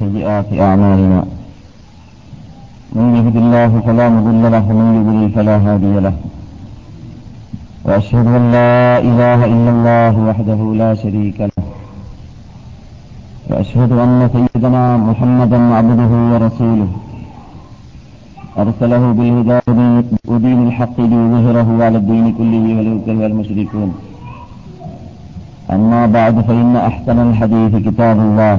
سيئات 0.00 0.48
أعمالنا. 0.66 1.20
من 2.96 3.06
يهد 3.16 3.36
الله 3.42 3.70
فلا 3.86 4.06
مضل 4.16 4.42
له 4.54 4.64
ومن 4.70 4.88
يضلل 4.98 5.24
فلا 5.36 5.56
هادي 5.66 5.94
له. 6.06 6.16
وأشهد 7.84 8.26
أن 8.38 8.44
لا 8.56 8.74
إله 9.08 9.40
إلا 9.54 9.70
الله 9.76 10.14
وحده 10.28 10.60
لا 10.82 10.90
شريك 11.02 11.38
له. 11.50 11.64
وأشهد 13.50 13.92
أن 14.04 14.20
سيدنا 14.34 14.84
محمدا 15.08 15.58
عبده 15.78 16.12
ورسوله. 16.30 16.90
أرسله 18.62 19.04
بالهدى 19.18 19.60
ودين 20.30 20.60
الحق 20.68 20.96
ليظهره 21.00 21.68
على 21.86 21.98
الدين 22.02 22.26
كله 22.38 22.64
ولو 22.78 22.94
كره 23.06 23.26
المشركون 23.30 23.90
أما 25.74 26.02
بعد 26.06 26.36
فإن 26.46 26.76
أحسن 26.76 27.18
الحديث 27.28 27.72
كتاب 27.86 28.16
الله. 28.28 28.56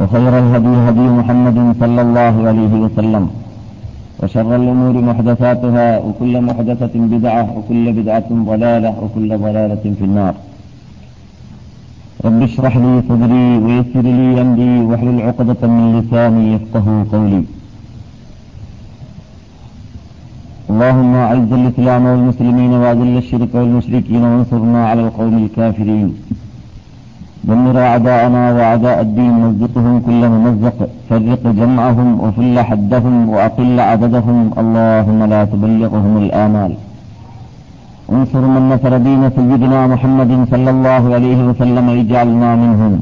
وخير 0.00 0.32
الهدي 0.42 0.74
هدي 0.86 1.06
محمد 1.20 1.58
صلى 1.80 2.00
الله 2.06 2.34
عليه 2.48 2.72
وسلم 2.84 3.24
وشر 4.20 4.50
الأمور 4.60 4.94
محدثاتها 5.10 5.88
وكل 6.06 6.34
محدثة 6.48 6.94
بدعة 7.14 7.42
وكل 7.56 7.84
بدعة 7.98 8.28
ضلالة 8.50 8.90
وكل 9.02 9.30
ضلالة 9.44 9.84
في 9.98 10.04
النار. 10.08 10.34
رب 12.24 12.40
اشرح 12.42 12.74
لي 12.84 12.92
صدري 13.08 13.46
ويسر 13.64 14.06
لي 14.18 14.28
أمري 14.44 14.74
واحلل 14.88 15.18
عقدة 15.28 15.60
من 15.74 15.84
لساني 15.98 16.44
يفقه 16.54 16.86
قولي. 17.12 17.42
اللهم 20.70 21.12
أعز 21.14 21.50
الإسلام 21.60 22.02
والمسلمين 22.10 22.72
وأذل 22.82 23.16
الشرك 23.22 23.52
والمشركين 23.54 24.22
وانصرنا 24.24 24.80
على 24.90 25.00
القوم 25.06 25.34
الكافرين. 25.44 26.08
دمر 27.48 27.76
أعداءنا 27.90 28.42
وأعداء 28.56 28.98
الدين 29.06 29.32
مزقهم 29.44 29.94
كل 30.06 30.22
ممزق 30.34 30.78
فرق 31.08 31.42
جمعهم 31.60 32.08
وفل 32.24 32.56
حدهم 32.68 33.14
وأقل 33.32 33.76
عددهم. 33.90 34.38
اللهم 34.60 35.20
لا 35.32 35.40
تبلغهم 35.52 36.14
الآمال. 36.24 36.72
انصر 38.14 38.42
من 38.54 38.62
نصر 38.72 38.92
دين 39.08 39.22
سيدنا 39.36 39.80
محمد 39.92 40.32
صلى 40.52 40.70
الله 40.74 41.02
عليه 41.16 41.40
وسلم 41.48 41.86
اجعلنا 42.00 42.50
منهم. 42.62 42.92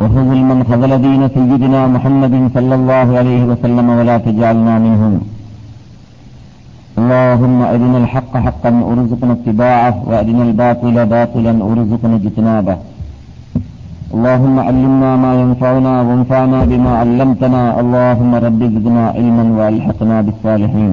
وخذل 0.00 0.40
من 0.50 0.58
خذل 0.68 0.92
دين 1.06 1.22
سيدنا 1.36 1.80
محمد 1.94 2.34
صلى 2.54 2.74
الله 2.80 3.08
عليه 3.20 3.42
وسلم 3.50 3.86
ولا 3.98 4.16
تجعلنا 4.26 4.74
منهم. 4.86 5.14
اللهم 7.00 7.58
أرنا 7.74 7.98
الحق 8.02 8.32
حقا 8.46 8.70
وارزقنا 8.86 9.32
اتباعه 9.38 9.94
وأرنا 10.08 10.42
الباطل 10.48 10.96
باطلا 11.14 11.52
وارزقنا 11.66 12.16
اجتنابه. 12.20 12.76
اللهم 14.14 14.56
علمنا 14.68 15.10
ما 15.24 15.32
ينفعنا 15.42 15.94
وانفعنا 16.06 16.58
بما 16.70 16.92
علمتنا. 17.02 17.62
اللهم 17.80 18.32
رب 18.46 18.60
زدنا 18.74 19.04
علما 19.16 19.44
وألحقنا 19.58 20.16
بالصالحين. 20.26 20.92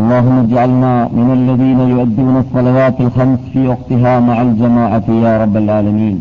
اللهم 0.00 0.36
اجعلنا 0.46 0.92
من 1.18 1.28
الذين 1.38 1.80
يؤدون 1.92 2.34
الصلوات 2.44 2.96
الخمس 3.06 3.40
في 3.52 3.60
وقتها 3.72 4.12
مع 4.28 4.36
الجماعة 4.46 5.06
يا 5.24 5.32
رب 5.42 5.54
العالمين. 5.62 6.16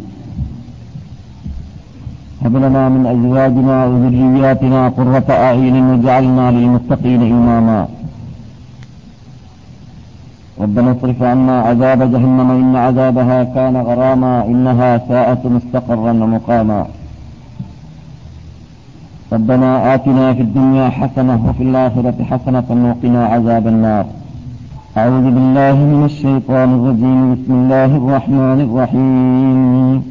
هب 2.44 2.56
لنا 2.64 2.84
من 2.96 3.04
أزواجنا 3.16 3.78
وذرياتنا 3.90 4.82
قرة 4.98 5.30
أعين 5.48 5.76
واجعلنا 5.90 6.46
للمتقين 6.56 7.22
إماما. 7.36 7.82
ربنا 10.62 10.92
اصرف 10.92 11.24
عنا 11.24 11.62
عذاب 11.62 12.00
جهنم 12.12 12.52
إن 12.52 12.76
عذابها 12.76 13.44
كان 13.44 13.76
غراما 13.78 14.46
إنها 14.46 14.98
ساءت 14.98 15.46
مستقرا 15.46 16.12
ومقاما. 16.12 16.86
ربنا 19.34 19.94
آتنا 19.94 20.34
في 20.34 20.42
الدنيا 20.42 20.90
حسنة 20.90 21.40
وفي 21.50 21.64
الآخرة 21.64 22.18
حسنة 22.32 22.70
وقنا 22.88 23.26
عذاب 23.26 23.68
النار. 23.68 24.06
أعوذ 24.98 25.26
بالله 25.36 25.76
من 25.92 26.02
الشيطان 26.06 26.70
الرجيم. 26.78 27.20
بسم 27.34 27.54
الله 27.54 27.92
الرحمن 28.02 28.60
الرحيم. 28.68 30.11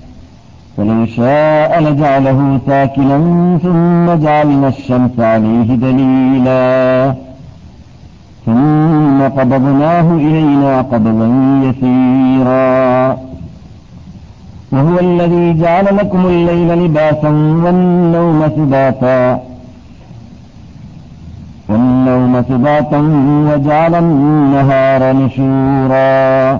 ولو 0.81 1.05
شاء 1.05 1.81
لجعله 1.83 2.59
ساكنا 2.67 3.17
ثم 3.63 4.23
جعلنا 4.25 4.67
الشمس 4.67 5.19
عليه 5.19 5.75
دليلا. 5.75 7.13
ثم 8.45 9.21
قبضناه 9.21 10.07
إلينا 10.15 10.81
قبضا 10.81 11.27
يسيرا. 11.63 13.17
وهو 14.71 14.99
الذي 14.99 15.53
جعل 15.61 15.85
لكم 15.97 16.25
الليل 16.25 16.85
لباسا 16.85 17.29
والنوم 17.63 18.49
سباتا. 18.55 19.39
والنوم 21.69 22.43
سباتا 22.49 22.99
وجعل 23.49 23.95
النهار 23.95 25.13
نشورا. 25.13 26.59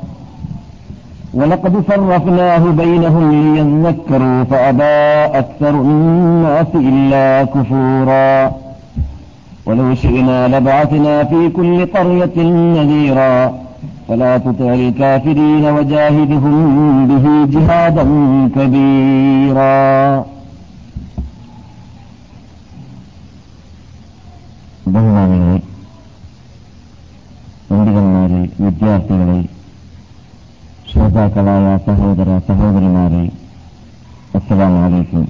ولقد 1.34 1.74
صرفناه 1.88 2.58
بينهم 2.82 3.24
ليذكروا 3.32 4.44
فأبى 4.50 4.98
أكثر 5.40 5.70
الناس 5.70 6.66
إلا 6.74 7.44
كفورا 7.44 8.52
ولو 9.66 9.94
شئنا 9.94 10.38
لبعثنا 10.48 11.24
في 11.24 11.48
كل 11.48 11.86
قرية 11.86 12.36
نذيرا 12.76 13.34
فلا 14.08 14.38
تطع 14.38 14.74
الكافرين 14.74 15.64
وجاهدهم 15.76 16.56
به 17.10 17.24
جهادا 17.54 18.04
كبيرا 18.56 19.76
ബഹുമാനികളെ 24.94 25.56
പണ്ഡിതന്മാരെ 27.68 28.40
വിദ്യാർത്ഥികളെ 28.64 29.38
ശ്രോതാക്കളായ 30.91 31.77
സഹോദര 31.85 32.37
സഹോദരിമാരെ 32.47 33.21
അസ്സലാം 34.35 34.73
വലൈക്കും 34.83 35.23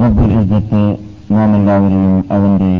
റബ്ബുൽ 0.00 0.32
നാം 1.30 1.56
എല്ലാവരെയും 1.56 2.24
അവന്റെ 2.30 2.72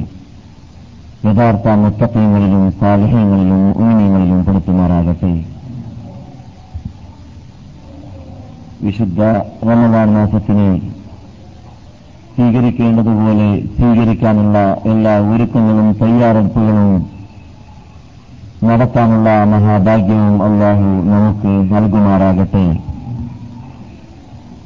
യഥാർത്ഥ 1.28 1.68
മുത്തപ്പങ്ങളിലും 1.68 2.72
സാലഹ്യങ്ങളിലും 2.80 3.62
ഉമിനിയങ്ങളിലും 3.72 4.44
പെടുത്തുമാറാകട്ടെ. 4.44 5.32
വിശുദ്ധ 8.82 9.20
റമദാൻ 9.68 10.08
മാസത്തിനെ 10.14 10.68
സ്വീകരിക്കേണ്ടതുപോലെ 12.34 13.48
സ്വീകരിക്കാനുള്ള 13.76 14.58
എല്ലാ 14.84 15.20
ഒരുക്കങ്ങളും 15.20 15.88
തയ്യാറെടുപ്പുകളും 16.02 17.11
നടത്താനുള്ള 18.68 19.44
മഹാഭാഗ്യവും 19.44 20.34
അള്ളാഹു 20.46 20.88
നമുക്ക് 21.12 21.52
നൽകുമാറാകട്ടെ. 21.72 22.64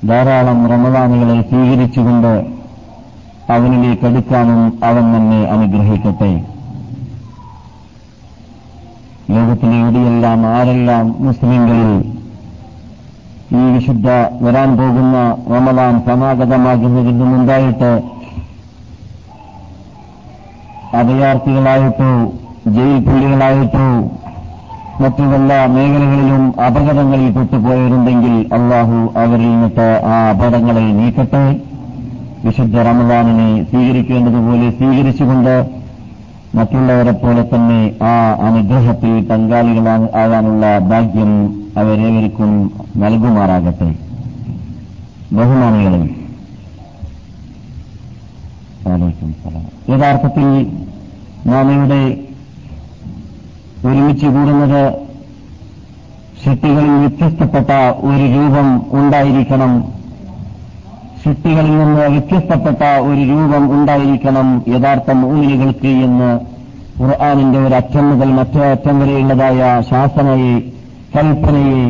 ധാരാളം 0.09 0.59
റമദാനുകളെ 0.73 1.37
സ്വീകരിച്ചുകൊണ്ട് 1.43 2.33
അവനിലേക്ക് 3.53 4.07
അടുക്കാനും 4.07 4.61
അവൻ 4.85 5.05
നമ്മെ 5.13 5.41
അനുഗ്രഹിക്കട്ടെ. 5.55 6.31
ലോകത്തിലെ 9.31 9.77
എവിടെയെല്ലാം 9.81 10.41
ആരെല്ലാം 10.47 11.17
മുസ്ലിങ്ങളിൽ 11.19 11.93
ഈ 13.59 13.63
വിശുദ്ധ 13.75 14.09
വരാൻ 14.43 14.71
പോകുന്ന 14.79 15.17
റമദാൻ 15.55 15.95
സമാഗതമാകുന്നതിന് 16.07 17.27
മുമ്പായിട്ട് 17.33 17.93
അഭയാർത്ഥികളായിട്ടോ 21.01 22.11
ജയിൽ 22.75 22.99
പുള്ളികളായിട്ടോ 23.07 23.87
മറ്റു 25.01 25.23
എല്ലാ 25.37 25.67
മേഖലകളിലും 25.75 26.61
അപകടങ്ങളിൽ 26.67 27.31
പെട്ടുപോയവരുണ്ടെങ്കിൽ 27.37 28.35
അള്ളാഹു 28.57 28.97
അവരിൽ 29.23 29.49
നിന്നിട്ട് 29.51 29.87
ആ 30.13 30.15
അപകടങ്ങളെ 30.31 30.85
നീക്കട്ടെ. 30.99 31.43
വിശുദ്ധ 32.45 32.77
റമദാനിനെ 32.89 33.49
സ്വീകരിക്കേണ്ടതുപോലെ 33.71 34.71
സ്വീകരിച്ചുകൊണ്ട് 34.71 35.55
മറ്റുള്ളവരെ 36.57 37.15
പോലെ 37.23 37.43
തന്നെ 37.53 37.81
ആ 38.03 38.13
അനുഗ്രഹത്തിൽ 38.49 39.15
പങ്കാളികളാകാനുള്ള 39.31 40.79
ഭാഗ്യം 40.91 41.33
അവരേവർക്കും 41.79 42.53
നൽകുമാറാകട്ടെ. 42.97 43.91
ബഹുമാനികളെ 45.33 46.03
യഥാർത്ഥത്തിൽ 49.93 50.49
നാം 51.51 51.67
ഇവിടെ 51.75 52.03
ഒരുമിച്ച് 53.87 54.27
കൂടുന്നത് 54.27 54.83
സൃഷ്ടികളിൽ 56.43 56.95
വ്യത്യസ്തപ്പെട്ട 57.03 57.71
ഒരു 58.09 58.25
രൂപം 58.35 58.67
ഉണ്ടായിരിക്കണം. 58.99 59.73
സൃഷ്ടികളിൽ 61.23 61.75
നിന്ന് 61.79 62.05
വ്യത്യസ്തപ്പെട്ട 62.15 62.83
ഒരു 63.07 63.23
രൂപം 63.31 63.65
ഉണ്ടായിരിക്കണം 63.77 64.49
യഥാർത്ഥ 64.75 65.11
മൂലികൾക്ക് 65.23 65.93
എന്ന് 66.07 66.31
ഖുർആാനിന്റെ 67.01 67.59
ഒരു 67.59 67.75
അറ്റം 67.75 68.05
മുതൽ 68.11 68.31
മറ്റേ 68.37 68.63
അറ്റം 68.75 69.01
വരെയുള്ളതായ 69.01 69.59
ശാസനയെ 69.91 70.55
കൽപ്പനയെ 71.15 71.83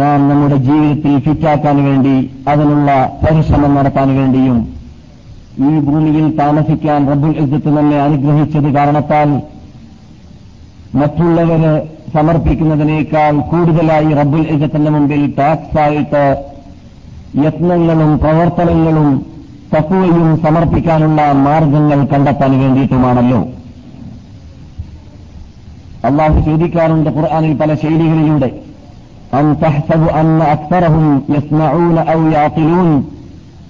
നാം 0.00 0.28
നമ്മുടെ 0.28 0.56
ജീവിതത്തിൽ 0.66 1.18
ഫിറ്റാക്കാൻ 1.18 1.84
വേണ്ടി 1.84 2.16
അതിനുള്ള 2.48 2.90
പരിശ്രമം 3.22 3.72
നടത്താൻ 3.74 4.08
വേണ്ടിയും 4.18 4.58
ഈ 5.68 5.70
ഭൂമിയിൽ 5.86 6.36
താമസിക്കാൻ 6.36 7.00
റബ്ബുൽ 7.10 7.34
ഇസ്സത്ത് 7.42 7.70
നമ്മെ 7.76 7.98
അനുഗ്രഹിച്ചത് 8.02 8.68
കാരണത്താൽ 8.74 9.30
മറ്റുള്ളവര് 11.00 11.72
സമർപ്പിക്കുന്നതിനേക്കാൾ 12.14 13.34
കൂടുതലായി 13.50 14.12
റബ്ബുൽ 14.20 14.46
ഇസത്തിന്റെ 14.54 14.90
മുമ്പിൽ 14.90 15.34
ടാക്സായിട്ട് 15.38 16.22
യത്നങ്ങളും 17.44 18.18
പ്രവർത്തനങ്ങളും 18.18 19.08
തക്കുവയും 19.74 20.40
സമർപ്പിക്കാനുള്ള 20.44 21.32
മാർഗങ്ങൾ 21.32 21.98
കണ്ടെത്താൻ 22.06 22.52
വേണ്ടിയിട്ടുമാണല്ലോ. 22.60 23.40
അള്ളാഹു 26.04 26.40
ചോദിക്കാറുണ്ട് 26.40 27.10
ഖുർആാനിൽ 27.10 27.54
പല 27.56 27.74
ശൈലികളിലൂടെ. 27.74 28.50
അൻ 29.38 29.46
തഹ്സബു 29.62 30.08
അന്ന 30.20 30.44
അക്സറഹും 30.54 31.06
യസ്മഊന 31.36 31.98
ഔ 32.16 32.20
യാത്തിലൂൻ 32.32 32.88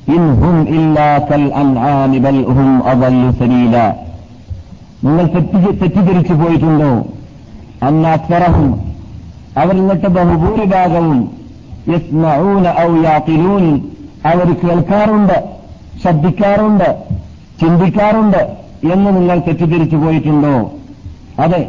إن 0.10 0.24
هم 0.42 0.56
إلا 0.70 1.10
كالأنعام 1.20 2.12
بل 2.20 2.38
هم 2.50 2.70
أضل 2.84 3.24
سبيلا 3.40 3.88
നിങ്ങൾ 5.06 5.26
തെറ്റിദ്ധരിച്ചു 5.76 6.34
പോയിട്ടുണ്ടോ 6.34 6.92
അന്ന 7.84 8.06
അക്സറഹും 8.08 8.70
അവർ 9.58 9.76
എന്നിട്ട് 9.76 10.10
ബഹുഭൂരിഭാഗവും 10.10 11.18
യസ്മഊന 11.90 12.68
ഔ 12.82 12.92
യാഖിലൂൻ 13.04 13.66
അവർ 14.26 14.48
കേൾക്കാറുണ്ട് 14.62 15.38
ശ്രദ്ധിക്കാറുണ്ട് 16.02 16.90
ചിന്തിക്കാറുണ്ട് 17.62 18.42
എന്ന് 18.94 19.10
നിങ്ങൾ 19.16 19.38
തെറ്റിദ്ധരിച്ചു 19.40 19.98
പോയിട്ടുണ്ടോ 19.98 20.56
അതെ 21.44 21.62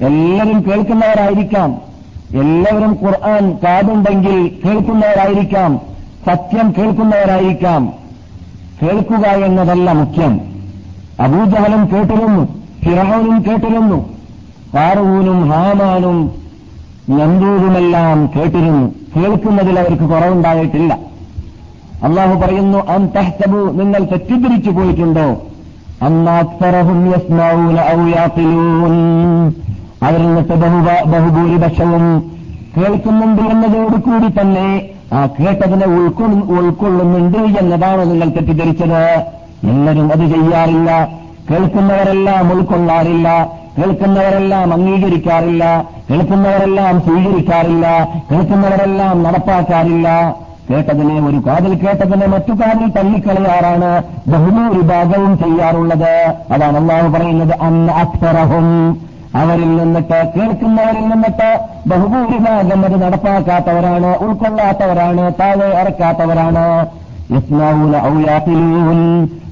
എല്ലാവരും 0.00 0.58
കേൾക്കുന്നവരായിരിക്കാം 0.68 1.70
എല്ലാവരും 2.42 2.92
ഖുർആൻ 3.02 3.44
കാതുണ്ടെങ്കിൽ 3.64 4.36
കേൾക്കുന്നവരായിരിക്കാം 4.62 5.72
സത്യം 6.25 6.73
കേൾക്കുന്നവരായിരിക്കാം. 6.77 7.93
കേൾക്കുക 8.83 9.27
എന്നതല്ല 9.27 9.91
മുഖ്യം. 9.91 10.41
അബൂജഹലും 11.19 11.89
കേട്ടിരുന്നു 11.93 12.47
ഫിറഹോനും 12.85 13.45
കേട്ടിരുന്നു 13.47 14.09
ഫാറൂനും 14.73 15.49
ഹാമാനും 15.49 16.31
നമ്പൂരുമെല്ലാം 17.09 18.29
കേട്ടിരുന്നു. 18.35 18.91
കേൾക്കുന്നതിൽ 19.15 19.79
അവർക്ക് 19.79 20.03
കുറവുണ്ടായിട്ടില്ല. 20.03 20.97
അള്ളാഹു 22.03 22.39
പറയുന്നു 22.39 22.77
അൻ 22.77 23.07
തഹ്തബു 23.07 23.71
നിങ്ങൾ 23.71 23.99
തെറ്റിദ്ധരിച്ചു 23.99 24.69
പോയിട്ടുണ്ടോ? 24.69 25.41
അവരിൽ 30.03 30.27
നിന്നിട്ട് 30.27 30.53
ബഹുഭൂരിപക്ഷവും 31.09 32.31
കേൾക്കുന്നുണ്ട് 32.77 33.41
എന്നതോടുകൂടി 33.41 34.41
തന്നെ 34.41 34.89
ആ 35.13 35.25
കേട്ടതിനെ 35.25 35.85
ഉൾക്കൊള്ളുന്നുണ്ട് 36.59 37.37
എന്നതാണ് 37.37 38.11
നിങ്ങൾ 38.11 38.29
തെറ്റിദ്ധരിച്ചത്. 38.29 39.25
എല്ലാവരും 39.63 40.11
അത് 40.11 40.19
ചെയ്യാറില്ല. 40.19 41.07
കേൾക്കുന്നവരെല്ലാം 41.51 42.51
ഉൾക്കൊള്ളാറില്ല. 42.51 43.49
കേൾക്കുന്നവരെല്ലാം 43.77 44.73
അംഗീകരിക്കാറില്ല. 44.73 45.85
കേൾക്കുന്നവരെല്ലാം 46.11 46.99
സ്വീകരിക്കാറില്ല. 46.99 48.07
കേൾക്കുന്നവരെല്ലാം 48.31 49.23
നടപ്പാക്കാറില്ല. 49.23 50.35
കേട്ടതിനെ 50.69 51.27
ഒരു 51.27 51.37
കാതിൽ 51.47 51.75
കേട്ടതിനെ 51.75 52.25
മറ്റു 52.27 52.53
കാതിൽ 52.53 52.87
തള്ളിക്കളയാറാണ് 52.87 54.03
ബഹുഭൂരിഭാഗവും 54.27 55.37
ചെയ്യാറുള്ളത്. 55.37 56.35
അതാണ് 56.51 56.77
അള്ളാഹു 56.77 57.07
പറയുന്നത് 57.07 57.61
അന്ന് 57.61 57.93
അക്തറഹും. 57.93 58.97
അവരിൽ 59.35 59.77
നിന്നിട്ട് 59.77 60.31
കേൾക്കുന്നവരിൽ 60.35 61.01
നിന്നിട്ട് 61.01 61.59
ബഹുഭൂരിഭാഗം 61.87 62.85
അത് 62.85 63.01
നടപ്പാക്കാത്തവരാണ് 63.01 64.17
ഉൾക്കൊള്ളാത്തവരാണ് 64.17 65.33
താഴെ 65.39 65.67
ഇറക്കാത്തവരാണ്. 65.81 66.65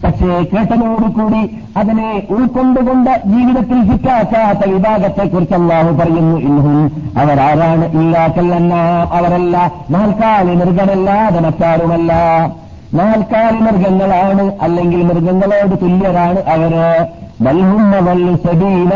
പക്ഷേ 0.04 0.28
കേട്ടതോടുകൂടി 0.54 1.60
അതിനെ 1.78 2.24
ഉൾക്കൊണ്ടുകൊണ്ട് 2.30 3.22
ജീവിതത്തിൽ 3.26 3.80
ഹിറ്റാക്കാത്ത 3.82 4.70
വിഭാഗത്തെക്കുറിച്ച് 4.70 5.56
അള്ളാഹു 5.56 5.92
പറയുന്നു. 5.92 6.38
ഇന്നും 6.38 6.92
അവരാരാണ്? 7.18 7.86
ഇല്ലാക്കല്ലെന്ന 7.92 8.76
അവരല്ല. 9.14 9.72
നാൽക്കാലി 9.90 10.56
മൃഗമല്ലാതെ 10.56 11.40
മറ്റാരുമല്ല 11.40 12.14
നാൽക്കാലി 12.94 13.60
മൃഗങ്ങളാണ്. 13.60 14.52
അല്ലെങ്കിൽ 14.62 15.04
മൃഗങ്ങളോട് 15.04 15.82
തുല്യരാണ് 15.82 16.44
അവർ. 16.44 16.74
വൽഹുന്ന 17.40 18.00
വല്ലു 18.00 18.36
സബീല 18.36 18.94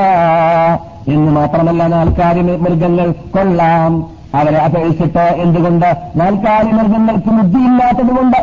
എന്ന് 1.08 1.32
മാത്രമല്ല 1.32 1.88
നാൽക്കാലി 1.88 2.42
മൃഗങ്ങൾ 2.58 3.12
കൊള്ളാം. 3.32 3.94
അവരെ 4.36 4.58
അപേക്ഷിച്ചിട്ട് 4.58 5.24
എന്തുകൊണ്ട് 5.42 5.88
നാൽക്കാലി 6.16 6.72
മൃഗങ്ങൾക്ക് 6.72 7.30
ബുദ്ധിയില്ലാത്തതുകൊണ്ട് 7.30 8.38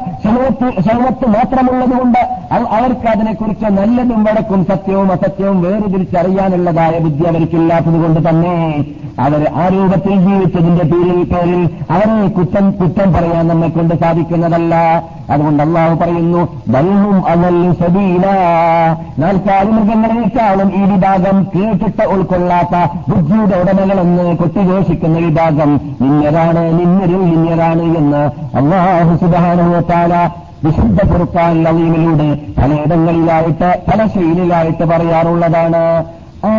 ശവത്ത് 0.85 1.27
മാത്രമുള്ളതുകൊണ്ട് 1.27 2.21
അവർക്ക് 2.73 3.09
അതിനെക്കുറിച്ച് 3.09 3.65
നല്ലതും 3.71 4.25
വടക്കും 4.25 4.65
സത്യവും 4.65 5.13
അസത്യവും 5.13 5.63
വേർതിരിച്ചറിയാനുള്ളതായ 5.63 6.99
ബുദ്ധി 6.99 7.25
അവർക്കില്ലാത്തതുകൊണ്ട് 7.25 8.29
തന്നെ 8.29 8.55
അവർ 9.19 9.43
ആ 9.63 9.69
രൂപത്തിൽ 9.69 10.17
ജീവിച്ചതിന്റെ 10.27 10.85
പേരിൽ 10.85 11.23
പേരിൽ 11.33 11.63
അവരെ 11.91 12.27
കുറ്റം 12.29 12.71
കുറ്റം 12.71 13.13
പറയാൻ 13.13 13.49
നമ്മെ 13.49 13.69
കൊണ്ട് 13.69 13.95
സാധിക്കുന്നതല്ല. 13.95 14.75
അതുകൊണ്ട് 15.31 15.63
അള്ളാഹു 15.63 15.95
പറയുന്നു 15.95 16.49
ബൽഹും 16.69 17.17
അവല്ലു 17.29 17.73
സബീല. 17.73 18.27
നാൽക്കാലി 19.19 19.71
മൃഗങ്ങളെക്കാളും 19.71 20.69
ഈ 20.75 20.83
വിഭാഗം 20.93 21.47
കേട്ടിട്ട് 21.55 22.05
ഉൾക്കൊള്ളാത്ത 22.15 22.77
ബുദ്ധിയുടെ 23.09 23.57
ഉടമകളെന്ന് 23.61 24.37
കൊട്ടിഘോഷിക്കുന്ന 24.37 25.19
വിഭാഗം 25.19 25.81
നിന്നരാണ് 26.01 26.65
നിന്നരിൽ 26.81 27.23
നിന്നരാണ് 27.31 27.83
എന്ന് 27.83 28.23
അള്ളാഹു 28.57 29.17
സുബാനുവത്താല 29.17 30.15
വിശുദ്ധ 30.65 31.01
പുറത്താൻ 31.11 31.65
ലവീമിലൂടെ 31.65 32.29
പലയിടങ്ങളിലായിട്ട് 32.59 33.69
പല 33.91 34.07
ശൈലിയിലായിട്ട് 34.07 34.85
പറയാറുള്ളതാണ്. 34.85 35.83
ആ 36.47 36.51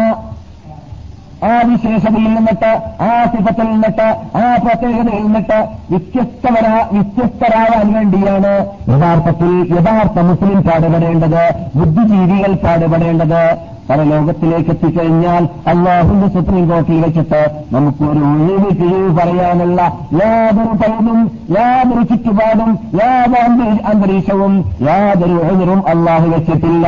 ആ 1.43 1.61
വിശേഷതയിൽ 1.65 2.33
നിന്നിട്ട് 2.33 2.81
ആ 3.03 3.25
സിഫത്തിൽ 3.25 3.63
നിന്നിട്ട് 3.63 4.37
ആ 4.37 4.57
പ്രത്യേകതയിൽ 4.65 5.23
നിന്നിട്ട് 5.23 5.67
വ്യത്യസ്തവരാ 5.89 6.87
വ്യത്യസ്തരാവാൻ 6.91 7.93
വേണ്ടിയാണ് 7.93 8.67
യഥാർത്ഥത്തിൽ 8.89 9.67
യഥാർത്ഥ 9.79 10.19
മുസ്ലിം 10.19 10.61
പാടുപെടേണ്ടത് 10.61 11.43
ബുദ്ധിജീവികൾ 11.75 12.53
പാടുപെടേണ്ടത്. 12.53 13.71
പല 13.89 14.03
ലോകത്തിലേക്ക് 14.03 14.69
എത്തിക്കഴിഞ്ഞാൽ 14.69 15.49
അള്ളാഹുന്റെ 15.67 16.27
സുപ്രീം 16.27 16.69
കോടതിയിൽ 16.69 17.01
വെച്ചിട്ട് 17.01 17.51
നമുക്ക് 17.73 18.03
ഒരു 18.03 18.19
ഒഴിവ് 18.19 18.75
കിഴിവ് 18.75 19.17
പറയാനുള്ള 19.17 19.81
യാതൊരു 20.13 20.77
പഴുതും 20.77 21.31
യാതൊരു 21.57 22.03
ചുറ്റുപാടും 22.03 22.79
യാതൊരു 22.93 23.87
അന്തരീക്ഷവും 23.87 24.73
യാതൊരു 24.81 25.39
എതിരും 25.53 25.87
അള്ളാഹു 25.87 26.27
വെച്ചിട്ടില്ല. 26.27 26.87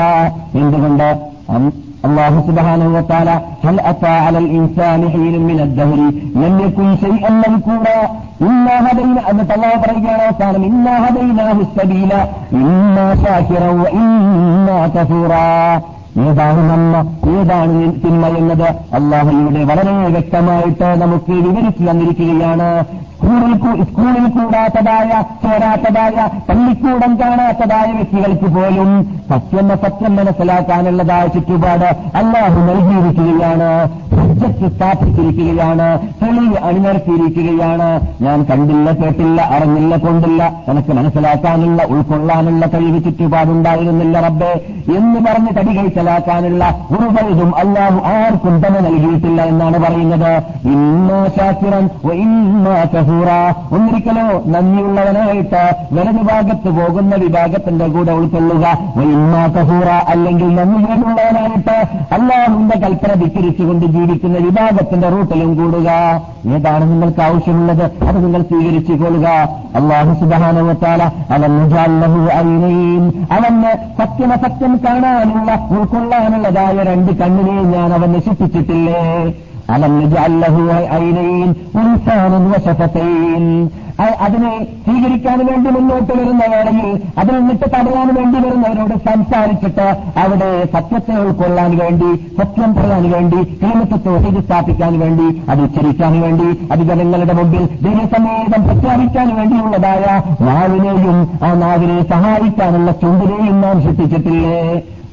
എന്തുകൊണ്ട്? 0.54 1.34
الله 2.05 2.33
سبحانه 2.49 2.88
وتعالى 2.97 3.35
هل 3.67 3.77
أتى 3.83 4.12
على 4.25 4.38
الإنسان 4.38 5.00
حين 5.11 5.35
من 5.49 5.59
الدهر 5.61 5.99
لم 6.43 6.55
يكن 6.65 6.88
شيئا 7.05 7.31
مذكورا 7.43 7.99
إنا 8.43 8.75
هدينا 8.87 9.21
أن 9.31 9.38
الله 9.57 9.73
برجعنا 9.83 10.25
وقال 10.29 10.55
إنا 10.71 10.95
هديناه 11.05 11.57
السبيل 11.67 12.12
إما 12.55 13.07
شاكرا 13.25 13.71
وإما 13.83 14.79
كفورا 14.95 15.49
ഏതാണ് 16.27 16.61
നന്മ 16.69 16.95
ഏതാണ് 17.33 17.75
തിന്മ 18.03 18.25
എന്നത് 18.38 18.69
അള്ളാഹു 18.99 19.31
ഇവിടെ 19.41 19.62
വളരെ 19.71 19.93
വ്യക്തമായിട്ട് 20.15 20.88
നമുക്ക് 21.03 21.35
വിവരിച്ചു 21.47 21.83
തന്നിരിക്കുകയാണ് 21.88 22.69
സ്കൂളിൽ 23.24 23.84
സ്കൂളിൽ 23.84 24.25
കൂടാത്തതായ 24.30 25.10
ചേരാത്തതായ 25.44 26.27
പള്ളിക്കൂടം 26.50 27.20
കാണാത്തതായ 27.20 27.92
വ്യക്തികൾക്ക് 27.92 28.48
പോലും 28.56 28.89
സത്യം 29.30 29.70
സത്യം 29.70 30.15
മനസ്സിലാക്കാനുള്ളതായ 30.15 31.27
ചുറ്റുപാട് 31.27 31.86
അല്ലാഹു 32.15 32.60
നൽകിയിരിക്കുകയാണ്. 32.60 33.70
സബ്ജക്ട് 34.15 34.75
സ്ഥാപിച്ചിരിക്കുകയാണ്. 34.75 35.88
തെളിവ് 36.22 36.58
അണിനിരത്തിയിരിക്കുകയാണ്. 36.58 38.00
ഞാൻ 38.22 38.44
കണ്ടില്ല 38.44 38.92
കേട്ടില്ല 38.92 39.42
അറിഞ്ഞില്ല 39.42 39.96
കൊണ്ടില്ല. 39.96 40.44
എനിക്ക് 40.70 40.94
മനസ്സിലാക്കാനുള്ള 40.94 41.84
ഉൾക്കൊള്ളാനുള്ള 41.84 42.65
കഴിവ് 42.74 43.03
ചുറ്റുപാടുണ്ടായിരുന്നില്ല 43.03 44.20
റബ്ബെ. 44.20 44.65
എന്ന് 44.98 45.20
പറഞ്ഞ് 45.20 45.48
കടികൈച്ചലാക്കാനുള്ള 45.60 46.86
ഒരു 46.92 47.08
കഴിവും 47.15 47.56
അല്ലാഹു 47.56 48.00
ആർക്കും 48.13 48.68
തന്നെ 48.68 48.80
നൽകിയിട്ടില്ല 48.80 49.42
എന്നാണ് 49.42 49.80
പറയുന്നത്. 49.80 50.32
ഇന്നോ 50.68 51.25
ശാസ്ത്രൻ 51.39 51.89
ഇന്നോ 52.12 52.72
കഹൂറ 53.13 53.32
ഒന്നിരിക്കലോ 53.75 54.25
നന്ദിയുള്ളവനായിട്ട് 54.53 55.62
വലതുഭാഗത്ത് 55.96 56.70
പോകുന്ന 56.77 57.15
വിഭാഗത്തിന്റെ 57.24 57.88
കൂടെ 57.96 58.12
ഉൾക്കൊള്ളുക 58.20 58.65
കഹൂറ 59.55 59.89
അല്ലെങ്കിൽ 60.13 60.50
നന്ദിയുള്ളവനായിട്ട് 60.60 61.75
അല്ലാഹുന്റെ 62.15 62.77
കൽപ്പന 62.84 63.12
ധിക്കരിച്ചുകൊണ്ട് 63.24 63.86
ജീവിക്കുന്ന 63.96 64.38
വിഭാഗത്തിന്റെ 64.48 65.10
റൂട്ടിലും 65.15 65.51
കൂടുക. 65.60 65.89
ഏതാണ് 66.55 66.84
നിങ്ങൾക്ക് 66.91 67.22
ആവശ്യമുള്ളത്? 67.27 67.86
അത് 68.08 68.17
നിങ്ങൾ 68.24 68.41
സ്വീകരിച്ചു 68.50 68.93
കൊള്ളുക. 69.03 69.27
അള്ളാഹു 69.79 70.12
സുബാനവത്താല 70.22 71.03
അവന് 71.36 71.62
അറിയുകയും 72.39 73.05
അവന് 73.38 73.72
സത്യമസത്യം 74.01 74.74
കാണാനുള്ള 74.86 75.51
ഉൾക്കൊള്ളാനുള്ളതായ 75.77 76.75
രണ്ട് 76.91 77.12
കണ്ണിനെ 77.22 77.62
ഞാൻ 77.77 77.89
അവൻ 78.00 78.12
നശിപ്പിച്ചിട്ടില്ലേ? 78.17 79.00
അലം 79.70 79.93
അല്ലഹു 80.24 80.63
ഐനൈൻ 80.98 81.50
ഉൻസാനും 81.79 82.46
വശഫത്തയും 82.51 83.46
അതിനെ 84.20 84.51
സ്വീകരിക്കാൻ 84.84 85.39
വേണ്ടി 85.48 85.70
മുന്നോട്ട് 85.70 86.13
വരുന്ന 86.13 86.43
വേളയിൽ 86.48 86.88
അതിൽ 87.17 87.36
നിന്നിട്ട് 87.36 87.67
തടയാൻ 87.74 88.08
വേണ്ടി 88.15 88.38
വരുന്നവരോട് 88.39 88.96
സംസാരിച്ചിട്ട് 89.05 89.86
അവിടെ 90.17 90.63
സത്യത്തെ 90.74 91.13
ഉൾക്കൊള്ളാൻ 91.22 91.77
വേണ്ടി 91.77 92.10
സത്യം 92.39 92.74
പറയാൻ 92.74 93.12
വേണ്ടി 93.12 93.39
കേമത്വത്തോട് 93.62 94.39
സ്ഥാപിക്കാൻ 94.41 95.00
വേണ്ടി 95.00 95.27
അത് 95.48 95.62
ഉച്ചരിക്കാൻ 95.62 96.22
വേണ്ടി 96.22 96.48
അത് 96.72 96.84
ജനങ്ങളുടെ 96.84 97.34
മുമ്പിൽ 97.34 97.65
ദൈവസമേതം 97.82 98.63
പ്രഖ്യാപിക്കാൻ 98.67 99.29
വേണ്ടിയുള്ളതായ 99.36 100.05
നാവിനെയും 100.48 101.20
ആ 101.43 101.53
നാവിനെ 101.55 102.01
സഹായിക്കാനുള്ള 102.10 102.91
ചുണ്ടിനെയും 103.01 103.62
നാം 103.62 103.77
സൃഷ്ടിച്ചിട്ടില്ലേ? 103.82 104.60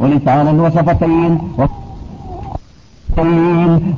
ഒരു 0.01 0.19
സാനന്വസഫത്തെയും 0.19 1.33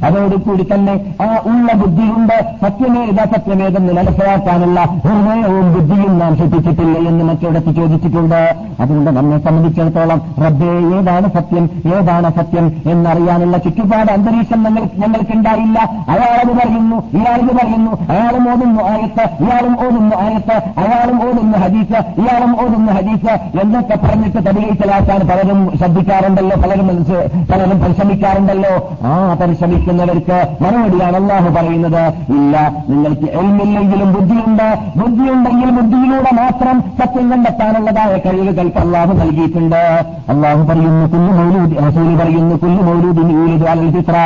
അതോടുകൂടി 0.05 0.65
തന്നെ 0.75 0.95
ആ 1.21 1.27
ഉള്ള 1.51 1.73
ബുദ്ധിയുണ്ട്. 1.73 2.37
സത്യമേത 2.63 3.25
സത്യമേതെന്ന് 3.35 3.93
മനസ്സിലാക്കാനുള്ള 3.93 4.81
ഹൃദയവും 4.81 5.73
ബുദ്ധിയും 5.73 6.19
നാം 6.19 6.37
ശ്രദ്ധിച്ചിട്ടില്ല 6.37 7.09
എന്ന് 7.09 7.25
മറ്റിടത്ത് 7.25 7.75
ചോദിച്ചിട്ടുണ്ട്. 7.75 8.55
അതുകൊണ്ട് 8.81 9.11
നമ്മെ 9.11 9.39
സംബന്ധിച്ചിടത്തോളം 9.39 10.23
റബ്ബേ 10.45 10.99
ഏതാണ് 10.99 11.29
സത്യം? 11.37 11.71
ഏതാണ് 11.97 12.33
സത്യം 12.37 12.73
എന്നറിയാനുള്ള 12.87 13.59
ചുറ്റുപാട് 13.59 14.13
അന്തരീക്ഷം 14.13 14.63
ഞങ്ങൾ 14.63 14.85
ഞങ്ങൾക്കുണ്ടായില്ല 14.99 15.79
അയാളത് 16.09 16.53
പറയുന്നു 16.59 16.97
ഇയാളത് 17.19 17.53
പറയുന്നു 17.57 17.93
അയാളും 18.13 18.53
ഓതുന്നു 18.53 18.83
ആയത്ത് 18.83 19.45
ഇയാളും 19.45 19.75
ഓതുന്നു 19.87 20.17
ആയത്ത് 20.17 20.57
അയാളും 20.85 21.29
ഓതുന്നു 21.29 21.59
ഹദീസ് 21.59 22.01
ഇയാളും 22.21 22.53
ഓതുന്നു 22.65 22.93
ഹദീസ് 22.93 23.61
എന്നൊക്കെ 23.61 23.99
പറഞ്ഞിട്ട് 24.07 24.39
തടികൈച്ചലാക്കാൻ 24.39 25.21
പലരും 25.29 25.79
ശ്രദ്ധിക്കാറുണ്ടല്ലോ 25.79 26.57
പലരും 26.57 26.89
പലരും 27.53 27.81
പരിശ്രമിക്കാറുണ്ടല്ലോ. 27.81 28.73
ആ 29.05 29.35
പരിശ്രമിക്കുന്നവർക്ക് 29.41 30.39
മറുപടിയാണ് 30.61 31.17
അള്ളാഹു 31.17 31.49
പറയുന്നത്. 31.55 32.03
ഇല്ല 32.09 32.75
നിങ്ങൾക്ക് 32.89 33.27
എൽമില്ലെങ്കിലും 33.33 34.13
ബുദ്ധിയുണ്ട്. 34.13 34.69
ബുദ്ധിയുണ്ടെങ്കിൽ 34.97 35.71
ബുദ്ധിയിലൂടെ 35.71 36.33
മാത്രം 36.35 36.81
സത്യം 36.99 37.31
കണ്ടെത്താനുള്ളതായ 37.31 38.19
കഴിവുകൾ 38.27 38.73
അള്ളാഹു 38.79 39.13
നൽകിയിട്ടുണ്ട്. 39.13 39.83
അള്ളാഹു 40.29 40.63
പറയുന്നു 40.73 41.07
കുഞ്ഞു 41.07 41.33
മൗലൂദി 41.33 41.75
റസൂൽ 41.89 42.17
പറയുന്നു 42.17 42.57
കുഞ്ഞു 42.57 42.83
മൗലൂദിന് 42.83 43.33
ചിത്ര 43.93 44.17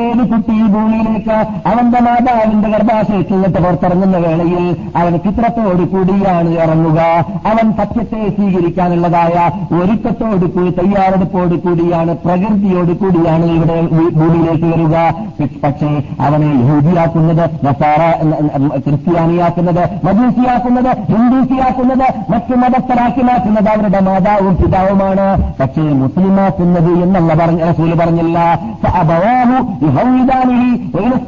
ഏത് 0.00 0.28
കുട്ടി 0.28 0.52
ഈ 0.52 0.62
ഭൂമിയിലേക്ക് 0.62 1.36
അവന്റെ 1.68 2.00
മാതാവിന്റെ 2.00 2.68
ഗർഭാശയത്തിൽ 2.68 3.42
പുറത്തിറങ്ങുന്ന 3.56 4.16
വേളയിൽ 4.16 4.76
അവൻ 4.96 5.12
ചിത്രത്തോട് 5.16 5.82
കൂടിയാണ് 5.92 6.50
ഇറങ്ങുക. 6.54 7.00
അവൻ 7.46 7.72
സത്യത്തെ 7.72 8.28
സ്വീകരിക്കാനുള്ളതായ 8.28 9.36
ഒരുക്കത്തോട് 9.80 10.46
കൂടി 10.54 10.70
തയ്യാറെടുപ്പോട് 10.70 11.54
കൂടിയാണ് 11.54 12.16
പ്രകൃതിയോട് 12.16 12.92
കൂടിയാണ് 12.98 13.44
ഇവിടെ 13.44 13.78
ഭൂമിയിലേക്ക് 14.22 14.66
വരിക. 14.72 14.96
പക്ഷേ 15.64 15.90
അവനെ 16.20 16.50
യഹൂദിയാക്കുന്നത് 16.60 17.44
ക്രിസ്ത്യാനിയാക്കുന്നത് 18.84 19.82
മജൂസിയാക്കുന്നത് 20.04 20.90
ഹിന്ദുസിയാക്കുന്നത് 21.12 22.06
മറ്റു 22.32 22.54
മതസ്ഥരാക്കി 22.64 23.22
മാറ്റുന്നത് 23.22 23.68
അവരുടെ 23.68 24.00
മാതാവും 24.00 24.56
പിതാവുമാണ്. 24.56 25.26
പക്ഷേ 25.60 25.82
മുസ്ലിമാക്കുന്നത് 26.02 26.90
എന്നല്ല 27.04 27.34
പറഞ്ഞ 27.44 27.70
റസൂൽ 27.70 27.90
പറഞ്ഞില്ല. 27.94 28.38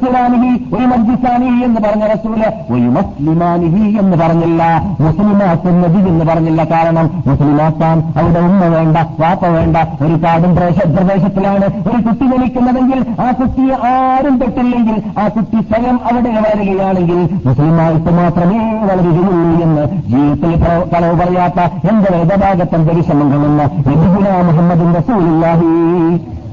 അബവാഹു 0.05 0.49
ഒരു 0.75 0.87
മജ്ജിസാനിഹി 0.91 1.61
എന്ന് 1.67 1.81
പറഞ്ഞ 1.85 2.05
റസൂൽ 2.13 2.41
ഒരു 2.75 2.89
മുസ്ലിമാനിഹി 2.97 3.85
എന്ന് 4.01 4.17
പറഞ്ഞില്ല. 4.23 4.63
മുസ്ലിമാക്കുന്നതി 5.05 6.01
എന്ന് 6.11 6.25
പറഞ്ഞില്ല 6.31 6.63
കാരണം 6.73 7.07
മുസ്ലിമാക്കാൻ 7.29 7.97
അവിടെ 8.19 8.41
ഉമ്മ 8.49 8.65
വേണ്ട 8.75 8.97
വാപ്പ 9.23 9.45
വേണ്ട 9.57 9.77
ഒരു 10.05 10.17
കാടും 10.25 10.53
പ്രദേശത്തിലാണ് 10.57 11.67
ഒരു 11.89 11.99
കുട്ടി 12.07 12.27
ജനിക്കുന്നതെങ്കിൽ 12.33 13.01
ആ 13.25 13.29
കുട്ടിയെ 13.41 13.77
ആരും 13.93 14.37
തൊട്ടില്ലെങ്കിൽ 14.43 14.99
ആ 15.23 15.27
കുട്ടി 15.37 15.61
സ്വയം 15.71 15.99
അവിടെ 16.11 16.33
വളരുകയാണെങ്കിൽ 16.37 17.21
മുസ്ലിമായിട്ട് 17.47 18.13
മാത്രമേ 18.21 18.61
വളരുകയുള്ളൂ 18.91 19.33
എന്ന് 19.67 19.85
ജീവിതത്തിൽ 20.13 20.55
കളവ് 20.95 21.17
പറയാത്ത 21.23 21.61
എന്റെ 21.91 22.11
വേദഭാഗത്തം 22.17 22.83
പരിശ്രമം 22.89 23.29
കൊള്ളുന്ന 23.33 23.63
മുഹമ്മദ് 24.49 24.95
റസൂലുള്ളാഹി. 24.99 25.73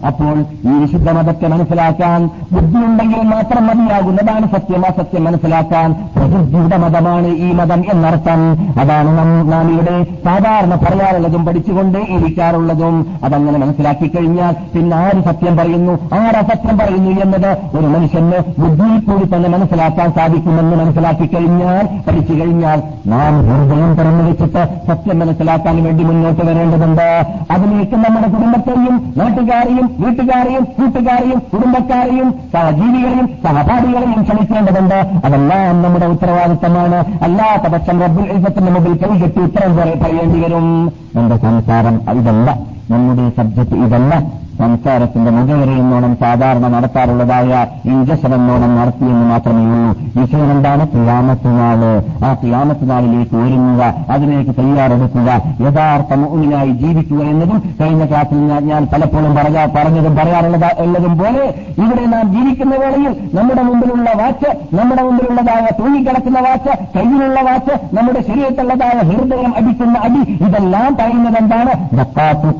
അപ്പോൾ 0.07 0.35
ഈ 0.69 0.73
വിശുദ്ധ 0.81 1.09
മതത്തെ 1.11 1.47
മനസ്സിലാക്കാൻ 1.47 2.29
ബുദ്ധിയുണ്ടെങ്കിൽ 2.51 3.21
മാത്രം 3.21 3.67
മതിയാകുന്നതാണ് 3.67 4.45
സത്യം. 4.45 4.85
അസത്യം 4.85 5.23
മനസ്സിലാക്കാൻ 5.23 5.91
പ്രകൃതിയുടെ 6.15 6.77
മതമാണ് 6.77 7.27
ഈ 7.27 7.51
മതം 7.51 7.83
എന്നർത്ഥം. 7.93 8.41
അതാണ് 8.81 9.11
നാം 9.51 9.71
ഇവിടെ 9.71 10.03
സാധാരണ 10.03 10.75
പറയാറുള്ളതും 10.75 11.45
പഠിച്ചുകൊണ്ട് 11.45 11.97
ഇരിക്കാറുള്ളതും. 11.97 12.95
അതങ്ങനെ 13.23 13.57
മനസ്സിലാക്കി 13.57 14.07
കഴിഞ്ഞാൽ 14.07 14.55
പിന്നെ 14.75 14.97
ആര് 14.97 15.21
സത്യം 15.23 15.57
പറയുന്നു? 15.57 15.93
ആരസത്യം 16.13 16.77
പറയുന്നു 16.77 17.11
എന്നത് 17.21 17.77
ഒരു 17.77 17.87
മനുഷ്യന് 17.87 18.39
ബുദ്ധിയിൽ 18.61 18.99
കൂടി 19.01 19.35
തന്നെ 19.35 19.49
മനസ്സിലാക്കാൻ 19.49 20.11
സാധിക്കുമെന്ന് 20.11 20.75
മനസ്സിലാക്കി 20.75 21.27
കഴിഞ്ഞാൽ 21.35 21.85
പഠിച്ചു 22.07 22.33
കഴിഞ്ഞാൽ 22.33 22.81
നാം 23.07 23.33
ഹൃദയം 23.47 23.93
തുറന്നു 23.95 24.23
വെച്ചിട്ട് 24.23 24.63
സത്യം 24.87 25.19
മനസ്സിലാക്കാൻ 25.19 25.83
വേണ്ടി 25.83 26.03
മുന്നോട്ട് 26.03 26.45
വരേണ്ടതുണ്ട്. 26.45 27.07
അതിലേക്ക് 27.51 27.95
നമ്മുടെ 27.95 28.27
കുടുംബത്തെയും 28.27 29.13
നാട്ടുകാരെയും 29.17 29.87
വീട്ടുകാരെയും 29.99 30.63
കൂട്ടുകാരെയും 30.63 31.41
കുടുംബക്കാരെയും 31.53 32.33
സഹജീവികളെയും 32.53 33.29
സഹപാഠികളെയും 33.43 34.23
ക്ഷണിക്കേണ്ടതുണ്ട്. 34.23 34.95
അതെല്ലാം 35.25 35.81
നമ്മുടെ 35.81 36.05
ഉത്തരവാദിത്തമാണ്. 36.05 37.05
അല്ലാത്ത 37.21 37.73
പക്ഷം 37.73 38.01
റബ്ബുൽ 38.01 38.31
ഇസത്തിന്റെ 38.31 38.71
മുമ്പിൽ 38.71 38.97
കൈകെട്ടി 38.97 39.39
ഉത്തരം 39.39 39.75
പറയേണ്ടി 39.75 40.39
വരും. 40.39 40.93
എന്റെ 41.15 41.37
സംസാരം 41.37 41.95
ഇതല്ല. 41.95 42.59
നമ്മുടെ 42.91 43.29
സബ്ജക്ട് 43.29 43.75
ഇതല്ല. 43.75 44.23
സംസാരത്തിന്റെ 44.59 45.31
മുഖവരെയെന്നോണം 45.31 46.17
സാധാരണ 46.21 46.67
നടത്താറുള്ളതായ 46.67 47.65
ഇഞ്ചക്ഷൻ 47.85 48.33
എന്നോണം 48.35 48.75
നടത്തിയെന്ന് 48.77 49.25
മാത്രമേ 49.25 49.63
ഉള്ളൂ. 49.65 50.21
വിഷയം 50.21 50.51
എന്താണ്? 50.51 50.85
ക്രിയാമത്തുനാൾ 50.85 51.81
ആ 52.25 52.33
ക്രിയാമത്തുനാളിലേക്ക് 52.33 53.35
ഒരുങ്ങുക 53.35 53.81
അതിലേക്ക് 54.09 54.51
തയ്യാറെടുക്കുക. 54.59 55.29
യഥാർത്ഥ 55.61 56.13
മുന്നിനായി 56.13 56.71
ജീവിക്കുക 56.71 57.21
എന്നതും 57.21 57.75
കഴിഞ്ഞ 57.81 58.05
ക്ലാസ്സിൽ 58.05 58.37
ഞാൻ 58.69 58.87
പലപ്പോഴും 58.93 59.35
പറയാ 59.35 59.67
പറഞ്ഞതും 59.75 60.15
പറയാറുള്ളത് 60.15 60.69
ഉള്ളതും 60.79 61.17
പോലെ 61.17 61.43
ഇവിടെ 61.83 62.05
നാം 62.05 62.31
ജീവിക്കുന്ന 62.31 62.75
വേളയിൽ 62.75 63.35
നമ്മുടെ 63.35 63.61
മുമ്പിലുള്ള 63.61 64.09
വാച്ച് 64.21 64.75
നമ്മുടെ 64.75 65.01
മുമ്പിലുള്ളതായ 65.01 65.67
തൂങ്ങിക്കിടക്കുന്ന 65.79 66.39
വാച്ച് 66.39 66.73
കയ്യിലുള്ള 66.95 67.41
വാച്ച് 67.41 67.95
നമ്മുടെ 67.95 68.21
ശരീരത്തുള്ളതായ 68.21 68.97
ഹൃദയം 69.11 69.53
അടിക്കുന്ന 69.57 69.99
അടി 70.03 70.21
ഇതെല്ലാം 70.45 70.97
പറയുന്നത് 70.99 71.37
എന്താണ് 71.37 71.73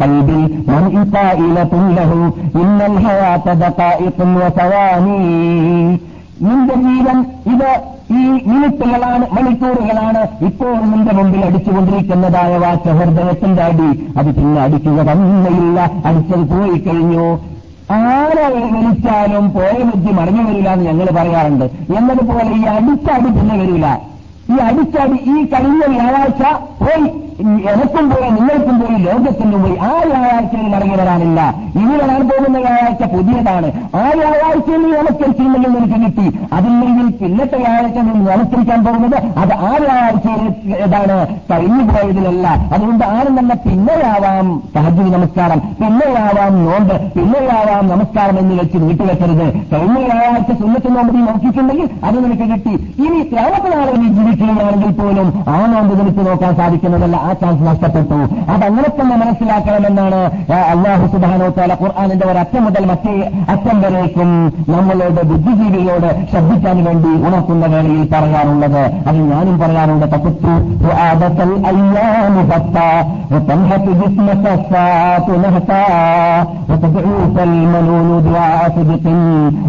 കൈബിൽ 0.01 0.41
له 1.80 2.10
إن 2.56 2.78
الحياة 2.88 3.46
دقائق 3.56 4.18
وثواني 4.36 5.22
നിന്റെ 6.42 6.74
ജീവൻ 6.84 7.18
ഇത് 7.52 7.68
ഈ 8.12 8.22
മിനിറ്റുകളാണ് 8.46 9.24
മണിക്കൂറുകളാണ് 9.36 10.22
ഇപ്പോൾ 10.48 10.74
നിന്റെ 10.82 11.12
മുമ്പിൽ 11.12 11.42
അടിച്ചുകൊണ്ടിരിക്കുന്നതായ 11.46 12.52
വാച്ച 12.56 12.88
ഹൃദയത്തിന്റെ 12.98 13.62
അടി 13.62 13.88
അത് 14.18 14.28
പിന്നെ 14.36 14.58
അടിക്കുക 14.60 14.98
തന്നെയില്ല 15.08 15.78
അടിച്ചത് 16.08 16.44
പോയി 16.52 16.76
കഴിഞ്ഞു 16.78 17.26
ആരെ 18.08 18.46
വിളിച്ചാലും 18.66 19.46
പോയ 19.50 19.76
ബുദ്ധി 19.88 20.12
മടങ്ങി 20.12 20.44
വരില്ല 20.48 20.68
എന്ന് 20.72 20.86
ഞങ്ങൾ 20.90 21.08
പറയാറുണ്ട് 21.18 21.66
എന്നതുപോലെ 21.98 22.52
ഈ 22.58 22.64
അടിച്ച 22.74 23.08
അടി 23.10 23.30
പിന്നെ 23.30 23.56
വരില്ല 23.62 23.86
ഈ 24.48 24.58
അടിച്ചടി 24.66 25.18
ഈ 25.30 25.36
കഴിഞ്ഞ 25.52 25.82
വ്യാഴാഴ്ച 25.92 26.42
പോയി 26.82 27.08
എനക്കും 27.71 28.05
പോയി 28.09 28.29
നിങ്ങൾക്കും 28.37 28.75
പോയി 28.81 28.97
ലോകത്തിനും 29.05 29.61
പോയി. 29.63 29.75
ആ 29.87 29.91
വ്യാഴാഴ്ചയിൽ 30.09 30.67
മടങ്ങി 30.73 30.95
വരാനില്ല? 30.95 31.39
ഇനി 31.81 31.95
വരാൻ 32.01 32.21
പോകുന്ന 32.29 32.57
വ്യാഴാഴ്ച 32.65 33.03
പുതിയതാണ്. 33.13 33.67
ആ 34.01 34.03
വ്യാഴാഴ്ചയിൽ 34.19 34.81
നീ 34.83 34.91
നമസ്കരിച്ചില്ലെങ്കിൽ 34.97 35.71
നിനക്ക് 35.75 35.99
കിട്ടി. 36.03 36.27
അതില്ലെങ്കിൽ 36.53 37.07
പിന്നത്തെ 37.21 37.57
വ്യാഴാഴ്ച 37.57 37.97
നീ 38.07 38.13
നമസ്കരിക്കാൻ 38.29 38.85
പോകുന്നത് 38.85 39.17
അത് 39.43 39.53
ആ 39.53 39.71
വ്യാഴാഴ്ചയിൽ 39.83 40.47
ഏതാണ് 40.85 41.17
കഴിഞ്ഞു 41.51 41.83
പോയതിലല്ല. 41.91 42.47
അതുകൊണ്ട് 42.75 43.05
ആരും 43.05 43.39
തന്നെ 43.39 43.55
പിന്നെയാവാം. 43.65 44.61
സഹജി 44.75 45.07
നമസ്കാരം. 45.15 45.59
പിന്നെയാവാം 45.81 46.53
നോണ്ട് 46.65 46.95
പിന്നെയാവാം 47.15 47.87
നമസ്കാരം 47.87 48.39
എന്ന് 48.39 48.55
വെച്ച് 48.61 48.77
നീട്ടിവെക്കരുത്. 48.77 49.47
കഴിഞ്ഞ 49.73 49.97
വ്യാഴാഴ്ച 50.05 50.51
സുന്നത്ത് 50.61 50.95
നോമ്പ് 50.95 51.15
നീ 51.15 51.21
നോക്കിയിട്ടുണ്ടെങ്കിൽ 51.21 51.89
അത് 52.03 52.17
നിനക്ക് 52.25 52.47
കിട്ടി. 52.53 52.73
ഇനി 53.05 53.21
ത്യാമത്തെ 53.33 53.69
നീ 54.01 54.07
ജീവിക്കുകയാണെങ്കിൽ 54.17 54.91
പോലും 55.01 55.27
ആ 55.47 55.57
നോമ്പ് 55.73 55.93
നിനക്ക് 55.99 56.29
നോക്കാൻ 56.29 56.55
സാധിക്കുന്നതല്ല. 56.55 57.15
ആ 57.15 57.30
ചാൻസ് 57.40 57.64
നഷ്ടപ്പെട്ടു 57.68 58.18
അതങ്ങനെ 58.54 58.88
തന്നെ 58.90 59.16
മനസ്സിലാക്കണമെന്നാണ് 59.16 60.20
അള്ളാഹു 60.72 61.06
സുബാനോത്താല 61.12 61.76
ഖുർആാനിന്റെ 61.82 62.26
ഒരറ്റം 62.26 62.64
മുതൽ 62.64 62.84
മറ്റേ 62.90 63.14
അറ്റം 63.54 63.76
വരേക്കും 63.82 64.30
നമ്മളോട് 64.68 65.20
ബുദ്ധിജീവികളോട് 65.30 66.10
ശ്രദ്ധിക്കാൻ 66.32 66.78
വേണ്ടി 66.84 67.12
ഉണർത്തുന്ന 67.26 67.66
വേളയിൽ 67.66 68.06
പറയാറുള്ളത് 68.14 68.82
അത് 69.08 69.20
ഞാനും 69.32 69.56
പറയാറുണ്ട് 69.58 70.08
തപ്പുത്തു 70.14 70.54
أيام 71.68 72.34
فتى 72.50 72.90
وتنهك 73.32 73.84
جسمك 73.92 74.44
الساعة 74.48 75.28
نهتا 75.38 75.84
وتدعوك 76.70 77.36
المنون 77.40 78.08
دعاء 78.24 78.62
صدق 78.76 79.04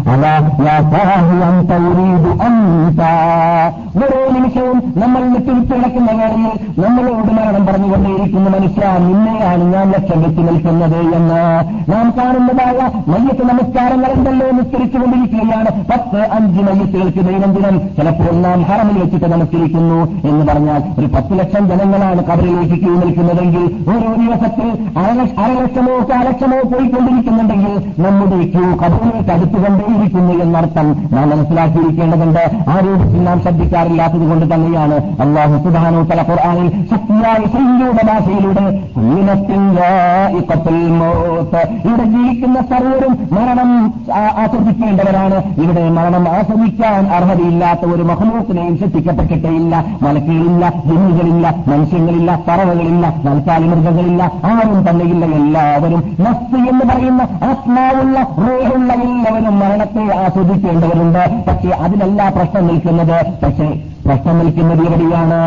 ألا 0.06 0.34
يا 0.60 0.76
صاحي 0.92 1.38
أنت 1.44 1.70
أريد 1.82 2.24
أنت 2.40 3.00
ഓരോ 3.98 4.18
നിമിഷവും 4.34 4.78
നമ്മൾ 4.96 5.22
തിരിച്ചിടക്കുന്ന 5.38 6.10
വേളയിൽ 6.12 6.52
നമ്മളോട് 6.82 7.30
മരണം 7.36 7.51
പറഞ്ഞുകൊണ്ടേയിരിക്കുന്ന 7.61 8.49
മനുഷ്യ 8.49 8.81
നിന്നെയാണ് 8.99 9.73
ഞാൻ 9.73 9.87
ലക്ഷ്യം 9.91 10.21
വെച്ച് 10.23 10.41
നിൽക്കുന്നത് 10.41 10.99
എന്ന്. 11.15 11.41
നാം 11.91 12.13
കാണുന്നതായ 12.17 12.79
മയ്യത്ത് 13.11 13.43
നമസ്കാരങ്ങൾ 13.49 14.11
എന്തല്ലോ 14.11 14.47
നിസ്കരിച്ചുകൊണ്ടിരിക്കുകയാണ്. 14.51 15.85
പത്ത് 15.91 16.21
അഞ്ച് 16.31 16.61
മയ്യത്തുകൾക്ക് 16.61 17.19
ദൈനംദിനം 17.29 17.79
ചിലപ്പോൾ 17.97 18.35
നാം 18.41 18.61
ഹറമിൽ 18.61 18.97
വെച്ചിട്ട് 19.01 19.25
നമസ്കരിക്കുന്നു 19.25 19.99
എന്ന് 20.29 20.45
പറഞ്ഞാൽ 20.47 20.81
ഒരു 20.99 21.05
പത്ത് 21.05 21.39
ലക്ഷം 21.39 21.69
ജനങ്ങളാണ് 21.69 22.23
കബറിലേക്ക് 22.23 22.79
ക്യൂ 22.83 22.93
നിൽക്കുന്നതെങ്കിൽ 22.95 23.63
ഓരോ 23.89 24.09
ദിവസത്തിൽ 24.23 24.69
അരലക്ഷമോ 25.39 25.95
കാലക്ഷമോ 26.11 26.59
പോയിക്കൊണ്ടിരിക്കുന്നുണ്ടെങ്കിൽ 26.69 27.73
നമ്മുടെ 28.03 28.41
ക്യൂ 28.55 28.65
കബറിലേക്ക് 28.83 29.31
അടുത്തുകൊണ്ടേയിരിക്കുന്നു 29.31 30.33
എന്നർത്ഥം 30.43 31.09
നാം 31.11 31.29
മനസ്സിലാക്കിയിരിക്കേണ്ടതുണ്ട്. 31.29 32.43
ആ 32.69 32.79
രൂപത്തിൽ 32.79 33.23
നാം 33.23 33.41
ശ്രദ്ധിക്കാറില്ലാത്തത് 33.41 34.25
കൊണ്ട് 34.29 34.53
തന്നെയാണ് 34.53 34.97
അള്ളാഹു 35.21 35.63
സുധാനോ 35.63 36.01
തല 36.03 36.21
ഖുർആാനിൽ 36.21 36.69
ഭാഷയിലൂടെ 38.07 38.63
ഇവിടെ 41.85 42.03
ജീവിക്കുന്ന 42.03 42.61
സർവരും 42.61 43.27
മരണം 43.31 43.93
ആസ്വദിക്കേണ്ടവരാണ്. 44.13 45.61
ഇവിടെ 45.61 45.89
മരണം 45.89 46.29
ആസ്വദിക്കാൻ 46.29 47.07
അർഹതയില്ലാത്ത 47.07 47.79
ഒരു 47.85 48.03
മഹമൂക്കിനെയും 48.03 48.77
സൃഷ്ടിക്കപ്പെട്ടിട്ടേയില്ല 48.77 49.85
മലക്കുകളില്ല 50.01 50.73
ജനികളില്ല 50.85 51.55
മനുഷ്യങ്ങളില്ല 51.67 52.39
പറവകളില്ല 52.47 53.13
നൽകാലി 53.25 53.67
മൃഗങ്ങളില്ല 53.67 54.23
ആരും 54.23 54.89
തന്നെയില്ല. 54.89 55.25
എല്ലാവരും 55.25 56.03
നസ്തി 56.19 56.61
എന്ന് 56.69 56.85
പറയുന്ന 56.93 57.21
ആത്മാവുള്ള 57.21 58.19
റോഹുള്ള 58.19 58.93
എല്ലാവരും 58.93 59.59
മരണത്തെ 59.59 60.03
ആസ്വദിക്കേണ്ടവരുണ്ട്. 60.25 61.43
പക്ഷേ 61.47 61.69
അതിനല്ല 61.69 62.29
പ്രശ്നം 62.29 62.67
നിൽക്കുന്നത്. 62.67 63.25
പക്ഷേ 63.43 63.83
പ്രശ്നം 64.05 64.37
നിൽക്കുന്നത് 64.39 64.81
എവിടെയാണ് 64.87 65.39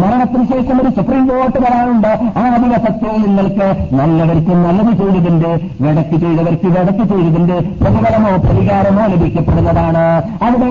മരണത്തിന് 0.00 0.44
ശേഷം 0.50 0.76
ഒരു 0.82 0.90
സുപ്രീം 0.96 1.22
കോർട്ട് 1.28 1.58
വരാനുണ്ട്. 1.64 2.10
ആ 2.40 2.44
ദിവസത്തിൽ 2.64 3.12
നിങ്ങൾക്ക് 3.24 3.68
നല്ലവർക്ക് 3.98 4.54
നല്ലത് 4.64 4.92
ചെയ്തതിന്റെ 5.00 5.52
വെടക്ക് 5.84 6.16
ചെയ്തവർക്ക് 6.24 6.68
വെടക്ക് 6.76 7.04
ചെയ്തതിന്റെ 7.12 7.56
പ്രതിഫലമോ 7.80 8.32
പ്രതികാരമോ 8.46 9.04
ലഭിക്കപ്പെടുന്നതാണ്. 9.14 10.04
അവിടെ 10.46 10.70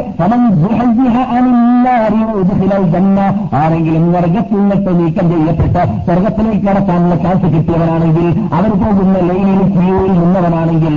ആരെങ്കിലും 3.61 4.05
വർഗത്തിൽ 4.13 4.59
നിന്നിട്ട് 4.59 4.91
നീക്കം 4.99 5.25
ചെയ്യപ്പെട്ട് 5.31 5.81
സ്വർഗത്തിലേക്ക് 6.05 6.65
കടക്കാനുള്ള 6.67 7.15
ചാൻസ് 7.23 7.47
കിട്ടിയവനാണെങ്കിൽ 7.55 8.27
അവർ 8.57 8.71
പോകുന്ന 8.83 9.17
ലൈനിൽ 9.29 9.61
ക്യൂവിൽ 9.75 10.13
നിന്നവനാണെങ്കിൽ 10.21 10.95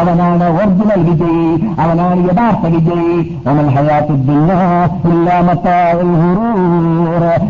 അവനാണ് 0.00 0.46
ഒറിജിനൽ 0.58 1.02
വിജയി. 1.10 1.55
അവനാണ് 1.82 2.20
യഥാർത്ഥ 2.28 2.66
വിജയി. 2.74 3.18
അവൻ 3.50 3.66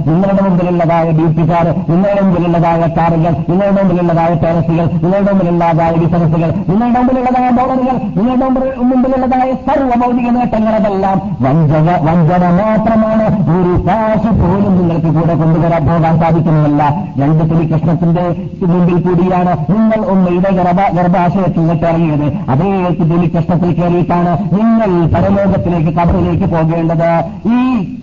നിങ്ങളുടെ 0.08 0.42
മുമ്പിലുള്ളതായ 0.46 1.06
ബ്യൂട്ടിക്കാർ 1.18 1.66
നിങ്ങളുടെ 1.90 2.22
മുമ്പിലുള്ളതായ 2.26 2.82
കാറുകൾ 2.96 3.32
നിങ്ങളുടെ 3.50 3.72
മുമ്പിലുള്ളതായ 3.78 4.32
ടെറസുകൾ 4.42 4.86
നിങ്ങളുടെ 5.02 5.30
മുമ്പിലുള്ളതായ 5.30 5.92
ബിസിനസ്സുകൾ 6.02 6.50
നിങ്ങളുടെ 6.70 6.98
മുമ്പിലുള്ളതായ 6.98 7.48
ഡോളറുകൾ 7.58 7.96
നിങ്ങളുടെ 8.18 8.48
മുമ്പിലുള്ളതായ 8.90 9.48
സർവഭൗതിക 9.66 10.28
നേട്ടങ്ങളതെല്ലാം 10.36 11.16
വഞ്ചന 11.46 11.88
വഞ്ചന 12.08 12.44
മാത്രമാണ്. 12.60 13.26
ഒരു 13.56 13.72
കാശ് 13.88 14.30
പോലും 14.40 14.72
നിങ്ങൾക്ക് 14.78 15.10
കൂടെ 15.16 15.34
കൊണ്ടുവരാൻ 15.42 15.82
പോകാൻ 15.88 16.14
സാധിക്കുന്നതല്ല 16.22 16.82
രണ്ട് 17.20 17.42
ശ്രീകൃഷ്ണത്തിന്റെ 17.50 18.24
മുമ്പിൽ 18.72 18.98
കൂടിയാണ് 19.06 19.52
നിങ്ങൾ 19.72 20.00
ഒന്ന് 20.12 20.26
ഉമ്മയുടെ 20.26 20.50
ഗർഭാശയത്തിൽ 20.96 21.60
നിന്നിട്ട് 21.60 21.86
ഇറങ്ങിയത് 21.86 22.26
അതേ 22.52 22.70
തുലികൃഷ്ണത്തിൽ 23.10 23.70
കയറിയിട്ടാണ് 23.96 24.32
നിങ്ങൾ 24.52 24.90
പരലോകത്തിലേക്ക് 25.06 25.92
കബറിലേക്ക് 25.98 26.46
പോകേണ്ടത്. 26.54 27.10
ഈ 27.52 27.58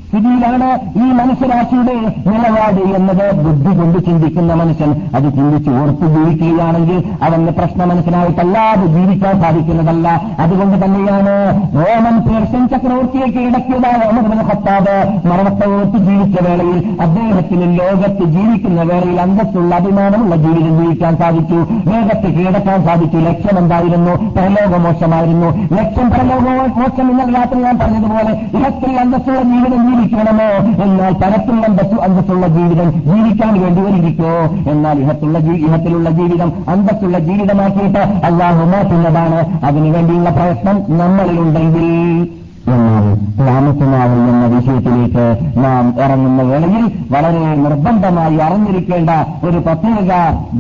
സ്ഥിതിയിലാണ് 0.08 0.68
ഈ 0.98 1.06
മനുഷ്യരാശിയുടെ 1.20 1.94
നിലപാട് 2.30 2.82
എന്നത് 2.98 3.26
ബുദ്ധി 3.46 3.72
കൊണ്ട് 3.78 4.00
ചിന്തിക്കുന്ന 4.06 4.54
മനുഷ്യൻ. 4.54 4.92
അത് 5.16 5.24
ചിന്തിച്ച് 5.24 5.70
ഓർത്തു 5.70 6.06
ജീവിക്കുകയാണെങ്കിൽ 6.16 7.00
അവന്റെ 7.24 7.52
പ്രശ്നം 7.52 7.90
മനസ്സിലായിട്ടല്ലാതെ 7.90 8.86
ജീവിക്കാൻ 8.86 9.42
സാധിക്കുന്നതല്ല. 9.42 10.08
അതുകൊണ്ട് 10.40 10.86
തന്നെയാണ് 10.86 11.36
റോമൻ 11.76 12.16
പേർഷ്യൻ 12.28 12.68
ചക്രവർത്തിയേക്ക് 12.68 13.38
കീഴടക്കിയതായ 13.38 13.96
അമർബിൻ 14.10 14.42
ഖത്താബ് 14.50 14.96
മരണത്തെ 15.28 15.68
ഓർത്ത് 15.76 15.98
ജീവിച്ച 16.10 16.38
വേളയിൽ 16.48 16.80
അദ്ദേഹത്തിന് 17.02 17.80
ലോകത്ത് 17.80 18.26
ജീവിക്കുന്ന 18.38 18.82
വേളയിൽ 18.82 19.20
അന്തസ്സുള്ള 19.22 19.76
അഭിമാനമുള്ള 19.76 20.36
ജീവിതം 20.36 20.76
ജീവിക്കാൻ 20.82 21.18
സാധിച്ചു. 21.18 21.60
ലോകത്ത് 21.92 22.30
കീഴടക്കാൻ 22.38 22.86
സാധിച്ചു. 22.86 23.18
ലക്ഷ്യമെന്തായിരുന്നു? 23.30 24.14
പരലോകമോശമായിരുന്നു. 24.38 25.50
പരലോകമോശം 25.84 27.12
ഇന്നലെ 27.12 27.34
രാത്രി 27.34 27.60
ഞാൻ 27.60 27.80
പറഞ്ഞതുപോലെ 27.80 28.32
ഇഹത്തിൽ 28.32 29.00
അന്തസ്സുള്ള 29.00 29.42
ജീവിതം 29.42 29.92
ജീവിക്കണമോ? 29.92 30.84
എന്നാൽ 30.84 31.14
പരത്തിൽ 31.14 31.66
അന്തസ്സു 31.66 32.02
അന്തസ്സുള്ള 32.02 32.48
ജീവിതം 32.48 32.92
ജീവിക്കാൻ 32.92 33.62
വേണ്ടി 33.62 33.82
വരിയിരിക്കോ 33.82 34.32
എന്നാൽ 34.72 35.00
ഇഹത്തുള്ള 35.00 35.38
ഇഹത്തിലുള്ള 35.38 36.10
ജീവിതം 36.10 36.54
അന്തസ്സുള്ള 36.70 37.20
ജീവിതമാക്കിയിട്ട് 37.20 38.00
അള്ളാഹു 38.00 38.66
മാറ്റുന്നതാണ്. 38.66 39.66
അതിനുവേണ്ടിയുള്ള 39.66 40.30
പ്രയത്നം 40.30 40.98
നമ്മളിലുണ്ടെങ്കിൽ 40.98 42.30
എന്നാൽ 42.68 43.16
ക്ലാമത്തുനാവ് 43.16 44.12
എന്ന 44.12 44.46
വിഷയത്തിലേക്ക് 44.46 45.38
നാം 45.66 46.02
ഇറങ്ങുന്ന 46.02 46.42
വേളയിൽ 46.42 46.92
വളരെ 47.12 47.56
നിർബന്ധമായി 47.56 48.38
അറിഞ്ഞിരിക്കേണ്ട 48.38 49.10
ഒരു 49.46 49.58
പ്രത്യേക 49.58 50.10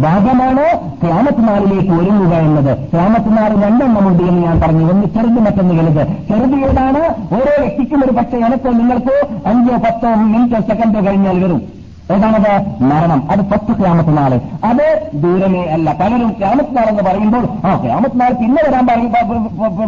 ഭാഗമാണ് 0.01 0.91
ക്ലാമത്തിനാളിലേക്ക് 1.03 1.91
ഒരുങ്ങുക 1.91 2.33
എന്നത്? 2.33 2.77
ക്ലാമത്തുനാൾ 2.93 3.49
രണ്ടെണ്ണമുണ്ട് 3.49 4.23
എന്ന് 4.23 4.47
ഞാൻ 4.47 4.61
പറഞ്ഞു. 4.61 4.91
ഒന്ന് 4.91 5.05
ചെറുത് 5.05 5.39
മറ്റൊന്ന് 5.39 5.73
വലുത്. 5.73 6.07
ചെറുത് 6.07 6.55
ഏതാണ്? 6.55 7.33
ഓരോ 7.33 7.51
വ്യക്തിക്കും 7.59 8.03
ഒരു 8.03 8.11
പക്ഷേ 8.11 8.37
എനക്കോ 8.37 8.71
നിങ്ങൾക്കോ 8.71 9.49
അഞ്ചോ 9.49 9.75
പത്തോ 9.75 10.13
മിനിറ്റോ 10.13 10.59
സെക്കൻഡോ 10.59 11.09
കഴിഞ്ഞാൽ 11.09 11.43
വരും. 11.43 11.82
ഏതാണത്? 12.13 12.49
മരണം. 12.89 13.19
അത് 13.31 13.41
പത്ത് 13.51 13.71
ക്യാമത്ത് 13.79 14.17
നാളെ 14.17 14.37
അത് 14.69 14.85
ദൂരമേ 15.23 15.61
അല്ല. 15.75 15.87
പലരും 15.99 16.31
ക്യാമത്ത് 16.39 16.75
നാൾ 16.77 16.87
എന്ന് 16.91 17.03
പറയുമ്പോൾ 17.03 17.43
ആ 17.67 17.71
ക്യാമത്ത് 17.83 18.19
നാൾ 18.21 18.31
പിന്നെ 18.41 18.61
വരാൻ 18.67 18.85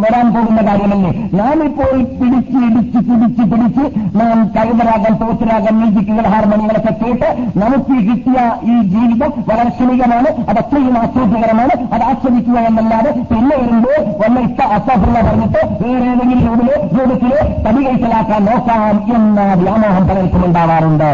വരാൻ 0.03 0.33
പോകുന്ന 0.35 0.61
കാര്യമല്ലേ? 0.69 1.11
നാം 1.39 1.63
ഇപ്പോൾ 1.63 1.91
പിടിച്ച് 2.19 2.57
ഇടിച്ച് 2.67 2.99
പിടിച്ച് 3.09 3.43
പിടിച്ച് 3.51 3.83
നാം 4.19 4.51
കൈവരാകാൻ 4.55 5.13
തോറ്റരാകാൻ 5.21 5.75
മ്യൂസിക്കുകൾ 5.79 6.27
ഹാർമോണിയങ്ങളൊക്കെ 6.33 6.93
കേട്ട് 7.01 7.29
നമുക്ക് 7.63 7.95
കിട്ടിയ 8.07 8.37
ഈ 8.63 8.81
ജീവിതം 8.93 9.33
വളരെ 9.49 9.69
ക്ഷണികമാണ് 9.69 10.29
അത് 10.49 10.59
അത്രയും 10.63 10.97
ആസ്വാദ്യകരമാണ് 11.03 11.75
അത് 11.95 12.03
ആസ്വദിക്കുക 12.03 12.57
എന്നല്ലാതെ 12.69 13.11
പിന്നെ 13.31 13.55
വരുമ്പോൾ 13.61 13.99
വല്ല 14.21 14.39
ഇഷ്ട 14.39 14.61
അസാഫുള്ള 14.77 15.19
പറഞ്ഞിട്ട് 15.27 15.61
വേറെ 15.83 16.07
ഏതെങ്കിലും 16.13 16.47
റോഡിലോ 16.47 16.75
രൂപത്തിലോ 16.97 17.39
തടി 17.67 17.83
കൈക്കലാക്കാൻ 17.85 18.45
നോക്കാം 18.45 18.81
എന്ന 19.17 19.53
വ്യാമോഹം 19.53 20.07
പലർക്കും 20.07 20.45
ഉണ്ടാവാറുണ്ട്. 20.45 21.09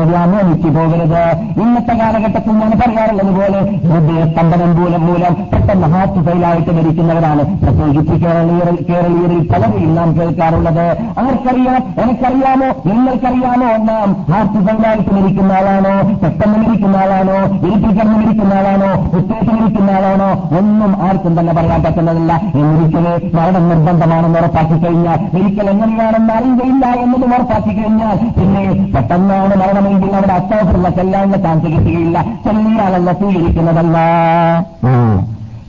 അങ്ങനെ 0.00 0.40
എനിക്ക് 0.40 0.68
പോകരുത് 0.76 1.22
ഇന്നത്തെ 1.62 1.94
കാലഘട്ടത്തിൽ 2.00 2.52
ഞാൻ 2.60 2.72
പറയാറുള്ളത് 2.80 3.32
പോലെ 3.38 3.60
ഹൃദയ 3.88 4.20
സ്തംഭനം 4.30 4.70
മൂലം 4.76 5.02
മൂലം 5.06 5.34
പെട്ടെന്ന് 5.52 5.88
ഹാർട്ട് 5.94 6.20
ഫെയിലായിട്ട് 6.26 6.72
മരിക്കുന്നവരാണ്. 6.78 7.42
പ്രത്യേകിച്ച് 7.62 8.16
കേരളീയരിൽ 8.22 9.48
പലരെയും 9.52 9.94
നാം 9.94 10.10
കേൾക്കാറുള്ളത്. 10.18 10.86
ആർക്കറിയാം 11.22 11.80
എനിക്കറിയാമോ? 12.02 12.68
നിങ്ങൾക്കറിയാമോ? 12.86 13.70
നാം 13.90 14.08
ഹാർട്ട് 14.32 14.58
ഫെയിലായിട്ട് 14.66 15.14
മരിക്കുന്ന 15.14 15.52
ആളാണോ? 15.52 15.94
പെട്ടെന്ന് 16.22 16.58
മരിക്കുന്ന 16.58 16.96
ആളാണോ? 16.96 17.38
ഇരിപ്പിക്കിടന്ന് 17.66 18.16
മരിക്കുന്ന 18.18 18.54
ആളാണോ? 18.54 18.90
ഉത്തേജം 19.18 19.54
മരിക്കുന്ന 19.56 19.90
ആളാണോ? 19.90 20.30
ഒന്നും 20.58 20.92
ആർക്കും 21.08 21.40
തന്നെ 21.40 21.52
പറയാൻ 21.52 21.82
പറ്റുന്നതല്ല. 21.82 22.32
ഒരിക്കലേ 22.60 23.14
മരണം 23.38 23.68
നിർബന്ധമാണെന്ന് 23.68 24.38
ഉറപ്പാക്കി 24.38 24.76
കഴിഞ്ഞാൽ 24.84 25.18
ഒരിക്കൽ 25.36 25.70
എങ്ങനെയാണെന്ന് 25.70 26.32
അറിയുകയില്ല 26.34 26.86
എന്നതും 27.04 27.34
ഉറപ്പാക്കി 27.34 27.72
കഴിഞ്ഞാൽ 27.80 28.16
പിന്നെ 28.38 28.64
പെട്ടെന്നാണ് 28.94 29.54
മരണമെങ്കിൽ 29.90 30.16
അവിടെ 30.18 30.32
അത്താസുള്ള 30.38 30.88
ചെല്ലാനുള്ള 30.98 31.38
ചാൻസ് 31.44 31.66
കിട്ടുകയില്ല 31.72 32.18
ചെല്ലിയാളല്ല 32.44 33.12
സ്വീകരിക്കുന്നതല്ല. 33.20 33.98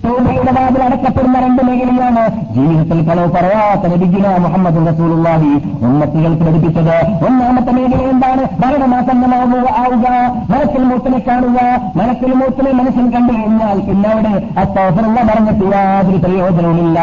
തോബയുടെ 0.04 0.52
വാതിൽ 0.58 0.82
അടക്കപ്പെടുന്ന 0.86 1.38
രണ്ട് 1.46 1.62
മേഖലയാണ് 1.68 2.24
ജീവിതത്തിൽ 2.56 3.00
കളവ് 3.08 3.30
പറയാത്ത 3.36 3.92
നബിഗിന 3.94 4.28
മുഹമ്മദ് 4.46 4.82
റസൂലുള്ളാഹി 4.90 5.52
ഉമ്മത്തികൾ 5.88 6.34
പഠിപ്പിച്ചത് 6.42 6.96
ഒന്നാമത്തെ 7.28 7.72
മേഖല 7.78 8.02
എന്താണ്? 8.14 8.44
മരണമാസന്നമാവുക 8.64 9.68
ആവുക 9.84 10.08
മനസ്സിൽ 10.52 10.84
മൂത്തിനെ 10.90 11.20
കാണുക 11.28 11.60
മനസ്സിൽ 12.00 12.32
മൂത്തിനെ 12.42 12.72
മനസ്സിൽ 12.80 13.06
കണ്ടു 13.16 13.32
കഴിഞ്ഞാൽ 13.38 13.78
പിന്നെ 13.88 14.10
അവിടെ 14.14 14.34
അത്തോഫറുള്ള 14.64 15.20
പറഞ്ഞിട്ട് 15.30 15.66
യാതൊരു 15.74 16.20
പ്രയോജനവുമില്ല. 16.26 16.98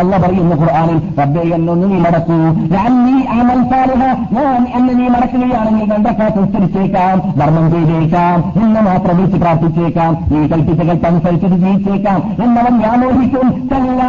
അല്ല 0.00 0.12
പറയുന്നു 0.24 0.56
ഖുർആാനിൽ 0.62 0.98
റബ്ബെ 1.20 1.44
എന്നൊന്ന് 1.58 1.86
നീ 1.92 1.98
മടക്കൂ. 2.06 2.38
ഞാൻ 2.74 2.90
നീ 3.06 3.16
അമൽ 3.38 3.62
സാലിഹ 3.72 4.02
ഞാൻ 4.38 4.60
എന്നെ 4.78 4.94
നീ 5.00 5.06
മടക്കുകയാണെങ്കിൽ 5.16 5.86
രണ്ടക്കാത്ത് 5.94 6.38
ഉച്ചരിച്ചേക്കാം 6.46 7.16
ധർമ്മം 7.40 7.68
ചെയ്തേക്കാം 7.74 8.38
എന്ന് 8.64 8.82
മാത്രം 8.90 9.16
വിളിച്ച് 9.18 9.40
പ്രാർത്ഥിച്ചേക്കാം. 9.44 10.12
നീ 10.32 10.40
കൽപ്പിച്ച 10.54 10.80
കൽപ്പനുസരിച്ചത് 10.90 11.56
ജീവിച്ചേക്കാം. 11.58 12.34
എന്നവൻ 12.44 12.78
വ്യാമോഹിക്കും. 12.78 13.68
ചല്ല 13.68 14.02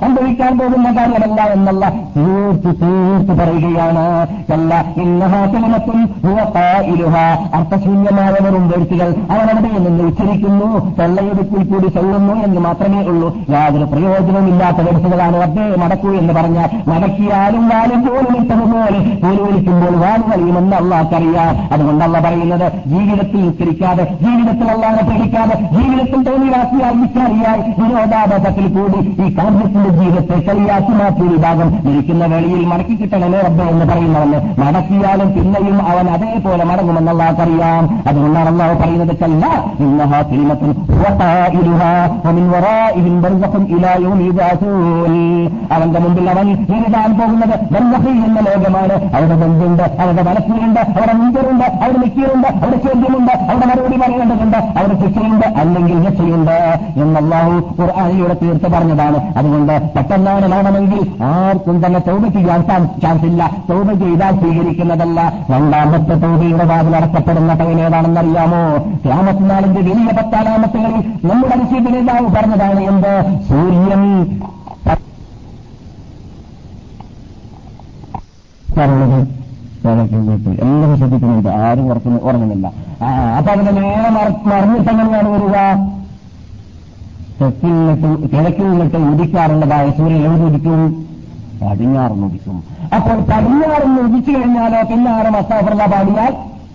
സംഭവിക്കാൻ 0.00 0.58
പോകുന്ന 0.58 0.96
കാര്യമല്ല 0.98 1.42
എന്നല്ല. 1.42 1.92
തീർത്ത് 2.16 2.80
തീർത്ത് 2.82 3.42
പറയുകയാണ്. 3.42 4.26
ചല്ല 4.48 4.84
ഇന്നഹാസനത്തും 4.96 6.08
അർത്ഥശൂന്യമായ 7.54 8.30
വെറും 8.30 8.68
വേഴ്ചകൾ 8.68 9.14
അവനവിടെ 9.30 9.78
നിന്ന് 9.78 10.04
ഉച്ചരിക്കുന്നു. 10.04 10.94
തൊള്ളയെടുപ്പിൽ 10.98 11.64
കൂടി 11.64 11.86
ചൊല്ലുന്നു 11.86 12.34
എന്ന് 12.34 12.60
മാത്രമേ 12.60 13.04
ഉള്ളൂ. 13.04 13.36
യാതൊരു 13.50 13.84
പ്രയോജനമില്ലാത്ത 13.84 14.76
വേഴ്ചകളാണ് 14.76 15.42
റബ്ബേ 15.42 15.74
മടക്കൂ 15.84 16.08
എന്ന് 16.08 16.32
പറഞ്ഞാൽ 16.32 16.70
മടക്കിയാലും 16.88 17.68
വാലും 17.68 18.02
പോലും 18.02 18.40
ഇട്ടതുപോലെ 18.40 18.74
പോലും. 18.74 19.44
വിളിക്കുമ്പോൾ 19.44 19.96
വാൽ 19.96 20.22
കളിയുമെന്ന് 20.30 20.76
അള്ളാഹ്ക്കറിയാം. 20.76 21.72
അതുകൊണ്ടല്ല 21.72 22.18
പറയുന്നത് 22.20 22.72
ജീവിതത്തിൽ 22.86 23.46
ഉച്ചരിക്കാതെ 23.46 24.16
ജീവിതത്തിൽ 24.22 24.70
അള്ളാഹെ 24.70 25.10
പഠിക്കാതെ 25.10 25.68
ജീവിതത്തിൽ 25.72 26.30
തോന്നിവാസിയായി 26.30 26.93
വിശ്വാസിയായി 27.00 27.62
വിനോദാപഥത്തിൽ 27.78 28.66
കൂടി 28.74 29.00
ഈ 29.16 29.28
കാര്യത്തിന്റെ 29.36 29.90
ജീവിതത്തെ 29.98 30.38
കളിയാക്കി 30.46 30.92
മാറ്റിയ 30.92 31.28
വിഭാഗം 31.32 31.68
ഇരിക്കുന്ന 31.88 32.24
വേളയിൽ 32.26 32.64
മടക്കി 32.72 32.94
കിട്ടണമേ 32.94 33.40
റബ്ബ 33.40 33.60
എന്ന് 33.72 33.84
പറയുന്നവന് 33.84 34.40
മടക്കിയാലും 34.62 35.28
പിന്നെയും 35.34 35.78
അവൻ 35.90 36.08
അതേപോലെ 36.14 36.64
മടങ്ങുമെന്ന് 36.64 37.12
അള്ളാഹ്ക്കറിയാം 37.14 37.84
അതുകൊണ്ടാണ് 38.08 38.48
അള്ളാഹ് 38.48 38.76
പറയുന്നത് 38.82 39.14
കല്ല 39.16 39.44
ഇന്നഹാ 39.80 40.20
സിനിമത്തിൽ 40.24 40.70
അവന്റെ 45.74 46.00
മുമ്പിൽ 46.00 46.26
അവൻ 46.30 46.46
എഴുതാൻ 46.76 47.10
പോകുന്നത് 47.18 47.54
ബന്ധഹി 47.74 48.12
എന്ന 48.26 48.38
ലോകമാണ്. 48.40 48.94
അവരുടെ 49.14 49.36
ബന്ധുണ്ട് 49.42 49.84
അവരുടെ 50.00 50.22
മനസ്സിലുണ്ട് 50.22 50.80
അവരുടെ 50.88 51.14
മുൻകരുണ്ട് 51.14 51.66
അവരുടെ 51.76 51.98
നിൽക്കിയുണ്ട് 51.98 52.48
അവരുടെ 52.54 52.78
ചോദ്യമുണ്ട് 52.84 53.32
അവരുടെ 53.44 53.66
മറുപടി 53.66 53.96
പറയേണ്ടതുണ്ട് 53.96 54.58
അവരുടെ 54.76 54.96
ശിക്ഷയുണ്ട് 55.02 55.46
അല്ലെങ്കിൽ 55.60 55.98
രക്ഷയുണ്ട് 56.06 56.54
എന്നല്ലാഹു 57.02 57.52
ഖുർആാനിലൂടെ 57.80 58.36
തീർത്ത് 58.42 58.68
പറഞ്ഞതാണ്. 58.74 59.18
അതുകൊണ്ട് 59.36 59.74
പെട്ടെന്നാണ് 59.96 60.46
വേണമെങ്കിൽ 60.52 61.00
ആർക്കും 61.30 61.76
തന്നെ 61.86 62.00
തൗബ 62.08 62.24
ചെയ്യാൻ 62.36 62.60
ചാൻസ് 63.02 63.26
ഇല്ല 63.30 63.50
തൗബ 63.70 63.92
ചെയ്താൽ 64.02 64.34
സ്വീകരിക്കുന്നതല്ല. 64.40 65.20
രണ്ടാമത്തെ 65.50 66.14
തൗബയുടെ 66.24 66.64
വാതിൽ 66.72 66.96
അടക്കപ്പെടുന്ന 66.96 67.52
ഏതാണെന്നറിയാമോ? 67.86 68.62
രാമത്തിനാളിന്റെ 69.10 69.80
വലിയ 69.90 70.12
പത്താലാമത്തുകളിൽ 70.20 71.02
നമ്മുടെ 71.30 71.56
നേതാവ് 71.90 72.28
പറഞ്ഞതാണ് 72.36 72.80
എന്ത്? 72.92 73.14
സൂര്യൻ 73.48 74.04
എല്ലാവരും 80.64 80.96
ശ്രദ്ധിക്കുന്നുണ്ട്. 80.98 81.48
ആരും 81.48 81.86
ഉറക്കുന്നു 81.90 82.18
ഉറങ്ങുന്നില്ല. 82.28 82.66
അപ്പൊ 83.36 83.50
അതിന്റെ 83.52 83.72
നേരെ 83.72 84.10
മറിഞ്ഞിട്ടെങ്ങനെയാണ് 84.50 85.28
വരിക? 85.34 85.56
നിന്നിട്ട് 87.42 88.08
കിഴക്കിൽ 88.32 88.66
ഉദിക്കാറുള്ളതായ 89.12 89.90
സൂര്യൻ 89.90 90.24
എവിടെ 90.26 90.44
ഉദിക്കും? 90.48 90.80
പടിഞ്ഞാറുന്ന് 91.62 92.26
ഉദിക്കും. 92.26 92.56
അപ്പോൾ 92.96 93.16
പടിഞ്ഞാറുന്ന് 93.30 94.00
ഉദിച്ചു 94.00 94.30
കഴിഞ്ഞാലോ? 94.30 94.80
പിന്നെ 94.90 95.10
ആരും 95.10 95.36
അസ്താഫുള്ള 95.36 95.86
പാടിയാൽ 95.86 96.32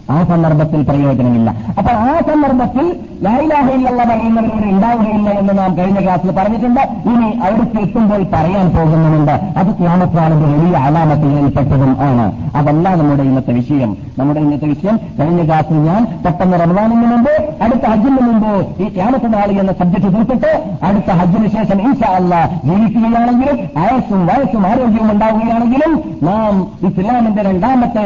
ആ 0.09 0.23
സന്ദർഭത്തിൽ 0.23 0.81
പ്രയോജനമില്ല. 0.81 1.49
അപ്പോൾ 1.77 1.91
ആ 1.91 2.21
സന്ദർഭത്തിൽ 2.29 2.85
ലായിലാഹയിലുള്ള 3.23 4.03
പറയുന്നവരോട് 4.09 4.67
ഉണ്ടാവുകയില്ല 4.73 5.29
എന്ന് 5.29 5.53
നാം 5.57 5.77
കഴിഞ്ഞ 5.77 5.99
ക്ലാസ്സിൽ 6.03 6.31
പറഞ്ഞിട്ടുണ്ട്. 6.31 6.81
ഇനി 7.09 7.29
അവിടേക്ക് 7.45 7.79
എത്തുമ്പോൾ 7.85 8.21
പറയാൻ 8.33 8.67
പോകുന്നുമുണ്ട്. 8.69 9.31
അത് 9.31 9.71
ക്യാമത്രാണിന്റെ 9.79 10.47
വലിയ 10.51 10.77
അലാമത്തുകളിൽപ്പെട്ടതും 10.77 11.95
ആണ്. 12.09 12.25
അതല്ല 12.55 12.95
നമ്മുടെ 12.95 13.23
ഇന്നത്തെ 13.23 13.53
വിഷയം. 13.53 13.97
നമ്മുടെ 14.19 14.39
ഇന്നത്തെ 14.39 14.67
വിഷയം 14.67 14.99
കഴിഞ്ഞ 15.19 15.45
ക്ലാസ്സിൽ 15.45 15.77
ഞാൻ 15.89 16.01
പെട്ടെന്ന് 16.25 16.59
റമദാനിന് 16.59 17.07
മുമ്പ് 17.11 17.33
അടുത്ത 17.63 17.85
ഹജ്ജിന് 17.91 18.21
മുമ്പ് 18.21 18.81
ഈ 18.83 18.87
ക്യാമത്ത് 18.95 19.33
നാളി 19.33 19.53
എന്ന 19.59 19.71
സബ്ജക്ട് 19.71 20.09
തീർത്തിട്ട് 20.15 20.51
അടുത്ത 20.83 21.09
ഹജ്ജിന് 21.19 21.47
ശേഷം 21.47 21.81
ഈശാ 21.89 22.09
അല്ല 22.19 22.33
ജീവിക്കുകയാണെങ്കിലും 22.65 23.59
ആയസും 23.83 24.21
വയസ്സും 24.27 24.67
ആരോഗ്യവും 24.67 25.11
ഉണ്ടാവുകയാണെങ്കിലും 25.11 25.93
നാം 26.23 26.55
ഇസ്ലാമിന്റെ 26.87 27.41
രണ്ടാമത്തെ 27.41 28.05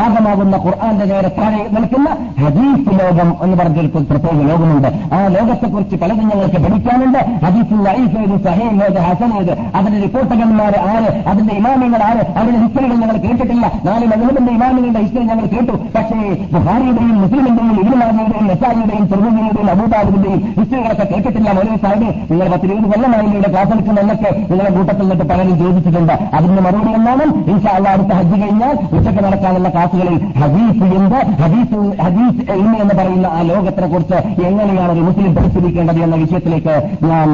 ഭാഗമാകുന്ന 0.00 0.56
ഖുർആാന്റെ 0.56 1.04
നേരെ 1.04 1.30
താഴെ 1.38 1.62
നിൽക്കുന്ന 1.76 2.10
ഹദീസ് 2.44 2.88
ലോകം 3.10 3.34
എന്ന് 3.42 3.56
പറഞ്ഞൊരു 3.56 3.86
പ്രത്യേക 3.86 4.42
ലോകമുണ്ട്. 4.50 4.88
ആ 5.14 5.26
ലോകത്തെക്കുറിച്ച് 5.26 5.96
പലതും 5.96 6.26
ഞങ്ങൾക്ക് 6.28 6.58
പഠിക്കാനുണ്ട്. 6.64 7.18
ഹദീസുൽ 7.44 7.80
ലൈഫേത് 7.88 8.36
സഹേത് 8.44 8.98
ഹസനേത് 9.06 9.52
അതിന്റെ 9.76 10.00
റിപ്പോർട്ടകന്മാർ 10.00 10.74
ആര്? 10.90 11.10
അതിന്റെ 11.30 11.54
ഇമാമിങ്ങൾ 11.54 12.02
ആര്? 12.02 12.22
അതിന്റെ 12.40 12.60
ഹിസ്റ്ററികൾ 12.60 12.94
ഞങ്ങൾ 12.94 13.16
കേട്ടിട്ടില്ല. 13.16 13.72
നാല് 13.84 14.06
മകളുടെ 14.06 14.52
ഇമാമികളുടെ 14.52 15.00
ഹിസ്റ്ററി 15.00 15.24
ഞങ്ങൾ 15.30 15.46
കേട്ടു. 15.46 15.72
പക്ഷേ 15.96 16.18
ബുഹാരിയുടെയും 16.52 17.16
മുസ്ലിമിന്റെയും 17.22 17.74
ഇരുമാരിയുടെയും 17.80 18.46
നെസാരിയുടെയും 18.46 19.08
ചെറുമുനിയുടെയും 19.08 19.70
അബൂബാബിന്റെയും 19.70 20.40
ഹിസ്റ്ററികളൊക്കെ 20.58 21.06
കേട്ടിട്ടില്ല. 21.14 21.48
മൗലവി 21.52 21.76
സാഹിബ് 21.76 22.08
നിങ്ങൾ 22.30 22.48
പത്ത് 22.52 22.66
ഇരുപത് 22.66 22.90
കൊല്ലമായി 22.92 23.26
ഇവിടെ 23.26 23.50
ക്ലാസ് 23.50 23.72
എടുക്കുന്നതൊക്കെ 23.72 24.30
നിങ്ങളുടെ 24.50 24.74
കൂട്ടത്തിൽ 24.76 25.02
നിന്നിട്ട് 25.02 25.24
പലരും 25.32 25.58
ചോദിച്ചിട്ടുണ്ട്. 25.58 26.12
അതിന്റെ 26.12 26.62
മറുപടി 26.62 26.92
എന്നാണ് 27.00 27.24
ഇൻഷാ 27.50 27.70
അല്ല 27.70 27.88
അടുത്ത 27.88 28.12
ഹജ്ജ് 28.18 28.36
കഴിഞ്ഞാൽ 28.42 28.74
ഉച്ചയ്ക്ക് 28.96 29.24
നടക്കാനുള്ള 29.24 29.68
ക്ലാസുകളിൽ 29.68 30.16
ഹദീസ് 30.40 30.84
എന്ത് 30.98 31.18
ഹദീസ് 31.42 31.80
ഹദീസ് 32.02 32.42
എന്ന് 32.82 32.94
പറയുന്ന 33.00 33.26
ആ 33.36 33.40
ലോകത്തിനെ 33.50 33.88
കുറിച്ച് 33.88 34.18
എങ്ങനെയാണ് 34.48 34.92
ഒരു 34.92 35.04
മുസ്ലിം 35.08 35.32
പരിശീലിക്കേണ്ടത് 35.34 36.00
എന്ന 36.06 36.16
വിഷയത്തിലേക്ക് 36.24 36.74
ഞാൻ 37.10 37.28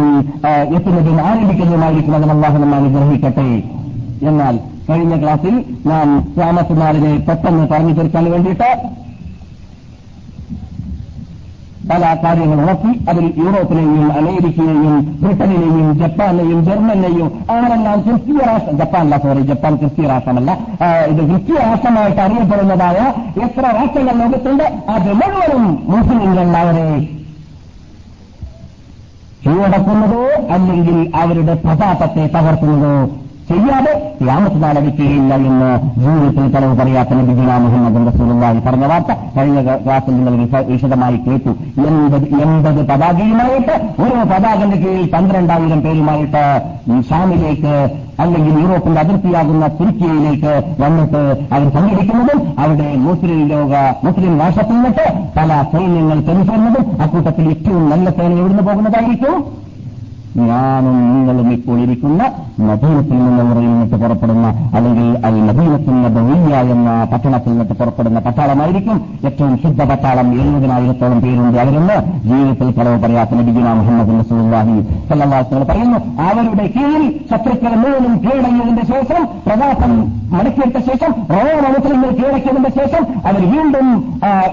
എത്തുന്നതും 0.77 1.19
ആരംഭിക്കുന്നതുമായിരിക്കും 1.27 2.17
അത് 2.19 2.29
അള്ളാഹു 2.35 2.59
നമ്മൾ 2.63 2.77
അനുഗ്രഹിക്കട്ടെ. 2.81 3.49
എന്നാൽ 4.29 4.55
കഴിഞ്ഞ 4.91 5.15
ക്ലാസ്സിൽ 5.23 5.55
നാം 5.87 6.09
രാമസുമാരിനെ 6.41 7.13
പെട്ടെന്ന് 7.29 7.65
പറഞ്ഞു 7.73 7.95
തീർക്കാൻ 7.95 8.25
വേണ്ടിയിട്ട് 8.33 8.69
പല 11.91 12.03
കാര്യങ്ങൾ 12.23 12.59
ഉണർത്തി 12.61 12.93
അതിൽ 13.11 13.25
യൂറോപ്പിനെയും 13.39 14.07
അമേരിക്കയെയും 14.13 14.95
ബ്രിട്ടനെയും 15.21 15.99
ജപ്പാനെയും 15.99 16.65
ജർമ്മനെയും 16.65 17.29
അങ്ങനെല്ലാം 17.51 18.01
ക്രിസ്തീയ 18.01 18.39
രാഷ്ട്രം 18.47 18.77
ജപ്പാനല്ല 18.77 19.17
സോറി 19.17 19.43
ജപ്പാൻ 19.43 19.75
ക്രിസ്തീയ 19.75 20.07
രാഷ്ട്രമല്ല. 20.09 20.51
ഇത് 21.11 21.23
ക്രിസ്തീയ 21.29 21.59
രാഷ്ട്രമായിട്ട് 21.65 22.21
അറിയപ്പെടുന്നതായ 22.21 22.99
എത്ര 23.45 23.65
രാഷ്ട്രങ്ങൾ 23.77 24.17
ലോകത്തുണ്ട് 24.23 24.65
അത് 24.89 25.11
മുഴുവനും 25.21 25.65
മുസ്ലിങ്ങളുള്ളവരെ 25.89 26.89
കീഴടക്കുന്നതോ 29.45 30.23
അല്ലെങ്കിൽ 30.51 30.97
അവരുടെ 31.15 31.55
പ്രതാപത്തെ 31.65 32.27
തകർക്കുന്നതോ 32.35 32.95
ചെയ്യാതെ 33.49 33.93
ക്യാമത്ത് 34.21 34.59
നാളടിക്കുകയില്ല 34.63 35.35
എന്ന് 35.49 35.69
ജീവിതത്തിൽ 36.03 36.47
തെളിവ് 36.55 36.75
പറയാത്ത 36.79 37.19
നബിഗുല 37.19 37.59
മുഹമ്മദ് 37.65 38.01
റസൂലുള്ളാഹി 38.09 38.61
പറഞ്ഞ 38.67 38.87
വാർത്ത 38.93 39.13
കഴിഞ്ഞ 39.37 39.61
ക്ലാസ്സിൽ 39.85 40.15
നിങ്ങൾ 40.17 40.35
വിശദമായി 40.71 41.19
കേട്ടു. 41.27 41.53
എൺപത് 41.89 42.27
എൺപത് 42.45 42.81
പതാകയുമായിട്ട് 42.91 43.75
ഓരോ 44.05 44.23
പതാകന്റെ 44.33 44.79
കീഴിൽ 44.83 45.07
പന്ത്രണ്ടായിരം 45.15 45.83
പേരുമായിട്ട് 45.87 46.45
ഷാമിലേക്ക് 47.11 47.75
അല്ലെങ്കിൽ 48.23 48.55
യൂറോപ്പിന്റെ 48.61 49.01
അതിർത്തിയാകുന്ന 49.01 49.65
തുർക്കിയയിലേക്ക് 49.79 50.53
വന്നിട്ട് 50.83 51.23
അവർ 51.55 51.67
സംഘടിക്കുന്നതും 51.77 52.41
അവിടെ 52.63 52.89
മുസ്ലിം 53.07 53.41
ലോക 53.53 53.73
മുസ്ലിം 54.07 54.33
രാഷ്ട്രത്തിൽ 54.41 54.77
നിന്നിട്ട് 54.77 55.07
പല 55.37 55.51
സൈന്യങ്ങൾ 55.75 56.19
ചെന്നുചേർന്നതും 56.29 56.87
അക്കൂട്ടത്തിൽ 57.05 57.47
ഏറ്റവും 57.55 57.85
നല്ല 57.93 58.11
സേന 58.19 58.33
എവിടുന്ന് 58.43 58.65
പോകുന്നതായിരിക്കും. 58.71 59.37
ഞാനും 60.41 60.97
നിങ്ങളും 61.07 61.49
ഇപ്പോൾ 61.53 61.77
ഇരിക്കുന്ന 61.85 62.23
മദീനത്തിൽ 62.67 63.19
നിന്ന് 63.19 63.45
മുറിയിൽ 63.49 63.71
നിന്നിട്ട് 63.71 63.97
പുറപ്പെടുന്ന 64.03 64.47
അല്ലെങ്കിൽ 64.77 65.09
അൽ 65.29 65.37
മദീനത്തിൽ 65.49 65.97
ബഹുയ്യ 66.17 66.61
എന്ന 66.75 66.91
പട്ടണത്തിൽ 67.13 67.53
നിന്നിട്ട് 67.53 67.75
പുറപ്പെടുന്ന 67.81 68.21
പട്ടാളമായിരിക്കും 68.27 68.97
ഏറ്റവും 69.29 69.55
ശുദ്ധ 69.63 69.83
പട്ടാളം 69.91 70.29
എഴുപതിനായിരത്തോളം 70.41 71.21
പേരുണ്ട് 71.25 71.59
അവരെന്ന് 71.59 71.97
ജീവിതത്തിൽ 72.27 72.71
കളവ് 72.79 72.99
പറയാത്ത 73.05 73.41
നബിഗുന 73.41 73.73
മുഹമ്മദ് 73.81 74.19
റസൂലുള്ളാഹി 74.21 74.77
സല്ലല്ലാഹു 75.11 75.65
പറയുന്നു 75.71 75.99
അവരുടെ 76.27 76.67
കീഴിൽ 76.77 77.05
ശത്രുക്കൾ 77.31 77.75
മൂന്നും 77.85 78.15
കീഴടങ്ങിയതിന്റെ 78.25 78.87
ശേഷം 78.93 79.23
പ്രവാസം 79.47 79.93
മടക്കിയെടുത്ത 80.35 80.79
ശേഷം 80.89 81.11
റോമ 81.35 81.65
കീഴടക്കിയതിന്റെ 82.19 82.71
ശേഷം 82.79 83.03
അവർ 83.29 83.43
വീണ്ടും 83.53 83.87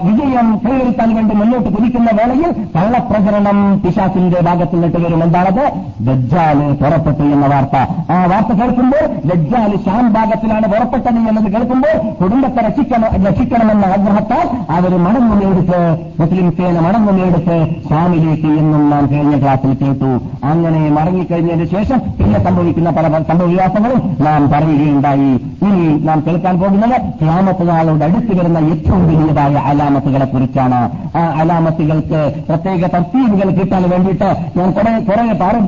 വിജയം 0.06 0.48
കൈവരുത്താൻ 0.64 1.10
വേണ്ടി 1.16 1.34
മുന്നോട്ട് 1.34 1.68
കുതിക്കുന്ന 1.74 2.10
വേളയിൽ 2.18 2.50
കള്ളപ്രചരണം 2.76 3.58
പിശാസിന്റെ 3.82 4.40
ഭാഗത്ത് 4.40 4.74
നിന്നിട്ട് 4.74 4.98
വരും. 5.04 5.20
എന്താണത്? 5.24 5.64
ദജ്ജാൽ 6.00 6.72
പുറപ്പെട്ടു 6.72 7.22
എന്ന 7.22 7.46
വാർത്ത. 7.46 7.76
ആ 8.12 8.24
വാർത്ത 8.24 8.60
കേൾക്കുമ്പോൾ 8.60 9.04
ദജ്ജാൽ 9.28 9.76
ശാം 9.86 10.12
ഭാഗത്തിലാണ് 10.12 10.68
പുറപ്പെട്ടത് 10.72 11.18
എന്നത് 11.18 11.52
കേൾക്കുമ്പോൾ 11.52 11.96
കുടുംബത്തെ 12.22 12.66
രക്ഷിക്കണം 12.66 13.24
രക്ഷിക്കണമെന്ന 13.26 13.84
ആഗ്രഹത്താൽ 13.84 14.72
അവർ 14.72 14.96
മടങ്ങുമെടുത്ത് 14.96 15.80
മുസ്ലിം 16.20 16.50
സേന 16.50 16.80
മടങ്ങു 16.80 17.12
നേടിച്ച് 17.12 17.88
ശാമിലേക്ക് 17.90 18.46
എന്നും 18.46 18.90
നാം 18.90 19.06
കഴിഞ്ഞ 19.12 19.42
ക്ലാസ്സിൽ 19.42 19.74
കേട്ടു. 19.82 20.10
അങ്ങനെ 20.44 20.90
മടങ്ങിക്കഴിഞ്ഞതിന് 20.90 21.66
ശേഷം 21.66 21.98
പിന്നെ 22.18 22.44
സംഭവിക്കുന്ന 22.44 22.90
പല 22.90 23.22
സംഭവവികാസങ്ങളും 23.22 24.16
നാം 24.20 24.50
പറയുകയുണ്ടായി. 24.50 25.30
ഇനി 25.66 26.04
നാം 26.04 26.24
കേൾക്കാൻ 26.26 26.60
പോകുന്നത് 26.60 26.96
ക്യാമത്ത് 27.22 27.68
നാളോട് 27.68 28.04
അടുത്ത് 28.04 28.40
വരുന്ന 28.40 28.58
ഏറ്റവും 28.58 29.02
വലിയതായ 29.08 29.54
അലാമത്തുകളെ 29.54 30.24
കുറിച്ചാണ്. 30.24 30.80
ആ 31.16 31.22
അലാമത്തുകൾക്ക് 31.40 32.20
പ്രത്യേക 32.48 32.86
തർത്തീവുകൾ 32.86 33.50
കിട്ടാൻ 33.50 33.90
വേണ്ടിയിട്ട് 33.90 34.58
ഞാൻ 34.58 34.70
കുറെ 34.72 34.92
കുറെ 35.08 35.22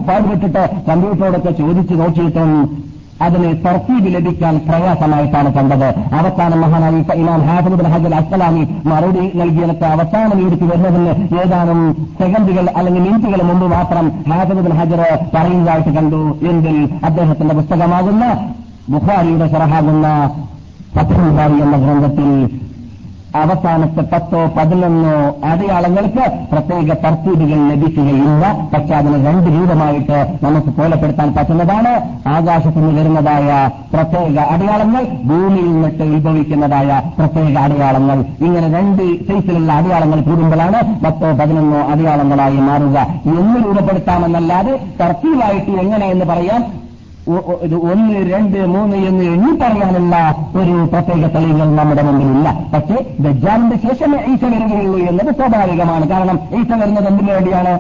പാടുപെട്ടിട്ട് 0.09 0.64
കമ്പ്യൂട്ടറോടൊക്കെ 0.88 1.50
ചോദിച്ചു 1.50 1.94
നോക്കിയിട്ടും 1.94 2.87
അതിന് 3.24 3.50
തർത്തീബ് 3.64 4.14
ലഭിക്കാൻ 4.14 4.61
പ്രയാസമായിട്ടാണ് 4.68 5.54
കണ്ടത്. 5.54 5.87
അവസാനം 6.18 6.61
മഹാനായി 6.61 7.04
ഇമാം 7.22 7.42
ഹാഫിദ് 7.48 7.87
ഹജൽ 7.92 8.14
അസ്സലാമി 8.14 8.68
മറുപടി 8.85 9.38
നൽകിയതൊക്കെ 9.38 9.87
അവസാനം 9.87 10.40
ഇവിടേക്ക് 10.40 10.64
വരുന്നതിന് 10.64 11.38
ഏതാനും 11.42 11.80
സെക്കൻഡുകൾ 12.18 12.68
അല്ലെങ്കിൽ 12.76 13.02
മിനിറ്റുകൾ 13.02 13.42
മുമ്പ് 13.42 13.66
മാത്രം 13.66 14.12
ഹാഫിദ് 14.32 14.74
ഹജർ 14.80 15.02
പറയുന്നതായിട്ട് 15.35 15.88
കണ്ടു. 15.88 16.38
എങ്കിൽ 16.50 16.76
അദ്ദേഹത്തിന്റെ 17.04 17.54
പുസ്തകമാകുന്ന 17.54 18.24
ബുഖാരിയുടെ 18.90 19.48
സറഹാകുന്ന 19.52 20.30
പത്രം 20.96 21.26
എന്ന 21.64 21.76
ഗ്രന്ഥത്തിൽ 21.76 22.28
അവസാനത്തെ 23.42 24.03
പത്തോ 24.12 24.40
പതിനൊന്നോ 24.59 25.14
അടയാളങ്ങൾക്ക് 25.44 26.25
പ്രത്യേക 26.53 26.88
തർത്തീബുകൾ 27.05 27.61
ലഭിക്കുകയില്ല. 27.70 28.68
പക്ഷെ 28.75 28.94
അതിന് 28.94 29.27
രണ്ട് 29.27 29.49
രൂപമായിട്ട് 29.57 30.18
നമുക്ക് 30.42 30.66
കോലപ്പെടുത്താൻ 30.66 31.35
പറ്റുന്നതാണ്. 31.35 31.92
ആകാശത്തിന് 32.29 32.99
വരുന്നതായ 32.99 33.70
പ്രത്യേക 33.94 34.38
അടയാളങ്ങൾ 34.38 35.05
ഭൂമിയിൽ 35.25 35.72
നിന്നിട്ട് 35.72 36.03
ഉത്ഭവിക്കുന്നതായ 36.03 37.03
പ്രത്യേക 37.18 37.59
അടയാളങ്ങൾ. 37.59 38.25
ഇങ്ങനെ 38.40 38.68
രണ്ട് 38.79 39.03
സൈസിലുള്ള 39.29 39.72
അടയാളങ്ങൾ 39.72 40.20
കൂടുമ്പോഴാണ് 40.20 40.81
പത്തോ 41.05 41.33
പതിനൊന്നോ 41.33 41.81
അടയാളങ്ങളായി 41.90 42.61
മാറുക. 42.68 43.07
എന്ന് 43.38 43.59
രൂപപ്പെടുത്താമെന്നല്ലാതെ 43.64 44.75
തർത്തീവായിട്ട് 45.01 45.70
എങ്ങനെയെന്ന് 45.70 46.25
പറയാൻ 46.25 46.61
ഇത് 46.62 46.75
ഒന്ന് 47.28 48.18
രണ്ട് 48.32 48.58
മൂന്ന് 48.66 48.96
എന്ന് 48.96 49.24
എണ്ണി 49.24 49.52
പറയാനുള്ള 49.60 50.16
ഒരു 50.60 50.74
പ്രത്യേക 50.92 51.26
തെളിവുകൾ 51.26 51.74
നമ്മുടെ 51.74 52.02
മുമ്പിലില്ല. 52.02 52.48
പക്ഷേ 52.74 52.96
ദജ്ജാലിന്റെ 53.20 53.76
ശേഷമേ 53.76 54.18
ഈശ 54.32 54.44
വരികയുള്ളൂ 54.44 54.98
എന്നത് 55.10 55.34
സ്വാഭാവികമാണ്. 55.34 56.08
കാരണം 56.08 56.38
ഈശ 56.60 56.70
വരുന്നത് 56.82 57.08
എന്തിനു 57.08 57.32
വേണ്ടിയാണ്? 57.32 57.74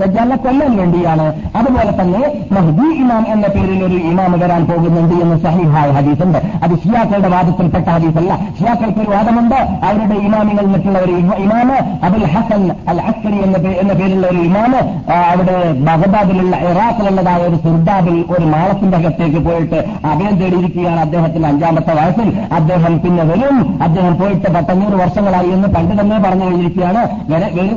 ദജ്ജാലിനെ 0.00 0.36
കൊല്ലാൻ 0.36 0.76
വേണ്ടിയാണ്. 0.76 1.26
അതുപോലെ 1.56 2.02
തന്നെ 2.02 2.22
മഹ്ദി 2.52 2.88
ഇമാം 3.02 3.24
എന്ന 3.28 3.46
പേരിൽ 3.46 3.84
ഒരു 3.84 3.96
ഇമാം 4.10 4.32
വരാൻ 4.40 4.64
പോകുന്നുണ്ട് 4.66 5.14
എന്ന് 5.24 5.36
സഹിഹായ 5.44 5.90
ഹദീസുണ്ട്. 5.90 6.38
അത് 6.38 6.70
ഷിയാക്കളുടെ 6.70 7.28
വാദത്തിൽപ്പെട്ട 7.28 7.84
ഹദീസല്ല. 7.84 8.38
ഷിയാക്കൾക്ക് 8.60 8.98
ഒരു 8.98 9.10
വാദമുണ്ട്. 9.10 9.54
അവരുടെ 9.88 10.14
ഇമാമികൾ 10.26 10.62
നിന്നിട്ടുള്ള 10.64 10.98
ഒരു 10.98 11.12
ഇമാമ് 11.44 11.76
അബുൽ 12.04 12.24
ഹസൻ 12.24 12.70
അൽ 12.88 13.00
അസ്കരി 13.02 13.38
എന്ന 13.44 13.92
പേരിലുള്ള 13.92 14.26
ഒരു 14.26 14.40
ഇമാമ് 14.48 14.78
അവിടെ 15.12 15.56
ബഗദാദിലുള്ള 15.88 16.56
ഇറാഖിലുള്ളതായ 16.56 17.42
ഒരു 17.42 17.56
സുർദാബിൽ 17.56 18.24
ഒരു 18.30 18.46
മാളത്തിന്റെ 18.46 18.96
അകത്തേക്ക് 18.96 19.40
പോയിട്ട് 19.46 19.78
അഭയം 20.06 20.36
തേടിയിരിക്കുകയാണ് 20.38 21.00
അദ്ദേഹത്തിന്റെ 21.00 21.48
അഞ്ചാമത്തെ 21.48 21.94
വയസ്സിൽ. 21.94 22.28
അദ്ദേഹം 22.52 23.00
പിന്നെ 23.00 23.24
വരും. 23.24 23.82
അദ്ദേഹം 23.82 24.20
പോയിട്ട് 24.20 24.50
പത്തഞ്ഞൂറ് 24.54 24.94
വർഷങ്ങളായി 25.02 25.48
എന്ന് 25.48 25.68
പണ്ട് 25.68 26.02
തന്നെ 26.02 26.18
പറഞ്ഞു 26.18 26.44
കഴിഞ്ഞിരിക്കുകയാണ്. 26.44 27.02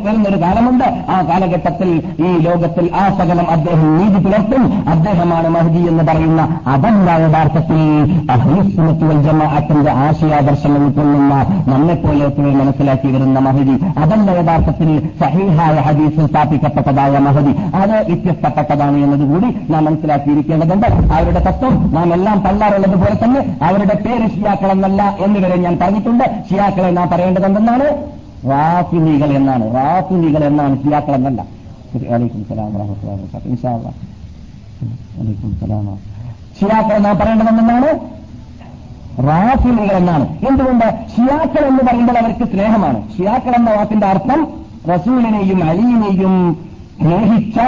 വരുന്നൊരു 0.07 0.41
കാലമുണ്ട്. 0.41 0.85
ആ 1.09 1.21
കാലഘട്ടത്തിൽ 1.21 1.89
ഈ 2.19 2.37
ലോകത്തിൽ 2.37 2.89
ആ 2.95 3.09
സകലം 3.09 3.49
അദ്ദേഹം 3.51 3.97
നീതി 3.97 4.19
പുലർത്തും. 4.23 4.89
അദ്ദേഹമാണ് 4.89 5.49
മഹദി 5.49 5.87
എന്ന് 5.87 6.03
പറയുന്ന 6.03 6.59
അതല്ല 6.67 7.17
യഥാർത്ഥത്തിൽ 7.17 7.81
അഹ്ലുസുനത്തുവൽ 8.31 9.21
ജമാഅത്തിന്റെ 9.23 9.91
ആശയാദർശങ്ങൾ 9.91 10.83
ഉൾക്കൊള്ളുന്ന 10.83 11.35
നമ്മെപ്പോലെയൊക്കെ 11.67 12.41
മനസ്സിലാക്കി 12.41 13.07
വരുന്ന 13.07 13.39
മഹദി. 13.39 13.75
അതല്ല 13.97 14.31
യഥാർത്ഥത്തിൽ 14.31 15.09
സഹീഹായ 15.19 15.75
ഹദീസിൽ 15.75 16.27
സ്ഥാപിക്കപ്പെട്ടതായ 16.27 17.17
മഹദി. 17.17 17.55
അത് 17.75 18.05
വ്യത്യസ്തപ്പെട്ടതാണ് 18.07 18.97
എന്നതുകൂടി 18.97 19.71
നാം 19.71 19.85
മനസ്സിലാക്കിയിരിക്കേണ്ടതുണ്ട്. 19.85 20.87
അവരുടെ 21.13 21.39
തത്വം 21.39 21.91
നാം 21.93 22.13
എല്ലാം 22.13 22.39
തള്ളാറുള്ളത് 22.39 22.97
പോലെ 22.99 23.15
തന്നെ 23.23 23.65
അവരുടെ 23.65 23.95
പേര് 23.95 24.27
ഷിയാക്കളെന്നല്ല 24.29 25.17
എന്നിവരെ 25.19 25.55
ഞാൻ 25.55 25.77
പറഞ്ഞിട്ടുണ്ട്. 25.81 26.23
ഷിയാക്കളെ 26.49 26.91
നാം 26.91 27.09
പറയേണ്ടതെന്തെന്നാണ്? 27.09 27.83
റാഫിനികൾ 28.49 29.25
എന്നാണ്. 29.25 29.75
റാഫിനികൾ 29.75 30.43
എന്നാണ് 30.43 30.83
ഷിയാക്കളെന്നല്ല 30.83 31.62
വലൈക്കും 31.93 32.41
സലാം 32.49 32.69
വറഹമത്തുള്ളാഹി 32.75 33.49
ഇൻഷാല്ല 33.49 33.87
വലൈക്കും 35.17 35.51
സലാം 35.61 35.87
ഷിയാക്കൾ 36.59 36.97
നാം 36.97 37.15
പറയേണ്ടതെന്നാണ് 37.17 37.89
റാഫിലുകൾ 39.27 39.95
എന്നാണ് 39.95 40.25
എന്തുകൊണ്ട് 40.49 40.85
ഷിയാക്കൾ 41.13 41.63
എന്ന് 41.67 41.83
പറയുമ്പോൾ 41.83 42.17
അവർക്ക് 42.17 42.45
സ്നേഹമാണ് 42.45 42.99
ഷിയാക്കൾ 43.17 43.53
എന്ന 43.55 43.71
വാക്കിന്റെ 43.71 44.07
അർത്ഥം 44.07 44.39
റസൂലിനെയും 44.89 45.59
അലിയിനെയും 45.63 46.35
സ്നേഹിച്ച 47.01 47.59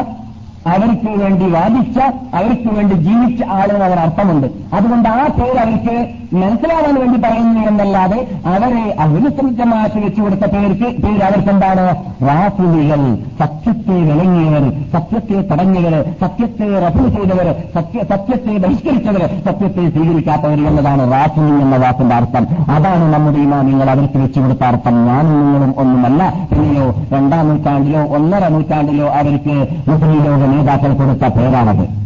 അവർക്ക് 0.67 1.11
വേണ്ടി 1.17 1.47
വാദിച്ച 1.49 1.97
അവർക്ക് 2.33 2.69
വേണ്ടി 2.69 2.95
ജീവിച്ച 3.01 3.41
ആളുകൾ 3.51 3.81
അവർ 3.83 3.99
അർത്ഥമുണ്ട് 3.99 4.47
അതുകൊണ്ട് 4.73 5.09
ആ 5.09 5.25
പേര് 5.37 5.59
അവർക്ക് 5.59 5.95
മനസ്സിലാവാൻ 6.41 6.95
വേണ്ടി 7.01 7.19
പറയുന്നു 7.21 7.61
എന്നല്ലാതെ 7.69 8.19
അവരെ 8.53 8.95
അഭിനസംജമാക്കി 8.99 9.99
വെച്ചു 9.99 10.21
കൊടുത്ത 10.21 10.45
പേർക്ക് 10.53 10.87
പേര് 11.03 11.21
അവർക്കെന്താണ്? 11.27 11.85
റാഫുലികൾ 12.27 13.01
സത്യത്തെ 13.39 13.97
വിളങ്ങിയവർ 14.09 14.65
സത്യത്തെ 14.93 15.37
തടഞ്ഞവർ 15.51 15.95
സത്യത്തെ 16.21 16.67
റഫു 16.85 17.03
ചെയ്തവർ 17.15 17.47
സത്യ 17.75 17.99
സത്യത്തെ 18.11 18.57
ബഹിഷ്കരിച്ചവർ 18.57 19.23
സത്യത്തെ 19.45 19.89
സ്വീകരിക്കാത്തവർ 19.89 20.67
എന്നതാണ് 20.67 21.11
റാഫുലി 21.13 21.55
എന്ന 21.65 21.77
വാക്കിന്റെ 21.77 22.15
അർത്ഥം. 22.15 22.47
അതാണ് 22.75 23.13
നമ്മുടെ 23.13 23.37
ഇമാമിങ്ങൾ 23.37 23.89
അവർക്ക് 23.89 24.17
വെച്ചു 24.17 24.39
കൊടുത്ത 24.39 24.63
അർത്ഥം. 24.63 25.05
ഞാനും 25.07 25.35
നിങ്ങളും 25.41 25.73
ഒന്നുമല്ല. 25.77 26.33
പിന്നെയോ 26.51 26.87
രണ്ടാം 27.13 27.47
നൂറ്റാണ്ടിലോ 27.49 28.03
ഒന്നര 28.17 28.47
നൂറ്റാണ്ടിലോ 28.47 29.07
അവർക്ക് 29.19 29.55
മുസ്ലിം 29.89 30.23
ലോക 30.25 30.41
നേതാക്കൾ 30.55 30.93
കൊടുത്ത 31.01 31.33
പേരാണത്. 31.37 32.04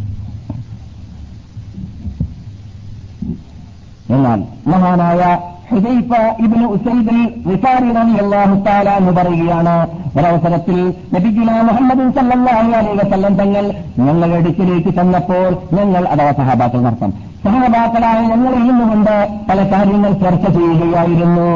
എന്നാൽ 4.10 4.40
മഹാനായ 4.68 5.38
ഹുദൈഫ 5.72 6.12
ഇബ്നു 6.42 6.68
ഉസൈദിൽ 6.68 7.20
വിസാരി 7.46 7.90
റബി 7.98 8.16
അള്ളാഹു 8.24 8.56
താല 8.64 8.90
എന്ന് 8.90 9.12
പറയുകയാണ് 9.12 9.76
ഒരവസരത്തിൽ 10.20 10.94
നബിഗുല 11.14 11.52
മുഹമ്മദ് 11.62 12.06
സല്ലാഹു 12.16 12.72
അലൈ 12.80 12.94
വസല്ലം 13.02 13.36
തങ്ങൾ 13.36 13.66
ഞങ്ങൾ 14.00 14.36
അടുക്കിലേക്ക് 14.36 15.00
തന്നപ്പോൾ 15.00 15.50
ഞങ്ങൾ 15.74 16.08
അഥവാ 16.08 16.32
സഹാബാക്കൾ 16.32 16.82
നടത്താം. 16.82 17.12
സഹാബാക്കളായ 17.46 18.20
ഞങ്ങൾ 18.28 18.54
ഇരുന്നുകൊണ്ട് 18.64 19.16
പല 19.50 19.60
കാര്യങ്ങൾ 19.72 20.12
ചർച്ച 20.24 20.48
ചെയ്യുകയായിരുന്നു. 20.58 21.48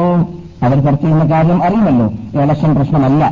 അവർ 0.64 0.76
ചർച്ച 0.84 1.02
ചെയ്യുന്ന 1.04 1.24
കാര്യം 1.34 1.62
അറിയുമല്ലോ. 1.64 2.06
ഇലക്ഷൻ 2.42 2.74
പ്രശ്നമല്ല. 2.74 3.24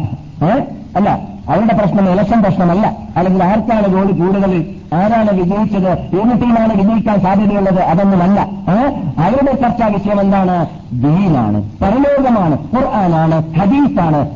അല്ല 0.96 1.10
അവരുടെ 1.48 1.74
പ്രശ്നം 1.74 2.12
ഇലക്ഷൻ 2.12 2.42
പ്രശ്നമല്ല. 2.42 2.86
അല്ലെങ്കിൽ 3.16 3.44
ആർക്കാണ് 3.44 3.88
ജോലി 3.88 4.12
കൂടുതൽ 4.12 4.52
ആരാണ് 4.92 5.30
വിജയിച്ചത്? 5.30 5.90
ഏത് 5.90 6.40
ടീമാണ് 6.40 6.74
വിജയിക്കാൻ 6.74 7.20
സാധ്യതയുള്ളത്? 7.20 7.80
അതൊന്നുമല്ല. 7.80 8.48
അവരുടെ 9.18 9.52
ചർച്ചാ 9.52 9.86
വിഷയം 9.86 10.20
എന്താണ്? 10.20 10.66
ദീനാണ്. 10.92 11.70
പരലോകമാണ്. 11.82 12.58
ഖുർആനാണ്. 12.76 13.52
ഹദീസാണ്. 13.52 14.28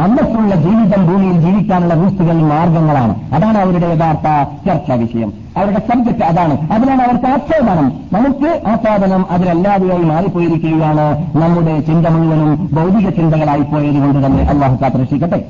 അന്നത്തുള്ള 0.00 0.54
ജീവിതം 0.54 1.06
ഭൂമിയിൽ 1.06 1.40
ജീവിക്കാനുള്ള 1.40 1.94
റൂസുകൾ 1.94 2.42
മാർഗങ്ങളാണ്. 2.42 3.34
അതാണ് 3.34 3.58
അവരുടെ 3.58 3.86
യഥാർത്ഥ 3.86 4.52
ചർച്ചാ 4.66 4.94
വിഷയം. 4.94 5.32
അവരുടെ 5.56 5.80
സബ്ജക്ട് 5.80 6.24
അതാണ്. 6.24 6.72
അതിനാണ് 6.72 7.02
അവർക്ക് 7.02 7.26
ആക്ഷേപണം. 7.26 7.92
നമുക്ക് 8.12 8.62
ആസ്വാദനം 8.68 9.26
അതിലല്ലാതെയായി 9.30 10.02
മാറിപ്പോയിരിക്കുകയാണ് 10.02 11.36
നമ്മുടെ 11.36 11.80
ചിന്ത 11.80 12.06
മുഴുവനും 12.06 12.70
ഭൗതിക 12.72 13.08
ചിന്തകളായി 13.08 13.62
പോയതുകൊണ്ട് 13.62 14.26
തന്നെ 14.26 14.44
അള്ളാഹു 14.44 14.76
കാത്തിരക്ഷിക്കട്ടെ. 14.82 15.44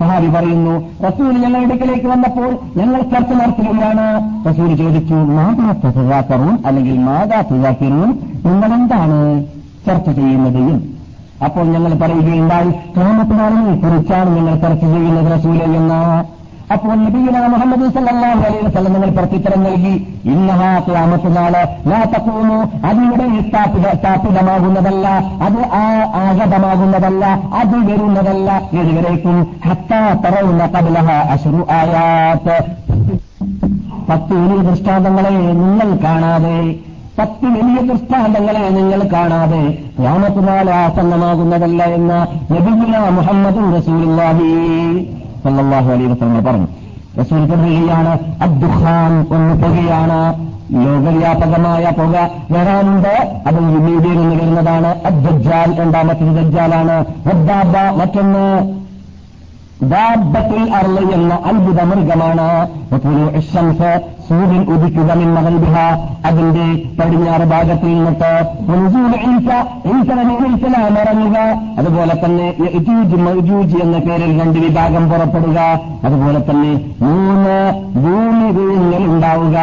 സഹാബി 0.00 0.28
പറയുന്നു 0.34 0.74
റസൂൽ 1.06 1.32
ഞങ്ങളുടെ 1.38 1.66
അടുക്കലേക്ക് 1.66 2.06
വന്നപ്പോൾ 2.06 2.50
ഞങ്ങൾ 2.76 3.00
ചർച്ച 3.12 3.32
നടത്തുകയാണ്. 3.32 4.06
റസൂൽ 4.48 4.70
ചോദിച്ചു 4.76 5.14
മാതാ 5.14 5.90
തുകാക്കറും 5.96 6.66
അല്ലെങ്കിൽ 6.66 6.96
മാതാ 7.00 7.40
തുകാക്കറും 7.50 8.10
നിങ്ങളെന്താണ് 8.46 9.18
ചർച്ച 9.86 10.08
ചെയ്യുന്നത്? 10.10 10.64
അപ്പോൾ 11.44 11.64
ഞങ്ങൾ 11.64 11.92
പറയുകയുണ്ടായി 11.94 12.70
കാമത്തിനാളിനെ 12.96 13.74
കുറിച്ചാണ് 13.82 14.30
ഞങ്ങൾ 14.36 14.54
ചർച്ച 14.54 14.84
ചെയ്യുന്നത് 14.84 15.28
റസൂലെ 15.38 15.64
എന്ന്. 15.78 16.00
അപ്പോൾ 16.74 16.94
നബീന 17.00 17.36
മുഹമ്മദ് 17.52 17.86
സല്ലല്ലാഹു 17.94 18.40
അലൈഹി 18.40 18.64
വസല്ലം 18.66 18.92
നിങ്ങൾ 18.94 19.10
പ്രത്യുത്തരം 19.16 19.60
നൽകി 19.66 19.94
ഇന്നഹാ 20.32 20.68
ഖിയാമത്ത് 20.86 21.30
നാൾ 21.36 21.54
ലാ 21.90 22.00
തഖൂമു 22.12 22.58
അതിവിടെ 22.88 23.26
സ്ഥാപിത 23.46 23.86
സ്ഥാപിതമാകുന്നതല്ല 23.96 25.06
അത് 25.46 25.58
ആഗതമാകുന്നതല്ല 26.22 27.24
അത് 27.60 27.76
വരുന്നതല്ല 27.88 28.48
ഇതുവരേക്കും 28.78 29.38
ഹത്താ 29.66 30.02
തറവുന്ന 30.24 30.64
കബലഹ 30.74 31.08
അശ്രു 31.34 31.62
ആയാത്ത് 31.78 32.56
പത്ത് 34.10 34.34
വലിയ 34.40 34.60
ദൃഷ്ടാന്തങ്ങളെ 34.68 35.32
നിങ്ങൾ 35.60 35.90
കാണാതെ 36.04 36.58
പത്ത് 37.18 37.46
വലിയ 37.54 37.78
ദൃഷ്ടാന്തങ്ങളെ 37.88 38.64
നിങ്ങൾ 38.76 39.00
കാണാതെ 39.14 39.62
ഗ്രാമത്തിനാൽ 39.98 40.68
ആസന്നമാകുന്നതല്ല 40.78 41.82
എന്ന 41.98 42.12
നബിഗുല 42.52 42.94
മുഹമ്മദ് 43.18 43.64
റസൂലുള്ളാഹി. 43.76 44.52
സല്ലല്ലാഹു 45.44 45.92
അലൈഹി 45.92 46.06
വസല്ലം 46.06 46.44
പറഞ്ഞു. 46.44 46.66
റസൂൽ 47.20 47.50
പറയുകയാണ് 47.50 48.18
അദ്ദുഖാൻ 48.42 49.26
ഒന്ന് 49.30 49.54
പുകയാണ്. 49.54 50.50
ലോകവ്യാപകമായ 50.72 51.90
പുക 51.98 52.30
വരാനുണ്ട്. 52.50 53.42
അത് 53.46 53.60
മീഡിയയിൽ 53.60 54.16
നിന്ന് 54.16 54.36
വരുന്നതാണ്. 54.36 54.86
അദ്ദജാൽ 54.86 55.80
രണ്ടാമത്തെ 55.80 56.32
ദജ്ജാലാണ്? 56.32 57.04
വദ്ദാബ 57.26 57.94
മറ്റൊന്ന്. 57.94 58.80
ദാബത്തിൽ 59.82 60.74
അർൾ 60.74 61.12
എന്ന 61.12 61.34
അത്ഭുത 61.34 61.82
മൃഗമാണ്. 61.82 62.68
സൂര്യൻ 64.30 64.62
ഉദിക്കുക 64.74 65.14
മിന്നകൽബിഹ 65.20 65.76
അതിന്റെ 66.28 66.66
പടിഞ്ഞാറ് 66.98 67.46
ഭാഗത്തിൽ 67.52 67.88
നിന്നിട്ട് 67.94 68.32
ഇറങ്ങുക. 71.02 71.38
അതുപോലെ 71.78 72.14
തന്നെ 72.24 72.48
എന്ന 73.84 73.98
പേരിൽ 74.08 74.40
രണ്ട് 74.40 74.58
വിഭാഗം 74.58 75.04
പുറപ്പെടുക. 75.10 75.60
അതുപോലെ 76.04 76.40
തന്നെ 76.50 76.72
മൂന്ന് 77.02 77.56
ഭൂമി 78.02 78.48
വിഴുങ്ങൽ 78.58 79.04
ഉണ്ടാവുക. 79.12 79.58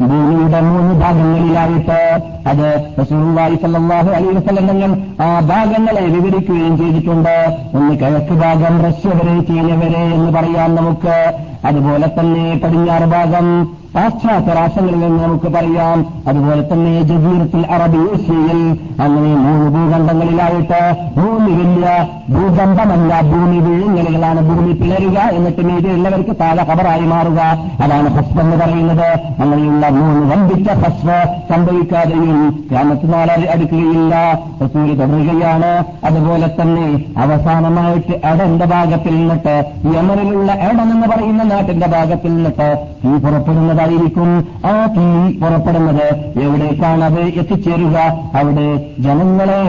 ഭൂമിയുടെ 0.00 0.60
മൂന്ന് 0.60 0.92
ഭാഗങ്ങളിലായിട്ട് 1.00 2.00
അത് 2.50 2.66
റസൂലുള്ളാഹി 3.00 3.56
സ്വല്ലല്ലാഹു 3.62 4.10
അലൈഹി 4.18 4.34
വസല്ലം 4.36 4.92
ആ 5.22 5.28
ഭാഗങ്ങളെ 5.50 6.04
വിവരിക്കുകയും 6.16 6.74
ചെയ്തിട്ടുണ്ട്. 6.78 7.36
ഒന്ന് 7.74 7.94
കിഴക്ക് 8.02 8.34
ഭാഗം 8.42 8.76
റഷ്യ 8.86 9.14
വരെ 9.18 9.36
ചീന 9.48 9.68
വരെ 9.82 10.02
എന്ന് 10.16 10.32
പറയാം 10.38 10.74
നമുക്ക്. 10.74 11.16
അതുപോലെ 11.64 12.08
തന്നെ 12.20 12.60
പടിഞ്ഞാറ് 12.64 13.04
ഭാഗം 13.04 13.78
പാശ്ചാത്യ 13.94 14.52
രാഷ്ട്രങ്ങളിൽ 14.52 15.00
നിന്ന് 15.00 15.24
നമുക്ക് 15.24 15.48
പറയാം. 15.48 16.06
അതുപോലെ 16.28 16.62
തന്നെ 16.72 17.02
ജസീറത്തിൽ 17.02 17.66
അറബി 17.70 17.96
ഏഷ്യയിൽ 17.96 18.78
അങ്ങനെ 19.02 19.34
മൂന്ന് 19.34 19.70
ഭൂഖണ്ഡങ്ങളിലായിട്ട് 19.70 20.96
ഭൂമി 21.16 21.50
വലിയ 21.50 22.06
ഭൂകമ്പമല്ല 22.28 23.20
ഭൂമി 23.20 23.58
വിഴുങ്ങലുകളാണ്. 23.58 24.40
ഭൂമി 24.48 24.72
പിളരുക 24.72 25.18
എന്നിട്ട് 25.20 25.62
മീതിയുള്ളവർക്ക് 25.62 26.36
താഴെ 26.40 26.64
കബറായി 26.64 27.00
മാറുക. 27.00 27.40
അതാണ് 27.84 28.08
ഹസ്ബ് 28.08 28.40
എന്ന് 28.40 28.56
പറയുന്നത്. 28.56 29.06
അങ്ങനെയുള്ള 29.42 29.88
മൂന്ന് 29.88 30.34
വമ്പിച്ച 30.34 30.70
ഹസ്ബ് 30.70 31.38
സംഭവിക്കാതെയും 31.54 32.64
ഗ്രാമത്തിനാൾ 32.70 33.30
അടുക്കുകയില്ല. 33.50 34.38
റസൂൽ 34.64 34.94
തുടരുകയാണ്. 34.94 35.84
അതുപോലെ 36.06 36.54
തന്നെ 36.60 37.04
അവസാനമായിട്ട് 37.18 38.26
എടന്റെ 38.26 38.64
ഭാഗത്തിൽ 38.64 39.16
നിന്നിട്ട് 39.16 39.64
യമനിലുള്ള 39.96 40.52
എടൻ 40.52 40.80
എന്ന് 40.80 41.06
പറയുന്ന 41.06 41.44
നാട്ടിന്റെ 41.48 41.86
ഭാഗത്തിൽ 41.86 42.34
നിന്നിട്ട് 42.34 42.68
തീ 43.04 43.10
പുറപ്പെടുന്നതായിരിക്കും. 43.10 44.30
ആ 44.66 44.86
തീ 44.96 45.06
പുറപ്പെടുന്നത് 45.38 46.06
എവിടേക്കാണ് 46.40 47.04
അത് 47.04 47.20
എത്തിച്ചേരുക? 47.20 47.96
അവിടെ 48.34 48.66
ജനങ്ങളെ 48.98 49.60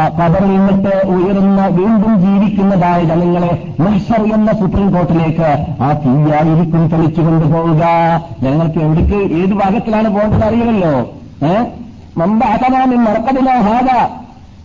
കബറിൽ 0.00 0.48
നിന്നിട്ട് 0.48 0.94
ഉയരുന്ന 1.06 1.66
വീണ്ടും 1.66 2.14
ജീവിക്കുന്നതായ 2.20 3.04
ജനങ്ങളെ 3.04 3.52
മഹ്ഷർ 3.80 4.22
എന്ന 4.34 4.52
സുപ്രീം 4.52 4.90
കോർട്ടിലേക്ക് 4.92 5.50
ആ 5.80 5.92
തീയായിരിക്കും 6.04 6.88
തെളിച്ചു 6.88 7.20
കൊണ്ടുപോവുക. 7.20 7.84
ജനങ്ങൾക്ക് 8.42 8.78
എവിടേക്ക് 8.78 9.34
ഏത് 9.34 9.54
ഭാഗത്തിലാണ് 9.54 10.08
പോകേണ്ടത് 10.14 10.44
അറിയില്ലല്ലോ. 10.44 10.94
ഏഹ് 11.46 11.66
മമ്പ 12.18 12.44
അസനാമിൻ 12.44 13.00
മറക്കതിനോ 13.04 13.52
ഹാഗ 13.60 13.88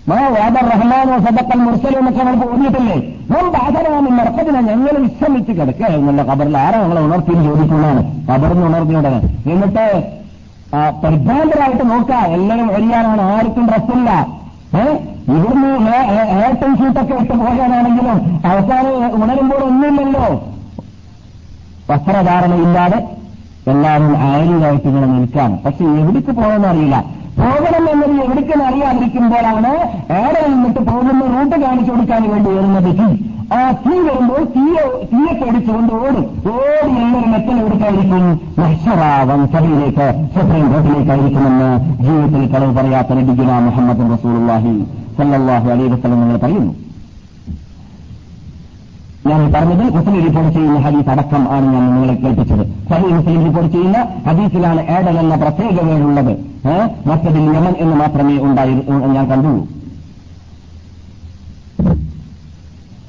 മാ 0.10 0.18
വാദ 0.36 0.56
റഹ്മാനോ 0.70 1.18
സദക്കൽ 1.26 1.60
മുർസലോ 1.66 1.98
എന്നൊക്കെ 2.00 2.24
നമുക്ക് 2.28 2.46
ഓർമ്മിട്ടില്ലേ 2.54 2.96
മുമ്പ് 3.34 3.58
ആദരവാമിൻ 3.66 4.14
മറക്കതിനെ 4.20 4.62
ഞങ്ങൾ 4.70 4.96
വിശ്രമിച്ച് 5.04 5.52
കിടക്കുക 5.60 5.90
എന്നുള്ള 5.98 6.24
കബറിൽ 6.30 6.56
ആരാ 6.64 6.78
ഞങ്ങളെ 6.84 7.02
ഉണർത്തി 7.08 7.36
ചോദിക്കുന്നതാണ് 7.48 8.02
കബറിന്ന് 8.30 8.66
ഉണർത്തിയുടനെ 8.70 9.20
എന്നിട്ട് 9.54 9.86
പരിഭ്രാന്തരായിട്ട് 11.04 11.84
നോക്കുക. 11.92 12.20
എല്ലാവരും 12.36 12.70
വരിയാനാണ് 12.76 13.24
ആർക്കും 13.34 13.66
ഡ്രസ്സില്ല 13.70 14.10
ഇവിടുന്ന് 15.36 15.72
ഏട്ടൻ 16.46 16.72
ഷൂട്ടൊക്കെ 16.80 17.16
ഇട്ട് 17.24 17.34
പോകാനാണെങ്കിലും 17.42 18.18
അവസാനം 18.52 18.94
ഉണരുമ്പോൾ 19.24 19.62
ഒന്നുമില്ലല്ലോ. 19.70 20.26
വസ്ത്രധാരണയില്ലാതെ 21.90 23.00
എല്ലാവരും 23.72 24.16
ആയുധമായിട്ട് 24.30 24.88
ഇങ്ങനെ 24.92 25.08
നിൽക്കാം 25.18 25.52
പക്ഷെ 25.66 25.84
എവിടേക്ക് 26.02 26.32
പോകണമെന്ന് 26.40 26.70
അറിയില്ല. 26.72 26.98
പോകണം 27.40 27.86
എന്നത് 27.94 28.16
എവിടേക്കെന്ന് 28.26 28.66
അറിയാതിരിക്കുമ്പോഴാണ് 28.70 29.72
ഏറെ 30.22 30.42
നിന്നിട്ട് 30.52 30.82
പോകുന്ന 30.90 31.22
റൂട്ട് 31.36 31.56
കാണിച്ചു 31.64 31.92
കൊടുക്കാൻ 31.94 32.24
വേണ്ടി 32.34 32.50
വരുന്നത്. 32.58 32.92
തീ 33.00 33.08
ആ 33.56 33.60
തീ 33.84 33.96
വരുമ്പോൾ 34.06 34.44
തീയെ 34.54 34.84
തീയെ 35.12 35.34
പേടിച്ചുകൊണ്ട് 35.40 35.94
ഓടും. 36.04 36.24
ഓടി 36.52 36.94
എല്ലാവരും 37.02 37.32
മെറ്റൽ 37.34 37.58
എവിടേക്കായിരിക്കും 37.64 38.24
മഹ്ഷറാവൻ 38.62 39.42
സഭയിലേക്ക് 39.56 40.08
സുപ്രീം 40.36 40.66
കോർട്ടിലേക്കായിരിക്കുമെന്ന് 40.72 41.70
ജീവിതത്തിൽ 42.06 42.46
കളവ് 42.54 42.74
പറയാത്ത 42.78 43.20
നബിഗുല 43.20 43.60
മുഹമ്മദ് 43.68 44.08
റസൂലുള്ളാഹി 44.14 44.74
സല്ലാഹു 45.20 45.68
അലൈഹി 45.74 45.92
വസല്ലം 45.96 46.20
നിങ്ങൾ 46.24 46.40
പറയുന്നു. 46.46 46.74
ഞാൻ 49.28 49.42
പറഞ്ഞത് 49.54 49.84
മുസ്ലിം 49.96 50.24
റിപ്പോർട്ട് 50.24 50.54
ചെയ്യുന്ന 50.54 50.80
ഹദീസ് 50.80 51.10
അടക്കം 51.10 51.44
ആണ് 51.52 51.66
ഞാൻ 51.74 51.84
നിങ്ങളെ 51.94 52.14
കേൾപ്പിച്ചത്. 52.14 52.64
സഹി 52.90 53.08
മുസ്ലിം 53.14 53.46
റിപ്പോർട്ട് 53.46 53.72
ചെയ്യുന്ന 53.76 54.00
ഹദീസിലാണ് 54.28 54.82
ഏഡൻ 54.96 55.20
എന്ന 55.20 55.36
പ്രത്യേകതയുള്ളത് 55.36 56.34
മറ്റതിൽ 57.10 57.46
യമൻ 57.58 57.74
എന്ന് 57.80 57.96
മാത്രമേ 57.96 58.36
ഉണ്ടായി 58.38 58.74
ഞാൻ 59.16 59.26
കണ്ടു 59.30 59.54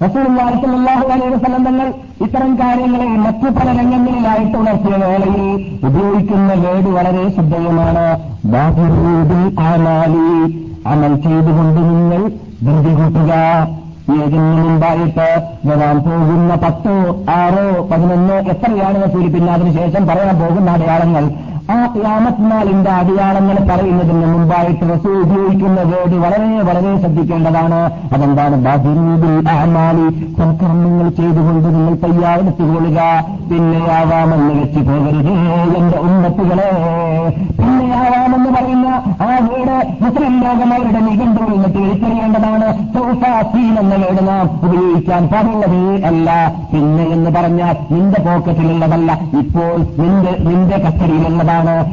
വസല്ലം 0.03 1.65
തങ്ങൾ 1.65 1.93
ഇത്തരം 2.25 2.57
കാര്യങ്ങളെ 2.59 3.05
മറ്റു 3.05 3.49
പല 3.59 3.69
രംഗങ്ങളിലായിട്ട് 3.81 4.57
ഉണർത്തിയ 4.59 4.97
വേളയിൽ 5.03 5.45
ഉപയോഗിക്കുന്ന 5.87 6.55
വേട് 6.65 6.89
വളരെ 6.97 7.23
ശ്രദ്ധേയമാണ്. 7.35 8.07
അമൽ 10.93 11.15
ചെയ്തുകൊണ്ട് 11.17 11.81
നിങ്ങൾ 11.81 12.23
ധൃതി 12.67 12.93
കൂട്ടുക. 12.95 13.33
ഏതിന് 14.13 14.49
മുമ്പായിട്ട് 14.59 15.27
വരാൻ 15.67 15.97
പോകുന്ന 15.99 16.55
പത്തോ 16.55 16.95
ആറോ 17.33 17.63
പതിനൊന്നോ 17.83 18.37
എത്രയാണെന്ന് 18.51 19.07
കൂലി 19.07 19.29
പിന്നെ 19.29 19.53
അതിനുശേഷം 19.53 20.07
പറയാൻ 20.07 20.37
പോകുന്ന 20.39 20.71
അടയാളങ്ങൾ 20.71 21.25
ആ 21.65 21.87
ക്യാമത്നാളിന്റെ 21.87 22.91
അടയാളങ്ങൾ 22.91 23.57
പറയുന്നതിന് 23.69 24.27
മുമ്പായിട്ട് 24.27 24.85
റസൂൽ 24.91 25.15
ഉപയോഗിക്കുന്ന 25.23 25.81
വേട് 25.83 26.15
വളരെ 26.15 26.49
വളരെ 26.61 26.91
ശ്രദ്ധിക്കേണ്ടതാണ്. 27.01 27.79
അതെന്താണ്? 28.15 28.57
അഹമാലി 29.53 30.05
സൽക്കർമ്മങ്ങൾ 30.37 31.09
ചെയ്തുകൊണ്ട് 31.11 31.69
നിങ്ങൾ 31.69 31.95
തയ്യാറെടുത്തുകൊള്ളുക 31.95 32.99
പിന്നെയാവാമെന്ന് 33.51 34.55
വെച്ച് 34.55 34.81
പോകരുത് 34.81 35.33
എന്റെ 35.79 35.99
ഉന്നത്തുകളെ 35.99 36.69
പിന്നെയാവാമെന്ന് 37.59 38.51
പറയുന്ന 38.57 38.89
ആ 39.21 39.31
വീട് 39.47 39.75
മുസ്ലിം 40.05 40.37
ലോകം 40.45 40.75
അവരുടെ 40.75 41.01
നിഘണ്ടുവിൽ 41.01 41.55
നിന്ന് 41.55 41.71
വിളിച്ചറിയേണ്ടതാണ് 41.79 42.69
സൗഫാസീൻ 42.95 43.75
എന്ന 43.81 43.95
വീട് 43.95 44.23
നാം 44.29 44.45
ഉപയോഗിക്കാൻ 44.67 45.29
പാടുള്ളതേ 45.29 45.83
അല്ല. 46.11 46.29
പിന്നെ 46.73 47.05
എന്ന് 47.09 47.31
പറഞ്ഞാൽ 47.31 47.77
നിന്റെ 47.91 48.21
പോക്കറ്റിലുള്ളതല്ല 48.23 49.11
ഇപ്പോൾ 49.39 49.75
നിന്റെ 50.03 50.35
നിന്റെ 50.49 50.77
കസ്റ്റഡിയിലുള്ളതാണ് 50.79 51.53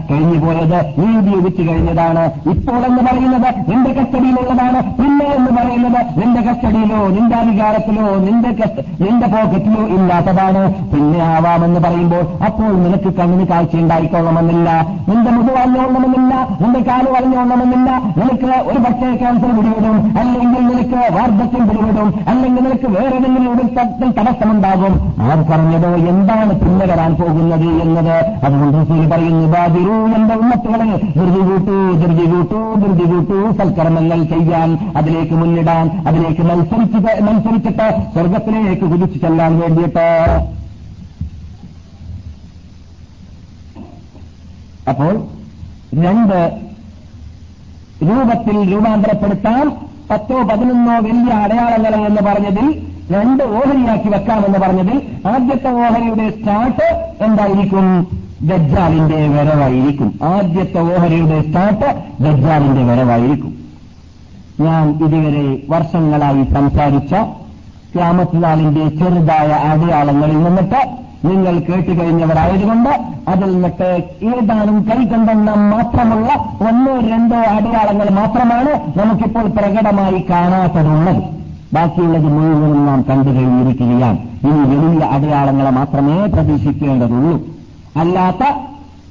കഴിഞ്ഞു 0.10 0.38
പോയത് 0.46 0.80
നീതി 1.00 1.32
ഉപയോഗിച്ചു 1.32 1.64
കഴിഞ്ഞതാണ്. 1.70 2.24
ഇപ്പോൾ 2.50 2.80
എന്ന് 2.90 3.02
പറയുന്നത് 3.08 3.50
നിന്റെ 3.72 3.92
കസ്റ്റഡിയിലുള്ളതാണ്. 3.98 4.80
പിന്നെ 5.00 5.28
എന്ന് 5.38 5.52
പറയുന്നത് 5.58 6.00
നിന്റെ 6.20 6.42
കസ്റ്റഡിയിലോ 6.48 7.02
നിന്റെ 7.18 7.36
അധികാരത്തിലോ 7.36 8.08
നിന്റെ 8.28 8.52
നിന്റെ 9.02 9.28
പോക്കറ്റിലോ 9.34 9.84
ഇല്ലാത്തതാണ്. 9.98 10.64
പിന്നെ 10.94 11.20
ആവാമെന്ന് 11.26 11.80
പറയുമ്പോൾ 11.80 12.24
അപ്പോൾ 12.46 12.72
നിനക്ക് 12.86 13.12
കണ്ണിന് 13.20 13.48
കാഴ്ച 13.48 13.76
ഉണ്ടായിക്കൊള്ളണമെന്നില്ല. 13.76 14.70
നിന്റെ 15.10 15.32
മുഖം 15.32 15.54
വളഞ്ഞോളണമെന്നില്ല 15.58 16.34
നിന്റെ 16.62 16.82
കാൽ 16.90 17.06
വളഞ്ഞോളണമെന്നില്ല 17.16 17.90
നിനക്ക് 18.20 18.52
ഒരു 18.72 18.80
പക്ഷേ 18.80 19.10
ക്യാൻസർ 19.22 19.52
പിടിവിടും 19.58 19.98
അല്ലെങ്കിൽ 20.20 20.62
നിനക്ക് 20.70 21.00
വാർദ്ധക്യം 21.18 21.64
പിടിവിടും 21.70 22.10
അല്ലെങ്കിൽ 22.28 22.62
നിനക്ക് 22.64 22.88
വേറെ 22.98 23.16
ഏതെങ്കിലും 23.16 23.52
ഒരു 23.54 23.64
തടസ്സമുണ്ടാകും. 24.18 24.94
ആർ 25.30 25.40
പറഞ്ഞതോ? 25.52 25.90
എന്താണ് 26.12 26.54
പിന്നെ 26.60 26.86
വരാൻ 26.86 27.12
പോകുന്നത് 27.16 27.68
എന്നത്? 27.84 28.16
അതുകൊണ്ട് 28.46 28.78
റസൂൽ 28.82 29.06
പറയുന്നു 29.54 29.82
ബാദിറു 29.82 29.96
എന്റെ 30.18 30.36
ഉമ്മത്തുകളെ? 30.42 30.88
ധൃതി 31.18 31.42
കൂട്ടു 31.48 31.76
ധൃതി 32.02 32.26
കൂട്ടു 32.32 32.60
ധൃതി 32.82 33.06
കൂട്ടു 33.12 33.38
സൽക്കർമ്മങ്ങൾ 33.60 34.20
ചെയ്യാൻ 34.32 34.70
അതിലേക്ക് 35.00 35.36
മുന്നിടാൻ 35.42 35.86
അതിലേക്ക് 36.08 36.44
മത്സരിച്ച് 36.50 37.00
മത്സരിച്ചിട്ട് 37.28 37.88
സ്വർഗത്തിലേക്ക് 38.14 38.86
കുതിച്ചു 38.92 39.20
ചെല്ലാൻ 39.26 39.60
വേണ്ടിയിട്ട്. 39.60 40.08
അപ്പോൾ 44.92 45.14
രണ്ട് 46.06 46.40
രൂപത്തിൽ 48.10 48.56
രൂപാന്തരപ്പെടുത്താൻ 48.72 49.66
പത്തോ 50.12 50.38
പതിനൊന്നോ 50.50 50.96
വലിയ 51.08 51.34
അടയാളങ്ങൾ 51.44 51.94
എന്ന് 52.08 52.22
പറഞ്ഞതിൽ 52.30 52.68
രണ്ട് 53.12 53.44
ഓഹരിയാക്കി 53.44 54.10
വെക്കാമെന്ന് 54.14 54.60
പറഞ്ഞതിൽ 54.64 54.98
ആദ്യത്തെ 55.32 55.70
ഓഹരിയുടെ 55.84 56.26
സ്റ്റാർട്ട് 56.36 56.88
എന്തായിരിക്കും? 57.26 57.88
ദജ്ജാലിന്റെ 58.44 59.28
വരവായിരിക്കും. 59.28 60.20
ആദ്യത്തെ 60.24 60.80
ഓഹരിയുടെ 60.80 61.42
സ്റ്റാർട്ട് 61.42 61.96
ദജ്ജാലിന്റെ 62.24 62.84
വരവായിരിക്കും. 62.84 63.54
ഞാൻ 64.60 64.90
ഇതുവരെ 64.90 65.58
വർഷങ്ങളായി 65.70 66.44
സംസാരിച്ച 66.44 67.14
ക്യാമത്ലാലിന്റെ 67.96 68.90
ചെറുതായ 68.90 69.48
അടയാളങ്ങളിൽ 69.48 70.44
നിന്നിട്ട് 70.44 71.02
നിങ്ങൾ 71.26 71.60
കേട്ടു 71.60 72.02
കഴിഞ്ഞവരായതുകൊണ്ട് 72.02 72.90
അതിൽ 73.28 73.54
നിന്നിട്ട് 73.54 74.04
ഏതാനും 74.24 74.86
കൈകണ്ടെണ്ണം 74.90 75.70
മാത്രമുള്ള 75.70 76.30
ഒന്നോ 76.68 77.00
രണ്ടോ 77.00 77.38
അടയാളങ്ങൾ 77.38 78.10
മാത്രമാണ് 78.10 79.00
നമുക്കിപ്പോൾ 79.00 79.48
പ്രകടമായി 79.48 80.26
കാണാത്തതുള്ളത്. 80.30 81.24
ബാക്കിയുള്ളത് 81.74 82.24
മുഴുവനും 82.24 82.86
നാം 82.86 83.06
കണ്ടു 83.10 83.30
കഴിഞ്ഞിരിക്കുകയാണ്. 83.30 84.18
ഇനി 84.20 84.76
വലിയ 84.76 85.06
അടയാളങ്ങളെ 85.06 85.70
മാത്രമേ 85.70 86.26
പ്രതീക്ഷിക്കേണ്ടതുള്ളൂ. 86.26 87.51
അല്ലാത്ത 87.98 88.44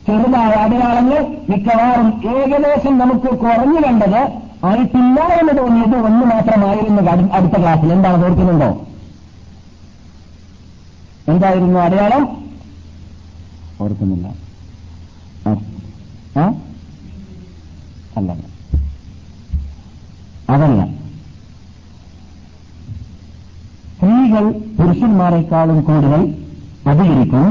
ചെറുതായ 0.07 0.53
അടയാളങ്ങൾ 0.53 1.19
മിക്കവാറും 1.51 2.23
ഏകദേശം 2.37 2.99
നമുക്ക് 2.99 3.39
കുറഞ്ഞു 3.39 3.87
കണ്ടത് 3.87 4.21
ആയിട്ടില്ല 4.67 5.21
എന്ന് 5.41 5.59
തോന്നിയത് 5.59 5.97
ഒന്ന് 6.05 6.27
മാത്രമായിരുന്നു 6.27 7.03
അടുത്ത 7.33 7.61
ക്ലാസ്സിൽ. 7.61 7.93
എന്താണ് 7.93 8.25
ഓർക്കുന്നുണ്ടോ? 8.25 8.71
എന്തായിരുന്നു 11.29 11.81
അടയാളം? 11.81 12.25
ഓർക്കുന്നില്ല? 13.81 14.27
അല്ല. 18.17 18.33
അതല്ല. 20.51 20.81
സ്ത്രീകൾ 23.95 24.45
പുരുഷന്മാരെക്കാളും 24.79 25.83
കൂടുതൽ 25.83 26.23
അധികരിക്കും 26.87 27.47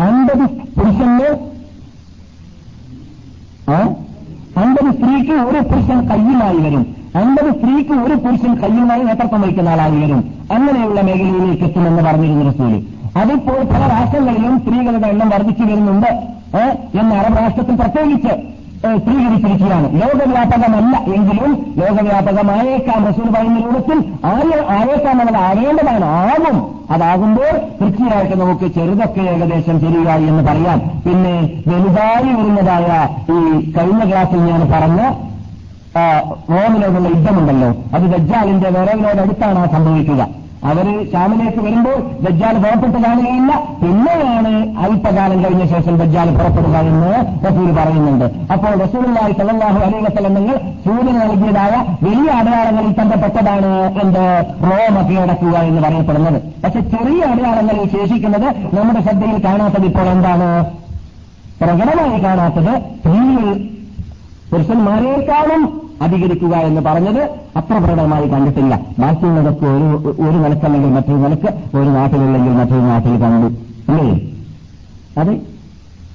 അൻപത് 0.00 0.44
പുരുഷന് 0.76 1.28
അമ്പത് 4.58 4.90
സ്ത്രീക്ക് 4.94 5.32
ഒരു 5.32 5.60
പുരുഷൻ 5.60 5.98
കയ്യിലായി 6.08 6.58
വരും. 6.58 6.96
അൻപത് 7.16 7.50
സ്ത്രീക്ക് 7.54 7.90
ഒരു 7.90 8.14
പുരുഷൻ 8.14 8.54
കയ്യുമായി 8.54 9.02
നേതൃത്വം 9.02 9.40
വഹിക്കുന്ന 9.40 9.68
ആളായി 9.68 9.96
വരും. 10.00 10.34
അങ്ങനെയുള്ള 10.52 11.00
മേഖലയിലേക്ക് 11.00 11.64
എത്തുമെന്ന് 11.64 12.02
പറഞ്ഞിരുന്നു 12.02 12.44
റസൂൽ. 12.50 12.72
അതിപ്പോൾ 13.16 13.62
പല 13.62 13.82
രാഷ്ട്രങ്ങളിലും 13.92 14.60
സ്ത്രീകളുടെ 14.60 15.08
എണ്ണം 15.08 15.28
വർദ്ധിച്ചു 15.28 15.62
വരുന്നുണ്ട്? 15.62 16.10
എന്ന് 17.00 17.14
അറബ് 17.14 17.38
രാഷ്ട്രത്തിൽ 17.38 17.74
പ്രത്യേകിച്ച് 17.74 18.61
സ്ഥിരീകരിച്ചിരിക്കുകയാണ് 18.82 20.02
ലോകവ്യാപകമല്ല 20.02 20.96
എങ്കിലും 21.14 21.74
ലോകവ്യാപകമായേക്കാം 21.76 23.04
റസൂൽ 23.06 23.28
പറയുന്ന 23.34 23.58
രൂപത്തിൽ 23.58 23.98
ആരെ 24.24 24.66
ആരേക്കാം 24.76 25.20
എന്നത് 25.20 25.36
ആവേണ്ടതാണ് 25.36 26.04
ആകും. 26.04 26.56
അതാകുമ്പോൾ 26.90 27.52
കൃത്യമായിട്ട് 27.80 28.40
നമുക്ക് 28.40 28.66
ചെറുതൊക്കെ 28.74 29.20
ഏകദേശം 29.20 29.80
ശരിയായി 29.80 30.24
എന്ന് 30.24 30.42
പറയാം. 30.42 30.80
പിന്നെ 31.06 31.34
വലുതായി 31.68 32.34
വരുന്നതായ 32.34 33.08
ഈ 33.32 33.72
കഴിഞ്ഞ 33.72 34.10
ക്ലാസ്സിൽ 34.10 34.40
ഞാൻ 34.44 34.60
പറഞ്ഞ 34.72 35.02
റോമിനോടുള്ള 36.50 37.08
യുദ്ധമുണ്ടല്ലോ. 37.08 37.68
അത് 37.94 38.02
ദജ്ജാലിന്റെ 38.02 38.68
വേറെ 38.68 38.94
ആ 39.62 39.66
സംഭവിക്കുക. 39.72 40.41
അവർ 40.70 40.86
ശാമിലേക്ക് 41.12 41.60
വരുമ്പോൾ 41.60 41.96
ദജ്ജാൽ 42.24 42.56
പുറപ്പെട്ട് 42.64 42.98
കാണുകയില്ല 43.04 43.52
പിന്നെയാണ് 43.82 44.52
അല്പകാലം 44.84 45.44
കഴിഞ്ഞ 45.44 45.64
ശേഷം 45.72 45.96
ദജ്ജാൽ 45.96 46.28
പുറപ്പെടുക 46.36 46.76
എന്ന് 46.90 47.12
റസൂൽ 47.46 47.70
പറയുന്നുണ്ട്. 47.78 48.24
അപ്പോൾ 48.52 48.72
റസൂലുള്ളാഹി 48.84 49.32
സ്വല്ലല്ലാഹു 49.32 49.78
അലൈഹി 49.78 50.04
വസല്ലം 50.04 50.34
നിങ്ങൾ 50.34 50.56
സൂര്യൻ 50.84 51.18
നൽകിയതായ 51.18 51.74
വലിയ 52.02 52.30
അടയാളങ്ങളിൽ 52.30 52.92
ബന്ധപ്പെട്ടതാണ് 53.00 53.72
എന്ത്? 54.04 54.24
റോമ 54.68 55.02
കീഴടക്കുക 55.08 55.56
എന്ന് 55.58 55.82
പറയപ്പെടുന്നത്. 55.82 56.38
പക്ഷെ 56.64 56.80
ചെറിയ 56.80 57.20
അടയാളങ്ങളിൽ 57.32 57.84
ശേഷിക്കുന്നത് 57.96 58.48
നമ്മുടെ 58.78 59.02
ശ്രദ്ധയിൽ 59.02 59.44
കാണാത്തത് 59.44 59.84
ഇപ്പോൾ 59.84 60.08
എന്താണ്? 60.14 60.48
പ്രകടമായി 61.62 62.18
കാണാത്തത്. 62.24 62.72
പുരുഷന്മാരെക്കാളും 64.52 65.81
അധികരിക്കുക 66.02 66.56
എന്ന് 66.56 66.80
പറഞ്ഞത് 66.80 67.30
അത്ര 67.56 67.78
പ്രകടമായി 67.78 68.28
കണ്ടിട്ടില്ല. 68.28 68.80
ബാക്കിയുള്ളതൊക്കെ 68.98 69.66
ഒരു 69.66 70.08
ഒരു 70.08 70.36
നിലക്കല്ലെങ്കിൽ 70.36 70.90
മറ്റൊരു 70.90 71.16
നിലയ്ക്ക് 71.16 71.76
ഒരു 71.76 71.88
നാട്ടിലല്ലെങ്കിൽ 71.88 72.52
മറ്റൊരു 72.52 72.80
നാട്ടിൽ 72.80 73.18
കണ്ടു. 73.18 73.46
അല്ലേ? 73.92 74.20
അത് 75.20 75.40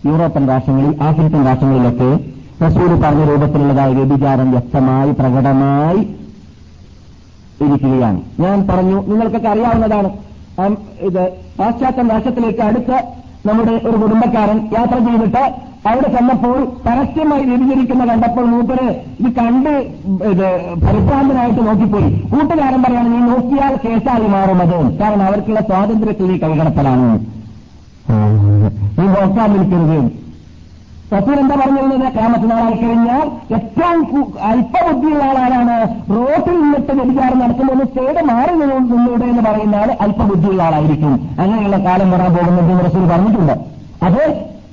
യൂറോപ്യൻ 0.06 0.48
രാഷ്ട്രങ്ങളിൽ 0.48 1.04
ആഫ്രിക്കൻ 1.04 1.46
രാഷ്ട്രങ്ങളിലൊക്കെ 1.46 2.20
റസൂൽ 2.66 3.02
പറഞ്ഞ 3.02 3.24
രൂപത്തിലുള്ളതായ 3.24 3.94
വ്യഭിചാരം 3.94 4.52
വ്യക്തമായി 4.52 5.12
പ്രകടമായി 5.12 5.98
ഇരിക്കുകയാണ്. 7.66 8.22
ഞാൻ 8.40 8.68
പറഞ്ഞു 8.68 9.08
നിങ്ങൾക്കൊക്കെ 9.08 9.50
അറിയാവുന്നതാണ്. 9.50 10.10
ഇത് 11.00 11.34
പാശ്ചാത്യ 11.60 12.08
രാഷ്ട്രത്തിലേക്ക് 12.08 12.62
അടുത്ത് 12.62 13.04
നമ്മുടെ 13.46 13.72
ഒരു 13.72 13.98
കുടുംബക്കാരൻ 13.98 14.70
യാത്ര 14.74 14.98
ചെയ്തിട്ട് 14.98 15.67
അവിടെ 15.90 16.08
ചെന്നപ്പോൾ 16.14 16.58
പരസ്യമായി 16.86 17.44
വ്യതിചരിക്കുന്ന 17.50 18.04
കണ്ടപ്പോൾ 18.06 18.46
മൂപ്പര് 18.54 18.88
ഇത് 19.20 19.30
കണ്ട് 19.40 19.70
ഇത് 20.32 20.48
പരിഭ്രാന്തനായിട്ട് 20.84 21.62
നോക്കിപ്പോയി. 21.68 22.10
കൂട്ടുകാരൻ 22.32 22.84
പറയാണ് 22.84 23.10
നീ 23.14 23.20
നോക്കിയാൽ 23.32 23.74
കേസായി 23.86 24.28
മാറുന്നത് 24.36 24.78
കാരണം 25.02 25.26
അവർക്കുള്ള 25.26 25.62
സ്വാതന്ത്ര്യത്തിൽ 25.70 26.28
നീ 26.32 26.38
കൈകടത്തലാണ്. 26.38 27.10
നീ 29.00 29.06
നോക്കാൻ 29.18 29.50
നിൽക്കരുത്. 29.56 30.00
റസൂൽ 31.16 31.36
എന്താ 31.42 31.56
പറഞ്ഞിരുന്നത്? 31.60 32.08
കാമത്തിനാളായി 32.16 32.78
കഴിഞ്ഞാൽ 32.80 33.28
ഏറ്റവും 33.58 34.00
അല്പബുദ്ധിയുള്ള 34.50 35.24
ആളാരാണ് 35.30 35.76
റോട്ടിൽ 36.16 36.56
നിന്നിട്ട് 36.64 36.92
വ്യഭിചാരം 36.98 37.40
നടത്തുമ്പോൾ 37.44 37.84
സ്റ്റേഡ് 37.84 38.24
മാറി 38.32 38.54
നിന്ന് 38.62 38.80
നിന്നൂടെ 38.94 39.26
എന്ന് 39.26 39.44
പറയുന്ന 39.48 39.76
ആൾ 39.76 39.90
അല്പബുദ്ധിയുള്ള 40.06 40.64
ആളായിരിക്കും. 40.64 41.14
അങ്ങനെയുള്ള 41.40 41.78
കാലം 41.88 42.12
വരാൻ 42.12 42.32
പോകുന്നുണ്ടെന്ന് 42.36 42.86
റസൂൽ 42.90 43.06
പറഞ്ഞിട്ടുണ്ട്. 43.14 43.56
അത് 44.08 44.22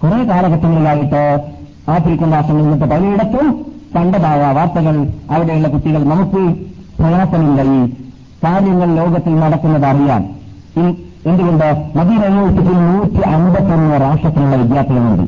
കുറെ 0.05 0.25
കാലഘട്ടങ്ങളിലായിട്ട് 0.25 1.45
ആഫ്രിക്കൻ 1.91 2.33
രാഷ്ട്രങ്ങളിൽ 2.33 2.71
നിന്നിട്ട് 2.71 2.95
പലയിടത്തും 2.95 3.67
കണ്ടതായ 3.97 4.53
വാർത്തകൾ 4.53 5.09
അവിടെയുള്ള 5.31 5.69
കുട്ടികൾ 5.69 6.05
നമുക്ക് 6.05 6.55
പ്രയാസമില്ല 6.99 7.63
ഈ 7.63 7.91
കാര്യങ്ങൾ 8.45 8.95
ലോകത്തിൽ 8.97 9.41
നടക്കുന്നത് 9.41 9.85
അറിയാൻ. 9.85 10.35
എന്തുകൊണ്ട്? 11.27 11.93
മദീന 11.97 12.25
യൂണിവേഴ്സിറ്റിയിൽ 12.25 12.79
നൂറ്റി 12.79 13.29
അമ്പത്തൊന്ന് 13.29 14.01
രാഷ്ട്രത്തിലുള്ള 14.01 14.57
വിദ്യാർത്ഥികളുണ്ട്. 14.57 15.25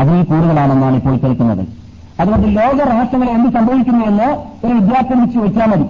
അതിൽ 0.00 0.22
കൂടുതലാണെന്നാണ് 0.22 0.96
ഇപ്പോൾ 0.96 1.16
കേൾക്കുന്നത്. 1.16 1.66
അതുകൊണ്ട് 2.20 2.48
ലോക 2.48 2.88
രാഷ്ട്രങ്ങളെ 2.88 3.32
എന്ത് 3.32 3.52
സംഭവിക്കുന്നു 3.52 4.06
എന്ന് 4.06 4.28
ഒരു 4.66 4.72
വിദ്യാർത്ഥി 4.72 5.14
വിളിച്ച് 5.14 5.38
വെച്ചാൽ 5.38 5.66
മതി. 5.66 5.82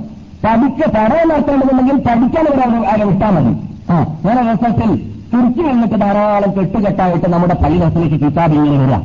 പഠിക്ക 0.47 0.89
പഠനം 0.89 1.29
നടത്തേണ്ടതുണ്ടെങ്കിൽ 1.29 1.97
പഠിക്കാൻ 1.97 2.47
അവരെ 2.89 3.05
വിട്ടാൽ 3.05 3.31
മതി. 3.31 3.59
ആ 3.93 4.05
ഞാൻ 4.25 4.49
അവസരത്തിൽ 4.49 5.16
തുർക്കി 5.37 5.63
വന്നിട്ട് 5.69 6.01
ധാരാളം 6.01 6.51
കെട്ടുകെട്ടായിട്ട് 6.57 7.29
നമ്മുടെ 7.33 7.55
പള്ളി 7.63 7.79
നസിലേക്ക് 7.79 8.19
കിതാബ് 8.25 8.55
ഇങ്ങനെ 8.59 8.79
വരാം 8.85 9.03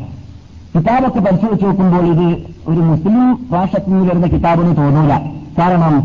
കിതാബൊക്കെ 0.75 1.19
പരിശോധിച്ച് 1.19 1.65
നോക്കുമ്പോൾ 1.65 2.05
ഇത് 2.13 2.27
ഒരു 2.69 2.81
മുസ്ലിം 2.89 3.17
ഭാഷത്തിൽ 3.53 3.91
നിന്ന് 3.93 4.05
വരുന്ന 4.09 4.27
കിതാബെന്ന് 4.27 4.75
തോന്നൂല. 4.77 5.13
കാരണം 5.59 5.95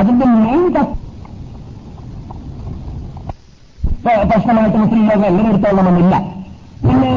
അതിന്റെ 0.00 0.26
മെയിൻ 0.36 0.64
പ്രശ്നമായിട്ട് 4.30 4.78
മുസ്ലിം 4.78 5.04
ലോകം 5.10 5.26
എങ്ങനെ 5.26 5.48
എടുത്തോളണമെന്നില്ല. 5.52 6.14
പിന്നെ 6.86 7.12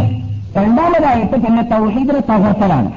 രണ്ടാമതായിട്ട് 0.58 1.38
പിന്നെ 1.46 1.64
തൗഹീദിനെ 1.72 2.22
തകർത്തലാണ് 2.30 2.90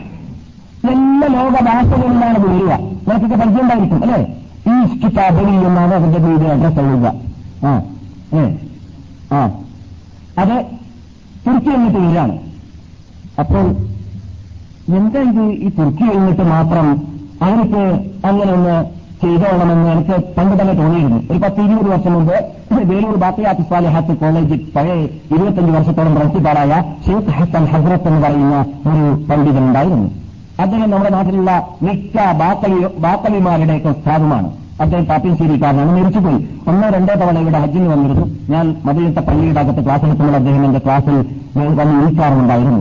എല്ലാ 0.92 1.26
ലോക 1.36 1.54
ഭാഷകളിലാണ് 1.68 2.38
വരിക. 2.44 2.70
നിനക്കൊക്കെ 3.08 3.36
പരിചയം 3.42 3.62
ഉണ്ടായിരിക്കും 3.64 4.02
അല്ലേ? 4.04 4.20
ഈ 4.72 4.98
കിതാബിൽ 5.02 5.46
നിന്നാണ് 5.64 5.94
അതിന്റെ 5.94 6.18
വീട് 6.26 6.46
അഡ്രസ് 6.54 6.80
എഴുതുക. 6.84 7.08
ആ 7.66 7.72
ഏ 8.38 8.44
ആ. 9.36 9.42
അത് 10.38 10.56
തുർക്കി 11.46 11.70
എന്നിട്ട് 11.70 11.98
വരികയാണ് 11.98 12.34
അപ്പോൾ 13.38 13.66
എന്താ 14.96 15.20
ഇത് 15.22 15.44
ഈ 15.58 15.68
തുർക്കി 15.70 16.06
എന്നിട്ട് 16.14 16.42
മാത്രം 16.48 16.86
അവർക്ക് 17.42 17.82
അങ്ങനെ 18.24 18.50
ഒന്ന് 18.52 18.74
ചെയ്തോളണമെന്ന് 19.22 19.88
എനിക്ക് 19.90 20.16
പണ്ട് 20.36 20.54
തന്നെ 20.60 20.72
തോന്നിയിരുന്നു. 20.72 21.18
ഒരു 21.30 21.38
പത്ത് 21.38 21.60
ഇരുപത് 21.62 21.88
വർഷം 21.88 22.12
മുമ്പ് 22.12 22.36
വേലൂർ 22.90 23.16
ബാക്കിയാത്തി 23.16 23.62
സ്വാലിഹാത്ത് 23.62 24.12
കോളേജിൽ 24.16 24.60
പഴയ 24.74 24.96
ഇരുപത്തഞ്ച് 25.34 25.72
വർഷത്തോളം 25.72 26.14
പ്രവർത്തിക്കാരായ 26.14 26.72
ഷെയ്ഖ് 27.06 27.34
ഹസൻ 27.38 27.64
ഹസ്രത്ത് 27.64 28.08
എന്ന് 28.08 28.20
പറയുന്ന 28.20 28.56
ഒരു 28.86 29.26
പണ്ഡിതനുണ്ടായിരുന്നു 29.28 30.08
അദ്ദേഹം 30.58 30.90
നമ്മുടെ 30.90 31.10
നാട്ടിലുള്ള 31.10 31.52
മിക്ക 31.82 32.32
ബാത്തലി 32.40 32.80
ബാത്തലിമാരുടെയൊക്കെ 32.98 33.92
സ്ഥാപമാണ് 33.92 34.50
അദ്ദേഹം 34.82 35.04
പാപ്പിൻശ്ശേരിക്കാരനാണ് 35.04 35.92
മരിച്ചുപോയി. 35.96 36.38
ഒന്നോ 36.68 36.88
രണ്ടോ 36.88 37.14
തവണ 37.20 37.38
ഇവിടെ 37.38 37.58
ഹജ്ജിന് 37.58 37.88
വന്നിരുന്നു. 37.92 38.26
ഞാൻ 38.52 38.64
മതിലിട്ട 38.84 39.18
പള്ളിയുടെ 39.18 39.60
അകത്ത് 39.60 39.84
ക്ലാസ് 39.84 40.04
എടുക്കുമ്പോൾ 40.04 40.36
അദ്ദേഹം 40.36 40.64
എന്റെ 40.64 40.78
ക്ലാസ്സിൽ 40.78 41.18
വന്ന് 41.56 41.94
വിളിക്കാറുണ്ടായിരുന്നു 42.00 42.80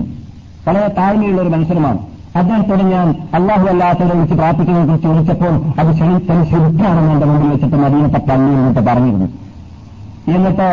വളരെ 0.68 0.88
താഴ്മയുള്ള 0.98 1.42
ഒരു 1.42 1.50
മനുഷ്യനുമാണ്. 1.50 2.00
അദ്ദേഹത്തോട് 2.36 2.84
ഞാൻ 2.84 3.08
അള്ളാഹു 3.34 3.66
അല്ലാത്തവരെ 3.68 4.16
വിളിച്ച് 4.18 4.36
പ്രാർത്ഥിക്കുന്നതിനെ 4.36 4.88
കുറിച്ച് 4.88 5.08
ചോദിച്ചപ്പോൾ 5.08 5.54
അത് 5.80 5.90
ശരിക്കും 6.00 6.40
ശരിക്കാണെന്ന് 6.52 7.12
എന്റെ 7.14 7.26
മുമ്പിൽ 7.32 7.50
വെച്ചിട്ട് 7.50 7.76
മദീനത്തെ 7.76 8.20
പള്ളിയിൽ 8.30 8.58
നിന്നിട്ട് 8.58 8.84
പറഞ്ഞിരുന്നു. 8.90 9.28
എന്നിട്ട് 10.36 10.68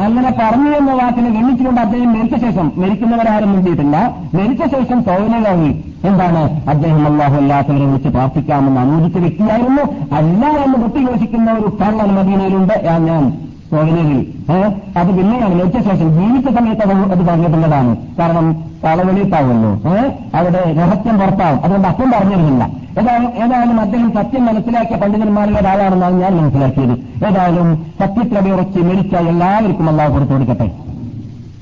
അങ്ങനെ 0.00 0.30
പറഞ്ഞു 0.30 0.70
എന്ന 0.70 0.92
വാക്കിനെ 0.92 1.30
ഗണ്ണിച്ചുകൊണ്ട് 1.30 1.80
അദ്ദേഹം 1.80 2.12
മരിച്ച 2.12 2.36
ശേഷം 2.36 2.72
മരിക്കുന്നവരാരും 2.76 3.52
മുണ്ടിയിട്ടില്ല 3.52 4.14
മരിച്ച 4.34 4.62
ശേഷം 4.62 5.00
തോന്നലായി 5.00 5.84
എന്താണ്? 6.04 6.68
അദ്ദേഹം 6.68 7.06
അള്ളാഹു 7.06 7.36
അല്ലാത്തവരെ 7.36 7.86
വിളിച്ച് 7.86 8.08
പ്രാർത്ഥിക്കാമെന്ന് 8.08 8.80
അനുവദിച്ച 8.80 9.18
വ്യക്തിയായിരുന്നു. 9.18 10.14
അല്ല 10.14 10.46
എന്ന് 10.46 10.78
പൊട്ടിഘോഷിക്കുന്ന 10.78 11.52
ഒരു 11.52 11.76
കള്ളൻ 11.80 12.14
മദീനയിലുണ്ട്. 12.14 12.74
ഞാൻ. 12.98 13.47
സോവനയിൽ 13.70 14.20
അത് 14.98 15.08
പിന്നെയാണ് 15.16 15.54
മരിച്ച 15.54 15.78
ശേഷം 15.88 16.08
ജീവിച്ച 16.18 16.48
സമയത്ത് 16.58 16.82
അത് 16.82 16.92
അത് 17.12 17.22
പറഞ്ഞിട്ടുള്ളതാണ്. 17.26 17.96
കാരണം 18.18 18.46
കളവെളിത്താവുമല്ലോ 18.84 19.70
അവിടെ 20.38 20.60
രഹസ്യം 20.78 21.16
പുറത്താവും. 21.20 21.58
അതുകൊണ്ട് 21.64 21.88
അപ്പം 21.88 22.10
പറഞ്ഞിരുന്നില്ല. 22.10 22.64
ഏതായാലും 23.42 23.80
അദ്ദേഹം 23.80 24.12
സത്യം 24.14 24.44
മനസ്സിലാക്കിയ 24.46 24.96
പണ്ഡിതന്മാരുടെ 24.96 25.60
ഒരാളാണെന്നാണ് 25.60 26.20
ഞാൻ 26.20 26.36
മനസ്സിലാക്കിയത്. 26.36 26.94
ഏതായാലും 27.26 27.68
സത്യപ്രവയുറച്ച് 28.00 28.80
മരിച്ച 28.88 29.14
എല്ലാവർക്കും 29.14 29.88
അല്ലാതെ 29.88 30.12
കൊടുത്തു 30.12 30.32
കൊടുക്കട്ടെ. 30.32 30.68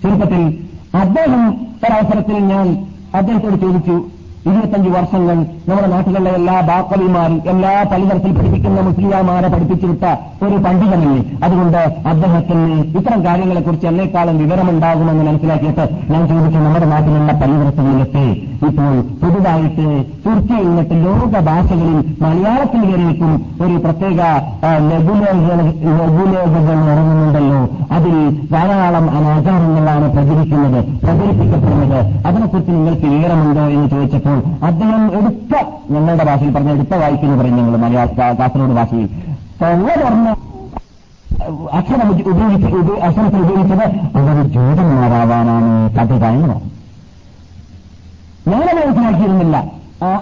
ചുരുക്കത്തിൽ 0.03 0.43
അദ്ദേഹം 1.01 1.49
ഒരവസരത്തിൽ 1.85 2.39
ഞാൻ 2.53 2.69
അദ്ദേഹത്തോട് 3.15 3.61
ചോദിച്ചു 3.61 3.97
ഇരുപത്തഞ്ച് 4.51 4.91
വർഷങ്ങൾ 4.97 5.37
നമ്മുടെ 5.69 5.89
നാട്ടിലുള്ള 5.89 6.29
എല്ലാ 6.29 6.57
ബാക്കവിമാരും 6.61 7.39
എല്ലാ 7.47 7.73
പലതരത്തിൽ 7.93 8.33
പഠിപ്പിക്കുന്ന 8.39 8.81
മുസ്ലിയാമാരെ 8.81 9.49
പഠിപ്പിച്ചു 9.49 9.87
വിട്ട 9.87 10.05
ഒരു 10.45 10.57
പണ്ഡിതനല്ലേ? 10.65 11.23
അതുകൊണ്ട് 11.45 11.79
അദ്ദേഹത്തിന് 12.09 12.67
ഇത്തരം 12.99 13.21
കാര്യങ്ങളെക്കുറിച്ച് 13.25 13.87
എന്നെക്കാളും 13.87 14.39
വിവരമുണ്ടാകുമെന്ന് 14.39 15.25
മനസ്സിലാക്കിയിട്ട് 15.29 15.85
ഞാൻ 16.13 16.23
ചോദിച്ചു 16.29 16.59
നമ്മുടെ 16.59 16.87
നാട്ടിലുള്ള 16.87 17.33
പരിവർത്തനത്തെ 17.43 18.27
ഇപ്പോൾ 18.67 18.95
പുതുതായിട്ട് 19.23 19.87
തുർക്കിയിൽ 20.27 20.67
നിന്നിട്ട് 20.69 20.95
ലോക 21.07 21.41
ഭാഷകളിൽ 21.49 21.99
മലയാളത്തിൽ 22.23 22.83
വരേക്കും 22.91 23.33
ഒരു 23.65 23.77
പ്രത്യേക 23.85 24.21
ലഘുലേഖകൾ 24.91 26.79
ഇറങ്ങുന്നുണ്ടല്ലോ. 26.93 27.61
അതിൽ 27.97 28.17
ധാരാളം 28.53 29.07
അനാചാരങ്ങളാണ് 29.17 30.07
പ്രചരിക്കുന്നത് 30.15 30.81
പ്രചരിപ്പിക്കപ്പെടുന്നത്. 31.05 32.01
അതിനെക്കുറിച്ച് 32.27 32.73
നിങ്ങൾക്ക് 32.73 33.07
വിവരമുണ്ടോ 33.15 33.67
എന്ന് 33.77 33.89
ചോദിച്ചപ്പോൾ 33.91 34.36
അദ്ദേഹം 34.69 35.03
എടുത്ത 35.19 35.55
ഞങ്ങളുടെ 35.95 36.25
ഭാഷയിൽ 36.31 36.53
പറഞ്ഞ 36.57 36.71
എടുത്ത 36.77 36.95
വായിക്കുന്നു 37.03 37.37
പറയും 37.41 37.57
ഞങ്ങൾ 37.61 37.77
മലയാള 37.85 38.09
കാസർഗോഡ് 38.41 38.77
ഭാഷയിൽ. 38.81 39.09
തൊള്ള 39.61 39.89
തുറന്ന് 40.03 40.33
അക്ഷരം 41.79 42.09
ഉപയോഗിച്ച് 42.11 42.69
അക്ഷരത്തിൽ 43.07 43.41
ഉപയോഗിച്ചത് 43.47 43.87
അവർ 44.19 44.37
ജൂതന്മാരാവാനാണ് 44.57 45.73
കഥ 45.97 46.13
എന്ന് 46.37 46.59
ഞാനത് 48.51 48.81
മനസ്സിലാക്കിയിരുന്നില്ല. 48.81 49.57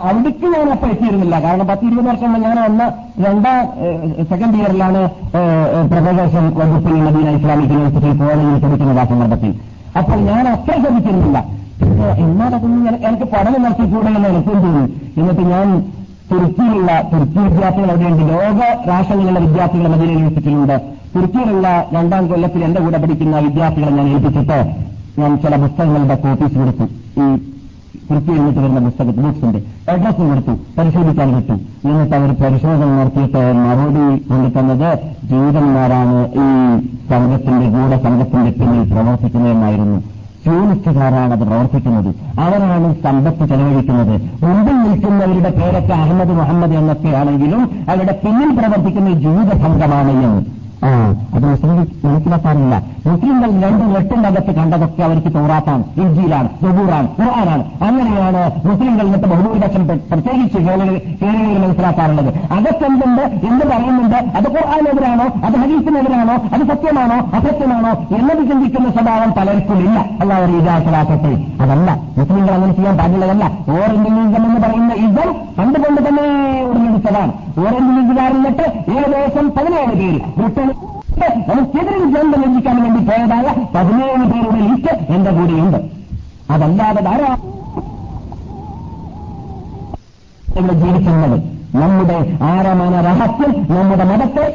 അവിടേക്ക് 0.08 0.46
ഞാൻ 0.54 0.68
അപ്പം 0.74 0.88
എത്തിയിരുന്നില്ല 0.94 1.36
കാരണം 1.44 1.66
പത്ത് 1.70 1.84
ഇരുപത് 1.86 2.06
വർഷം 2.08 2.34
ഞാൻ 2.44 2.56
വന്ന 2.64 2.82
രണ്ടാം 3.24 3.62
സെക്കൻഡ് 4.30 4.56
ഇയറിലാണ് 4.58 5.00
പ്രവേശം 5.92 6.44
വകുപ്പിൽ 6.58 6.94
മദീന 7.06 7.28
ഇസ്ലാമിക് 7.38 7.72
യൂണിവേഴ്സിറ്റിയിൽ 7.74 8.16
കോളേജിൽ 8.20 8.60
പഠിക്കുന്ന 8.64 9.00
ആ 9.02 9.06
സന്ദർഭത്തിൽ. 9.12 9.52
അപ്പോൾ 10.00 10.18
ഞാൻ 10.30 10.44
അത്ര 10.52 10.72
ശ്രമിച്ചിരുന്നില്ല 10.82 11.38
എന്നാൽ 12.24 12.54
അതൊന്നും 12.54 12.88
എനിക്ക് 13.08 13.26
പഠനം 13.34 13.62
നടത്തിക്കൂടെ 13.62 14.10
എന്ന് 14.16 14.28
എനിക്കും 14.28 14.58
തോന്നി 14.64 14.84
എന്നിട്ട് 15.20 15.44
ഞാൻ 15.52 15.68
തുർക്കിയിലുള്ള 16.30 16.90
തുർക്കി 17.12 17.38
വിദ്യാർത്ഥികൾ 17.38 17.90
അവിടെയുണ്ട്. 17.92 18.22
ലോക 18.32 18.60
രാഷ്ട്രങ്ങളിലുള്ള 18.88 19.40
വിദ്യാർത്ഥികൾ 19.46 19.88
മദീന 19.94 20.10
യൂണിവേഴ്സിറ്റിയിലുണ്ട്. 20.10 20.76
തുർക്കിയിലുള്ള 21.14 21.86
രണ്ടാം 21.92 22.28
കൊല്ലത്തിൽ 22.28 22.64
എന്റെ 22.64 22.80
കൂടെ 22.80 22.98
പഠിക്കുന്ന 22.98 23.38
വിദ്യാർത്ഥികളെ 23.38 23.92
ഞാൻ 23.98 24.08
ഏൽപ്പിച്ചിട്ട് 24.14 24.58
ഞാൻ 25.18 25.36
ചില 25.42 25.56
പുസ്തകങ്ങളുടെ 25.64 26.14
കോപ്പീസ് 26.14 26.56
കൊടുത്തു. 26.58 26.86
ഈ 27.22 27.26
തുർക്കിയിൽ 28.08 28.38
നിന്നിട്ട് 28.38 28.60
വരുന്ന 28.60 28.80
പുസ്തക 28.86 29.04
ബുക്സിന്റെ 29.04 29.60
അഡ്രസ്സും 29.92 30.28
കൊടുത്തു. 30.28 30.54
പരിശോധിക്കാൻ 30.78 31.28
കിട്ടും 31.36 31.60
എന്നിട്ട് 31.90 32.16
അവർ 32.16 32.32
പരിശോധന 32.42 32.88
നടത്തിയിട്ട് 33.00 33.42
മറുപടി 33.66 34.04
കൊണ്ടുതന്നത് 34.30 34.90
ജൂതന്മാരാണ് 35.30 36.18
ഈ 36.44 36.48
സംഘത്തിന്റെ 37.12 37.68
ഗൂഢ 37.76 37.92
സംഘത്തിന്റെ 38.06 38.50
പിന്നിൽ 38.58 38.92
പ്രവർത്തിക്കുന്നതെന്നായിരുന്നു. 38.92 40.13
സ്യൂണിസ്റ്റുകാരാണ് 40.44 41.32
അത് 41.32 41.44
പ്രവർത്തിക്കുന്നത്. 41.46 42.10
അവരാണ് 42.40 42.88
സമ്പത്ത് 43.02 43.48
ചെലവഴിക്കുന്നത്. 43.48 44.14
മുമ്പിൽ 44.42 44.76
നിൽക്കുന്നവരുടെ 44.82 45.50
പേരൊക്കെ 45.50 45.94
അഹമ്മദ് 45.94 46.34
മുഹമ്മദ് 46.40 46.72
എന്നൊക്കെയാണെങ്കിലും 46.72 47.62
അവരുടെ 47.88 48.20
പിന്നിൽ 48.24 48.50
പ്രവർത്തിക്കുന്ന 48.58 49.08
എന്ന് 50.10 50.63
അത് 50.84 51.44
മുസ്ലിം 51.44 51.76
മനസ്സിലാക്കാറില്ല 52.04 52.82
മുസ്ലിങ്ങൾ 53.06 53.50
രണ്ടും 53.64 53.96
എട്ടും 53.98 54.26
അകത്ത് 54.26 54.54
കണ്ടതൊക്കെ 54.54 55.02
അവർക്ക് 55.02 55.34
തോറാത്താണ് 55.34 55.84
ഇഞ്ചിയിലാണ് 56.00 56.48
ജബൂറാണ് 56.62 57.08
ഖുർആനാണ്. 57.20 57.64
അങ്ങനെയാണ് 57.84 58.66
മുസ്ലിങ്ങൾ 58.66 59.06
ഇന്നത്തെ 59.06 59.28
ബഹുഭൂരിപക്ഷം 59.28 59.86
പ്രത്യേകിച്ച് 59.88 60.58
കേരളയിൽ 60.58 61.58
മനസ്സിലാക്കാറുള്ളത്. 61.58 62.28
അകത്തെന്തുണ്ട് 62.52 63.22
എന്ന് 63.22 63.64
പറയുന്നുണ്ട്? 63.66 64.16
അത് 64.16 64.48
ഖുർആാനെതിരാണോ? 64.56 65.26
അത് 65.46 65.56
ഹരീസിനെതിരാണോ 65.62 66.34
അത് 66.52 66.60
സത്യമാണോ? 66.60 67.18
അസത്യമാണോ? 67.36 67.92
എന്നത് 68.16 68.42
ചിന്തിക്കുന്ന 68.50 68.90
സ്വഭാവം 68.90 69.32
പലർക്കും 69.32 69.78
ഇല്ല 69.78 70.04
എല്ലാവരും 70.22 70.56
ഇതാക്കലാക്കട്ടെ 70.56 71.32
അതല്ല. 71.62 71.98
മുസ്ലിംകൾ 72.18 72.54
അങ്ങനെ 72.54 72.72
ചെയ്യാൻ 72.72 72.96
പാടുള്ളതല്ല 72.98 73.44
ഓറഞ്ച് 73.44 74.10
ലീഗം 74.10 74.44
എന്ന് 74.46 74.60
പറയുന്ന 74.60 74.92
ഇതം 74.92 75.32
പണ്ടുകൊണ്ട് 75.58 76.08
തന്നെ 76.08 76.26
ഉടലെടുത്തതാണ്. 76.62 77.32
ഓറഞ്ച് 77.60 77.92
ലീഗുകാരിന്നിട്ട് 77.96 78.66
ഏകദേശം 78.90 79.48
പതിനേഴ് 79.56 79.94
പേര്. 80.00 80.20
ബ്രിട്ടൻ 80.38 80.73
നമുക്കെതിരിൽ 81.48 82.04
ജന്മം 82.14 82.40
ലഭിക്കാൻ 82.44 82.76
വേണ്ടി 82.84 83.00
പോയതായ 83.08 83.46
പതിനേഴ് 83.74 84.24
പേരുടെ 84.32 84.60
ലിസ്റ്റ് 84.68 84.92
എന്റെ 85.14 85.30
കൂടെയുണ്ട്. 85.36 85.78
അതല്ലാതെ 86.54 87.02
ധാരാളം 87.08 87.42
ഇവിടെ 90.60 90.74
ജീവിക്കുന്നത് 90.82 91.36
നമ്മുടെ 91.82 92.18
ആരമാന 92.50 92.94
രഹസ്യം 93.08 93.52
നമ്മുടെ 93.74 94.04
മതത്തെ 94.10 94.46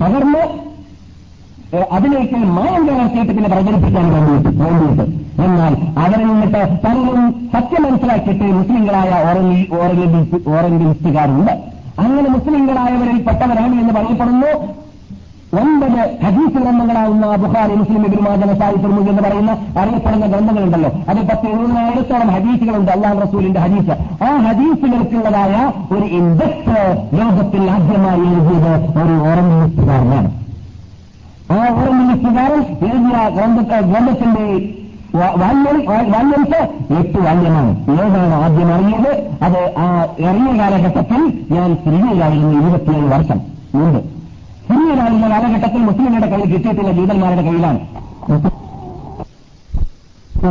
പകർന്ന് 0.00 0.42
അതിലേക്ക് 1.96 2.38
മായം 2.56 2.82
കലർത്തിയിട്ട് 2.88 3.32
പിന്നെ 3.36 3.48
പ്രചരിപ്പിക്കാൻ 3.52 4.06
വേണ്ടിയിട്ട് 4.14 4.50
വേണ്ടിയിട്ട്. 4.62 5.04
എന്നാൽ 5.44 5.72
അവരിൽ 6.02 6.26
നിന്നിട്ട് 6.30 6.60
പലരും 6.84 7.22
സത്യം 7.54 7.82
മനസ്സിലാക്കിയിട്ട് 7.86 8.46
മുസ്ലിങ്ങളായ 8.58 9.10
ഓറഞ്ച് 9.28 9.64
ഓറഞ്ച് 10.54 10.84
ലിസ്റ്റുകാരുണ്ട് 10.90 11.52
അങ്ങനെ 12.02 12.28
മുസ്ലിങ്ങളായവരിൽ 12.36 13.18
പെട്ടവരാണ് 13.28 13.74
എന്ന് 13.82 13.94
പറയപ്പെടുന്നു. 13.98 14.52
ഒൻപത് 15.54 16.24
ഹദീസ് 16.24 16.58
ഗ്രന്ഥങ്ങളാവുന്ന 16.58 17.36
ബുഹാരി 17.36 17.74
മുസ്ലിം 17.74 18.06
ഇബിനുമാജന 18.06 18.58
സാഹിബ് 18.58 19.10
എന്ന് 19.10 19.22
പറയുന്ന 19.22 19.50
അറിയപ്പെടുന്ന 19.78 20.26
ഗ്രന്ഥങ്ങളുണ്ടല്ലോ. 20.26 20.90
അത് 21.08 21.16
പത്ത് 21.16 21.46
എഴുപതിനായിരത്തോളം 21.46 22.28
ഹദീസുകളുണ്ട് 22.28 22.92
അള്ളാഹ് 22.92 23.22
റസൂലിന്റെ 23.22 23.60
ഹദീസ്. 23.60 24.24
ആ 24.24 24.36
ഹദീസുകൾക്കുള്ളതായ 24.36 25.72
ഒരു 25.94 26.04
ഇൻഡക്സ് 26.04 27.08
ലോകത്തിൽ 27.14 27.70
ആദ്യമായി 27.70 28.20
എഴുതിയത് 28.20 28.98
ഒരു 28.98 29.28
ഓറഞ്ച് 29.28 29.54
മിനിസ്റ്റുകാരനാണ് 29.54 30.30
ആ 31.52 31.72
ഓറഞ്ച് 31.72 31.92
മിനിസ്റ്റുകാരൻ 31.92 32.60
എഴുതിയ 32.60 33.28
ഗ്രന്ഥത്തിന്റെ 33.28 34.74
വാല്യംസ് 36.08 36.58
എട്ട് 36.92 37.18
വാല്യമാണ്. 37.18 37.90
ഏതാണ് 37.90 38.34
ആദ്യം 38.34 38.74
അറിയത് 38.74 39.30
അത് 39.42 39.74
ആ 39.78 40.06
ഇറങ്ങിയ 40.18 40.60
കാലഘട്ടത്തിൽ 40.60 41.44
ഞാൻ 41.50 41.76
സ്ത്രീയിലായിരുന്നു 41.76 42.60
ഇരുപത്തിയേഴ് 42.60 43.06
വർഷം. 43.06 43.40
മുമ്പ്. 43.74 44.15
സിറിയയിലായിരുന്ന 44.68 45.26
കാലഘട്ടത്തിൽ 45.32 45.82
മുസ്ലിങ്ങളുടെ 45.88 46.28
കയ്യിൽ 46.32 46.50
കിട്ടിയിട്ടുള്ള 46.52 46.92
ജൂതന്മാരുടെ 46.92 47.44
കയ്യിലാണ്. 47.48 47.80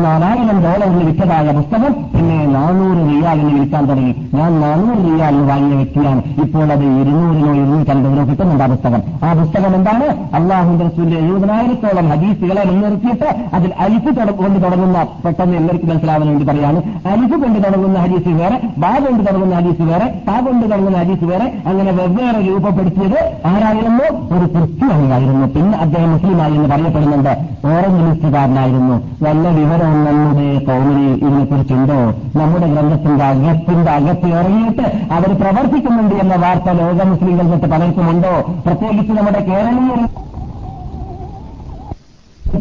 നാലായിരം 0.03 0.59
ഡോളറിന് 0.61 1.03
വിറ്റതായ 1.07 1.51
പുസ്തകം 1.51 1.93
പിന്നെ 2.13 2.45
നാനൂറ് 2.45 3.01
റിയാലിന് 3.09 3.59
വിൽക്കാൻ 3.59 3.85
തുടങ്ങി. 3.85 4.15
ഞാൻ 4.33 4.61
നാനൂറ് 4.61 4.97
റിയാലിന് 5.07 5.49
വാങ്ങിയ 5.49 5.75
വ്യക്തിയാണ് 5.75 6.21
ഇപ്പോൾ 6.41 6.71
അത് 6.71 6.83
ഇരുന്നൂറിനോ 7.01 7.53
ഇരുന്നൂറ്റമ്പതിനോ 7.53 8.25
കിട്ടുന്നുണ്ട് 8.25 8.63
ആ 8.63 8.67
പുസ്തകം. 8.67 9.01
ആ 9.23 9.33
പുസ്തകം 9.33 9.75
എന്താണ്? 9.75 10.07
അള്ളാഹുന്റെ 10.35 10.85
റസൂലിന്റെ 10.85 11.17
എഴുപതിനായിരത്തോളം 11.17 12.09
ഹദീസുകളെ 12.09 12.63
മുൻനിർത്തിയിട്ട് 12.65 13.35
അതിൽ 13.53 13.73
അലിഫ് 13.79 14.31
കൊണ്ട് 14.31 14.63
തുടങ്ങുന്ന 14.65 15.03
പെട്ടെന്ന് 15.25 15.57
എല്ലാവർക്കും 15.57 15.89
മനസ്സിലാവാൻ 15.89 16.27
വേണ്ടി 16.27 16.45
പറയാണ്. 16.45 16.81
അലിഫ് 17.07 17.33
കൊണ്ട് 17.33 17.59
തുടങ്ങുന്ന 17.67 17.99
ഹദീസ് 17.99 18.27
വേറെ 18.27 18.61
ബാ 18.77 18.91
കൊണ്ട് 18.91 19.27
തുടങ്ങുന്ന 19.27 19.55
ഹദീസ് 19.55 19.81
വേറെ 19.81 20.07
താ 20.27 20.39
കൊണ്ട് 20.39 20.65
തുടങ്ങുന്ന 20.71 20.97
ഹദീസ് 20.97 21.23
വേറെ. 21.23 21.47
അങ്ങനെ 21.65 21.91
വെവ്വേറെ 21.91 22.39
രൂപപ്പെടുത്തിയത് 22.47 23.19
ആരായിരുന്നു? 23.45 24.35
ഒരു 24.35 24.45
ക്രിസ്ത്യാനിയായിരുന്നു. 24.45 25.47
പിന്നെ 25.47 25.77
അദ്ദേഹം 25.77 26.11
മുസ്ലിമായി 26.11 26.53
എന്ന് 26.53 26.69
പറയപ്പെടുന്നുണ്ട്. 26.69 27.33
ഓറഞ്ച് 27.65 28.01
ലിസ്റ്റുകാരനായിരുന്നു. 28.09 28.95
വല്ല 29.23 29.49
വിവരം 29.49 29.84
നമ്മുടെ 29.85 30.65
കൗമിനെ 30.65 31.13
ഇതിനെക്കുറിച്ചുണ്ടോ? 31.13 31.97
നമ്മുടെ 32.39 32.67
ഗ്രന്ഥത്തിന്റെ 32.67 33.25
അകത്തിന്റെ 33.25 33.91
അകത്ത് 33.91 34.27
ഇറങ്ങിയിട്ട് 34.27 35.13
അവർ 35.13 35.31
പ്രവർത്തിക്കുന്നുണ്ട് 35.41 36.15
എന്ന 36.15 36.35
വാർത്ത 36.35 36.69
ലോക 36.69 37.07
മുസ്ലിങ്ങൾ 37.07 37.49
തൊട്ട് 37.51 37.67
പലർക്കുമുണ്ടോ 37.67 38.53
പ്രത്യേകിച്ച് 38.65 39.13
നമ്മുടെ 39.13 39.39
കേരളീയ 39.39 40.05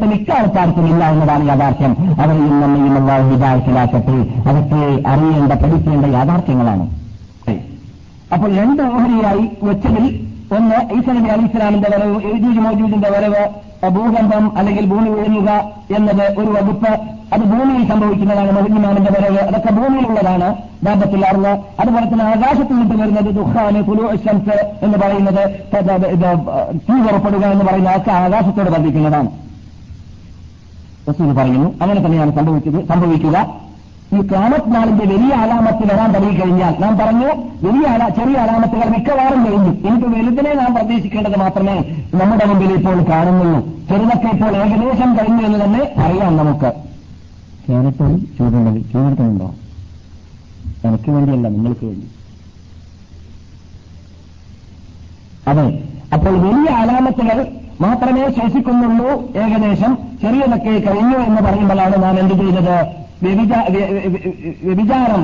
മിക്ക 0.05 0.31
ആൾക്കാർക്കും 0.33 0.87
ഇല്ല 0.87 1.05
എന്നതാണ് 1.11 1.45
യാഥാർത്ഥ്യം. 1.49 1.93
അവരെയും 2.23 2.61
നമ്മയും 2.61 2.97
അള്ളാഹു 3.01 3.35
ഹിതായത്തിലാക്കട്ടെ 3.35 4.17
അതൊക്കെ 4.49 5.09
അറിയേണ്ട 5.09 5.53
പഠിക്കേണ്ട 5.53 6.07
യാഥാർത്ഥ്യങ്ങളാണ്. 6.07 6.85
അപ്പോൾ 8.33 8.51
രണ്ട് 8.55 8.83
ഓഹരിയായി 8.83 9.51
വെച്ചതിൽ 9.63 10.05
ഒന്ന് 10.53 10.95
ഈസ 10.95 11.09
നബി 11.09 11.29
അലി 11.29 11.45
ഇസ്ലാമിന്റെ 11.45 11.91
വരവ് 11.97 12.23
എഴുജൂജ് 12.23 12.59
മോജൂദിന്റെ 12.59 13.11
വരവ് 13.11 13.65
ഭൂകമ്പം 13.91 14.59
അല്ലെങ്കിൽ 14.59 14.87
ഭൂമി 14.87 15.09
വിഴുങ്ങുക 15.09 15.51
എന്നത് 15.97 16.41
ഒരു 16.41 16.51
വകുപ്പ്. 16.51 16.93
അത് 17.33 17.41
ഭൂമിയിൽ 17.41 17.89
സംഭവിക്കുന്നതാണ് 17.89 18.53
മഹിമാനിന്റെ 18.53 19.11
വരവ്. 19.11 19.39
അതൊക്കെ 19.39 19.73
ഭൂമിയിലുള്ളതാണ് 19.73 20.55
ദാപത്തിലാർന്ന് 20.85 21.81
അതുപോലെ 21.81 22.07
തന്നെ 22.07 22.25
ആകാശത്തിൽ 22.25 22.75
നിന്ന് 22.75 23.03
വരുന്നത് 23.03 23.35
ദുഃഖാന് 23.35 23.83
പുലുശംസ് 23.83 24.85
എന്ന് 24.85 24.99
പറയുന്നത് 24.99 25.43
തീ 26.89 27.03
പുറപ്പെടുക 27.03 27.45
എന്ന് 27.47 27.65
പറയുന്ന 27.65 27.97
ഒക്കെ 27.97 28.11
ആകാശത്തോട് 28.11 28.71
ബന്ധിക്കുന്നതാണ് 28.71 29.31
പറയുന്നു 31.37 31.75
അങ്ങനെ 31.83 32.07
തന്നെയാണ് 32.07 32.35
സംഭവിച്ചത് 32.35 32.87
സംഭവിക്കുക. 32.89 33.64
ഈ 34.15 34.21
ക്യാമത് 34.29 34.67
നാളിന്റെ 34.75 35.05
വലിയ 35.05 35.33
അലാമത്ത് 35.35 35.85
വരാൻ 35.91 36.09
തുടങ്ങിക്കഴിഞ്ഞാൽ 36.15 36.75
നാം 36.83 36.93
പറഞ്ഞു 36.99 37.31
വലിയ 37.67 38.09
ചെറിയ 38.19 38.37
അലാമത്തുകൾ 38.45 38.89
മിക്കവാറും 38.95 39.41
കഴിഞ്ഞു. 39.47 39.73
എനിക്ക് 39.89 40.09
വലുതിനെ 40.15 40.53
നാം 40.55 40.75
പ്രതീക്ഷിക്കേണ്ടത് 40.75 41.37
മാത്രമേ 41.41 41.77
നമ്മുടെ 42.15 42.45
മുമ്പിൽ 42.45 42.73
ഇപ്പോൾ 42.73 42.99
കാണുന്നുള്ളൂ. 43.11 43.61
ചെറുതൊക്കെ 43.89 44.29
ഇപ്പോൾ 44.35 44.57
ഏകദേശം 44.57 45.11
കഴിഞ്ഞു 45.19 45.43
എന്ന് 45.49 45.61
തന്നെ 45.65 45.83
അറിയാം 46.07 46.37
നമുക്ക്. 46.37 46.73
കേരളത്തിൽ 47.69 48.19
ചൂടുണ്ടെങ്കിൽ 48.39 48.83
ചൂടെടുക്കുന്നുണ്ടോ 48.93 49.55
എനിക്ക് 50.89 51.11
വേണ്ടിയല്ല 51.11 51.49
നിങ്ങൾക്ക് 51.49 51.85
വേണ്ടി. 51.87 52.07
അതെ. 55.51 55.67
അപ്പോൾ 56.15 56.35
വലിയ 56.45 56.75
അലാമത്തുകൾ 56.83 57.39
മാത്രമേ 57.81 58.27
ശേഷിക്കുന്നുള്ളൂ 58.41 59.09
ഏകദേശം 59.45 59.99
ചെറിയതൊക്കെ 60.23 60.75
കഴിഞ്ഞു 60.89 61.19
എന്ന് 61.29 61.41
പറയുമ്പോഴാണ് 61.43 62.03
നാം 62.03 62.19
എന്ത് 62.21 62.35
ചെയ്തത്? 62.35 62.77
വ്യഭിചാരം. 64.65 65.23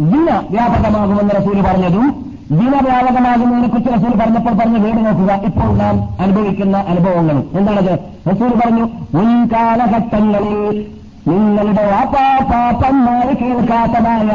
ദിന 0.00 0.28
വ്യാപകമാകുമെന്ന് 0.50 1.34
റസൂൽ 1.36 1.60
പറഞ്ഞതും. 1.62 2.06
ദിന 2.50 2.74
വ്യാപകമാകുന്നതിനെ 2.88 3.68
കുറിച്ച് 3.68 3.90
റസൂൽ 3.92 4.12
പറഞ്ഞപ്പോൾ 4.20 4.54
പറഞ്ഞ 4.58 4.76
വീട് 4.78 5.00
നോക്കുക. 5.06 5.32
ഇപ്പോൾ 5.46 5.70
നാം 5.78 5.96
അനുഭവിക്കുന്ന 6.20 6.76
അനുഭവങ്ങളും 6.76 7.50
എന്താണത്? 7.54 7.92
റസൂൽ 8.30 8.52
പറഞ്ഞു 8.60 8.84
മുൻകാലഘട്ടങ്ങളിൽ 9.14 10.86
നിങ്ങളുടെ 11.28 11.84
വാപ്പാപ്പാപ്പന്മാർ 11.92 13.26
കേൾക്കാത്തതായ 13.40 14.30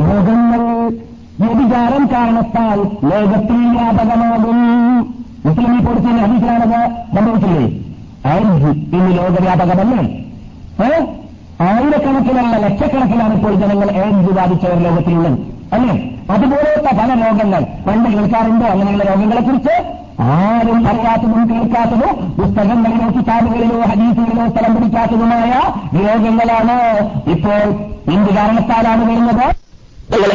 രോഗങ്ങൾ 0.00 0.62
വ്യഭിചാരം 1.40 2.02
കാരണത്താൽ 2.12 2.78
ലോകത്തിൽ 3.10 3.60
വ്യാപകമാകും. 3.76 4.58
മുസ്ലിം 5.46 5.84
കൊടുക്കുന്ന 5.84 6.18
ഹദീസിലാണത്. 6.22 6.80
സംഭവിച്ചില്ലേ 7.16 7.64
ആയിരിക്കും 8.30 8.74
ഇന്ന് 8.96 9.10
ലോകവ്യാപകമല്ലേ? 9.18 10.02
ആയിരക്കണക്കിനല്ല 11.60 12.56
ലക്ഷക്കണക്കിനാണ് 12.56 13.34
ഇപ്പോൾ 13.34 13.54
ജനങ്ങൾ 13.54 13.90
എയ്ഡ്സ് 13.90 14.32
ബാധിച്ചവർ 14.32 14.78
ലോകത്തിലുള്ളത്. 14.82 15.38
അല്ലേ? 15.72 16.10
അതുപോലത്തെ 16.30 16.94
പല 16.96 17.08
രോഗങ്ങൾ. 17.26 17.60
പണ്ട് 17.60 18.08
കേൾക്കാറുണ്ടോ 18.08 18.66
അങ്ങനെയുള്ള 18.66 19.04
രോഗങ്ങളെക്കുറിച്ച്? 19.04 19.96
ആരും 20.20 20.88
അറിയാത്തതും 20.88 21.50
കേൾക്കാത്തതും 21.50 22.32
പുസ്തകങ്ങളിലോ 22.32 23.08
കിതാബുകളിലോ 23.08 23.80
ഹദീസുകളിലോ 23.80 24.48
സ്ഥലം 24.48 24.74
പിടിക്കാത്തതുമായ 24.74 25.50
രോഗങ്ങളാണ് 26.00 26.76
ഇപ്പോൾ 27.30 27.62
എന്ത് 28.12 28.34
കാരണത്താലാണ് 28.34 29.04
വരുന്നത്. 29.10 29.46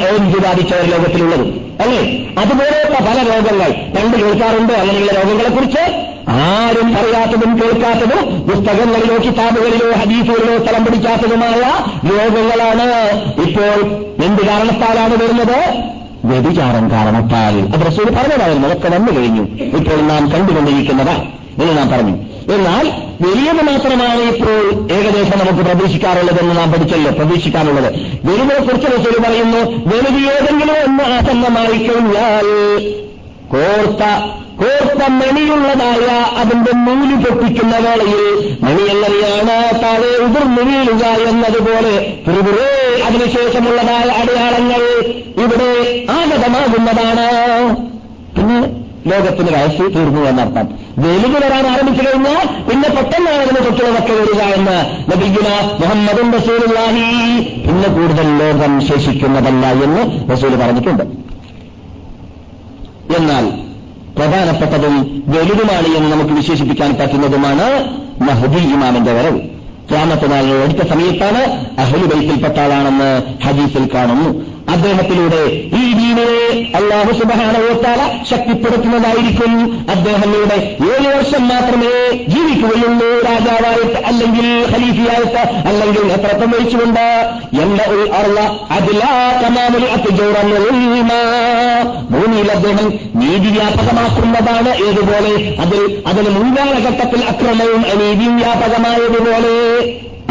എയ്ഡ്സ് 0.01 0.43
ബാധിച്ചവർ 0.43 0.84
ലോകത്തിലുള്ളത്. 0.84 1.45
അല്ലേ? 1.82 2.01
അതുപോലത്തെ 2.41 3.03
പല 3.03 3.17
രോഗങ്ങൾ 3.34 3.69
പണ്ട് 3.72 4.17
കേൾക്കാറുണ്ടോ 4.17 4.74
അങ്ങനെയുള്ള 4.74 5.11
രോഗങ്ങളെ 5.11 5.49
കുറിച്ച് 5.49 6.11
ആരും 6.30 6.97
അറിയാത്തതും 6.97 7.61
കേൾക്കാത്തതും 7.63 8.41
പുസ്തകങ്ങളിലോ 8.41 9.17
കിതാബുകളിലോ 9.17 9.91
ഹദീസുകളിലോ 9.91 10.65
സ്ഥലം 10.65 10.86
പിടിക്കാത്തതുമായ 10.86 11.53
രോഗങ്ങളാണ് 12.05 13.22
ഇപ്പോൾ 13.41 13.82
എന്ത് 14.26 14.45
കാരണത്താലാണ് 14.47 15.24
വരുന്നത്? 15.24 15.84
വ്യഭിചാരം 16.26 16.91
കാരണത്താൽ. 16.91 17.61
അത് 17.61 17.88
റസൂൽ 17.88 18.05
പറഞ്ഞതായിരുന്നു. 18.05 18.67
അതൊക്കെ 18.67 18.89
വന്നു 18.89 19.19
കഴിഞ്ഞു. 19.19 19.41
ഇപ്പോൾ 19.41 20.01
നാം 20.01 20.32
കണ്ടുകൊണ്ടിരിക്കുന്നതാണ് 20.32 21.24
എന്ന് 21.61 21.78
നാം 21.78 21.89
പറഞ്ഞു. 21.89 22.17
എന്നാൽ 22.53 22.91
വലിയത് 23.28 23.61
മാത്രമാണ് 23.61 24.22
ഇപ്പോൾ 24.22 24.93
ഏകദേശം 24.93 25.39
നമുക്ക് 25.39 25.69
പ്രതീക്ഷിക്കാറുള്ളതെന്ന് 25.69 26.57
നാം 26.57 26.72
പഠിച്ചല്ലോ. 26.72 27.11
പ്രതീക്ഷിക്കാനുള്ളത് 27.11 27.93
വലുതിനെ 27.95 28.59
കുറിച്ച് 28.59 28.88
റസൂൽ 28.88 29.24
പറയുന്നു 29.24 29.57
വലുത് 29.59 30.32
ഏതെങ്കിലും 30.32 30.74
ഒന്ന് 30.74 31.03
ആസന്നമായി 31.03 31.78
കഴിഞ്ഞാൽ 31.78 32.45
കോർത്ത 33.51 34.03
കോർത്ത 34.62 35.03
മണിയുള്ളതായ 35.20 36.07
അതിന്റെ 36.41 36.72
നൂൽ 36.86 37.12
പൊട്ടിക്കുന്ന 37.24 37.76
വേളയിൽ 37.86 38.24
മണി 38.64 38.84
എങ്ങനെയാണ് 38.93 39.55
താഴെ 39.84 40.12
ഉതിർന്നു 40.26 40.64
വീഴുക 40.70 41.03
എന്നതുപോലെ 41.30 41.95
പുറപുറേ 42.26 42.68
അതിനുശേഷമുള്ളതായ 43.07 44.09
അടയാളങ്ങൾ 44.22 44.84
ഇവിടെ 45.43 45.72
ആഗതമാകുന്നതാണ്. 46.18 47.28
പിന്നെ 48.36 48.59
ലോകത്തിന് 49.12 49.51
വയസ്സ് 49.55 49.86
തീർന്നു 49.95 50.22
എന്നർത്ഥം. 50.32 50.66
വെലുത് 51.03 51.38
വരാൻ 51.43 51.66
ആരംഭിച്ചു 51.72 52.03
കഴിഞ്ഞാൽ 52.07 52.43
പിന്നെ 52.68 52.89
പെട്ടെന്നാണ് 52.95 53.41
അതിന് 53.45 53.62
തൊട്ടുള്ളതൊക്കെ 53.68 54.14
വരിക 54.20 54.41
എന്ന് 54.57 54.78
ലഭിക്കുന്ന 55.12 55.49
മുഹമ്മദും 55.82 56.28
റസൂലുള്ളാഹി 56.38 57.07
പിന്നെ 57.66 57.89
കൂടുതൽ 57.97 58.28
ലോകം 58.41 58.74
ശേഷിക്കുന്നതല്ല 58.89 59.66
എന്ന് 59.88 60.03
റസൂൽ 60.34 60.55
പറഞ്ഞിട്ടുണ്ട്. 60.64 61.03
എന്നാൽ 63.20 63.45
പ്രധാനപ്പെട്ടതും 64.18 65.24
വലുതുമാണ് 65.28 65.88
എന്ന് 65.97 66.12
നമുക്ക് 66.12 66.32
വിശേഷിപ്പിക്കാൻ 66.32 66.97
പറ്റുന്നതുമാണ് 67.01 67.97
മഹദി 68.22 68.59
ഇമാമിന്റെ 68.59 69.14
വരവ്. 69.14 69.39
ക്യാമത്ത് 69.89 70.32
നാളിന് 70.32 70.64
അടുത്ത 70.64 70.88
സമയത്താണ് 70.88 71.70
അഹ്ലു 71.80 72.07
ആളാണെന്ന് 72.59 73.22
ഹദീസിൽ 73.43 73.89
കാണുന്നു. 73.95 74.45
അദ്ദേഹത്തിലൂടെ 74.72 75.45
ഈ 75.78 75.91
ദീനിനെ 76.12 76.72
അള്ളാഹു 76.78 77.12
സുബഹാനവോത്താല 77.20 78.01
ശക്തിപ്പെടുത്തുന്നതായിരിക്കും. 78.30 79.51
അദ്ദേഹത്തിലൂടെ 79.89 80.57
ഏഴ് 80.89 81.09
വർഷം 81.16 81.43
മാത്രമേ 81.51 81.93
ജീവിക്കുകയുള്ളൂ. 82.34 83.09
രാജാവായിട്ട് 83.28 83.99
അല്ലെങ്കിൽ 84.09 84.47
ഖലീഫിയായിട്ട് 84.74 85.43
അല്ലെങ്കിൽ 85.70 86.03
നേതൃത്വം 86.12 86.51
വഹിച്ചുകൊണ്ട്. 86.51 87.05
എന്ന 87.64 87.80
ഒരു 87.93 88.03
അർള 88.20 88.39
അതിലാ 88.78 89.14
തമാമുൽ 89.43 89.86
ഭൂമിയിൽ 92.14 92.51
അദ്ദേഹം 92.57 92.88
നീതി 93.22 93.49
വ്യാപകമാക്കുന്നതാണ് 93.57 94.72
ഏതുപോലെ 94.88 95.34
അതിൽ 95.64 95.82
അതിന് 96.07 96.30
മുൻകാലഘട്ടത്തിൽ 96.38 97.24
അക്രമവും 97.34 97.84
അനീതിയും 97.93 98.36
വ്യാപകമായതുപോലെ 98.38 99.55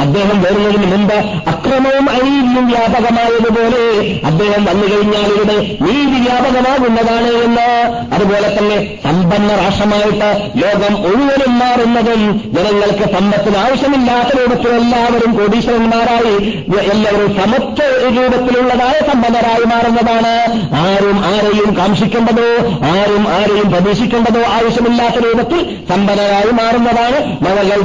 അദ്ദേഹം 0.03 0.39
വരുന്നതിന് 0.43 0.87
മുമ്പ് 0.93 1.17
അക്രമവും 1.53 2.07
അനീതിയും 2.11 2.40
വ്യാപകമായതുപോലെ 2.71 3.83
അദ്ദേഹം 4.25 4.65
വന്നു 4.65 4.87
കഴിഞ്ഞാൽ 4.95 5.31
ഇവിടെ 5.35 5.59
നീതി 5.85 6.19
വ്യാപകമാകുന്നതാണ് 6.29 7.31
എന്ന്. 7.45 7.69
അതുപോലെ 8.15 8.49
തന്നെ 8.59 8.79
സമ്പന്ന 9.05 9.51
രാഷ്ട്രമായിട്ട് 9.55 10.29
ലോകം 10.57 10.95
മുഴുവനും 11.03 11.59
മാറുന്നതും 11.59 12.23
ജനങ്ങൾക്ക് 12.55 13.07
സമ്പത്തിന് 13.15 13.57
ആവശ്യമില്ലാത്ത 13.57 14.39
രൂപത്തിൽ 14.39 14.69
എല്ലാവരും 14.69 15.33
കോടീശ്വരന്മാരായി 15.37 16.35
എല്ലാവരും 16.93 17.33
സമത്വ 17.37 17.83
രൂപത്തിലുള്ളതായ 18.17 18.97
സമ്പന്നരായി 19.13 19.65
മാറുന്നതാണ്. 19.65 20.35
ആരും 20.85 21.19
ആരെയും 21.27 21.77
കാംക്ഷിക്കേണ്ടതോ 21.79 22.49
ആരും 22.87 23.25
ആരെയും 23.29 23.71
പ്രതീക്ഷിക്കേണ്ടതോ 23.71 24.41
ആവശ്യമില്ലാത്ത 24.41 25.15
രൂപത്തിൽ 25.15 25.61
സമ്പന്നരായി 25.89 26.51
മാറുന്നതാണ്. 26.61 27.19
മഴകൾ 27.45 27.81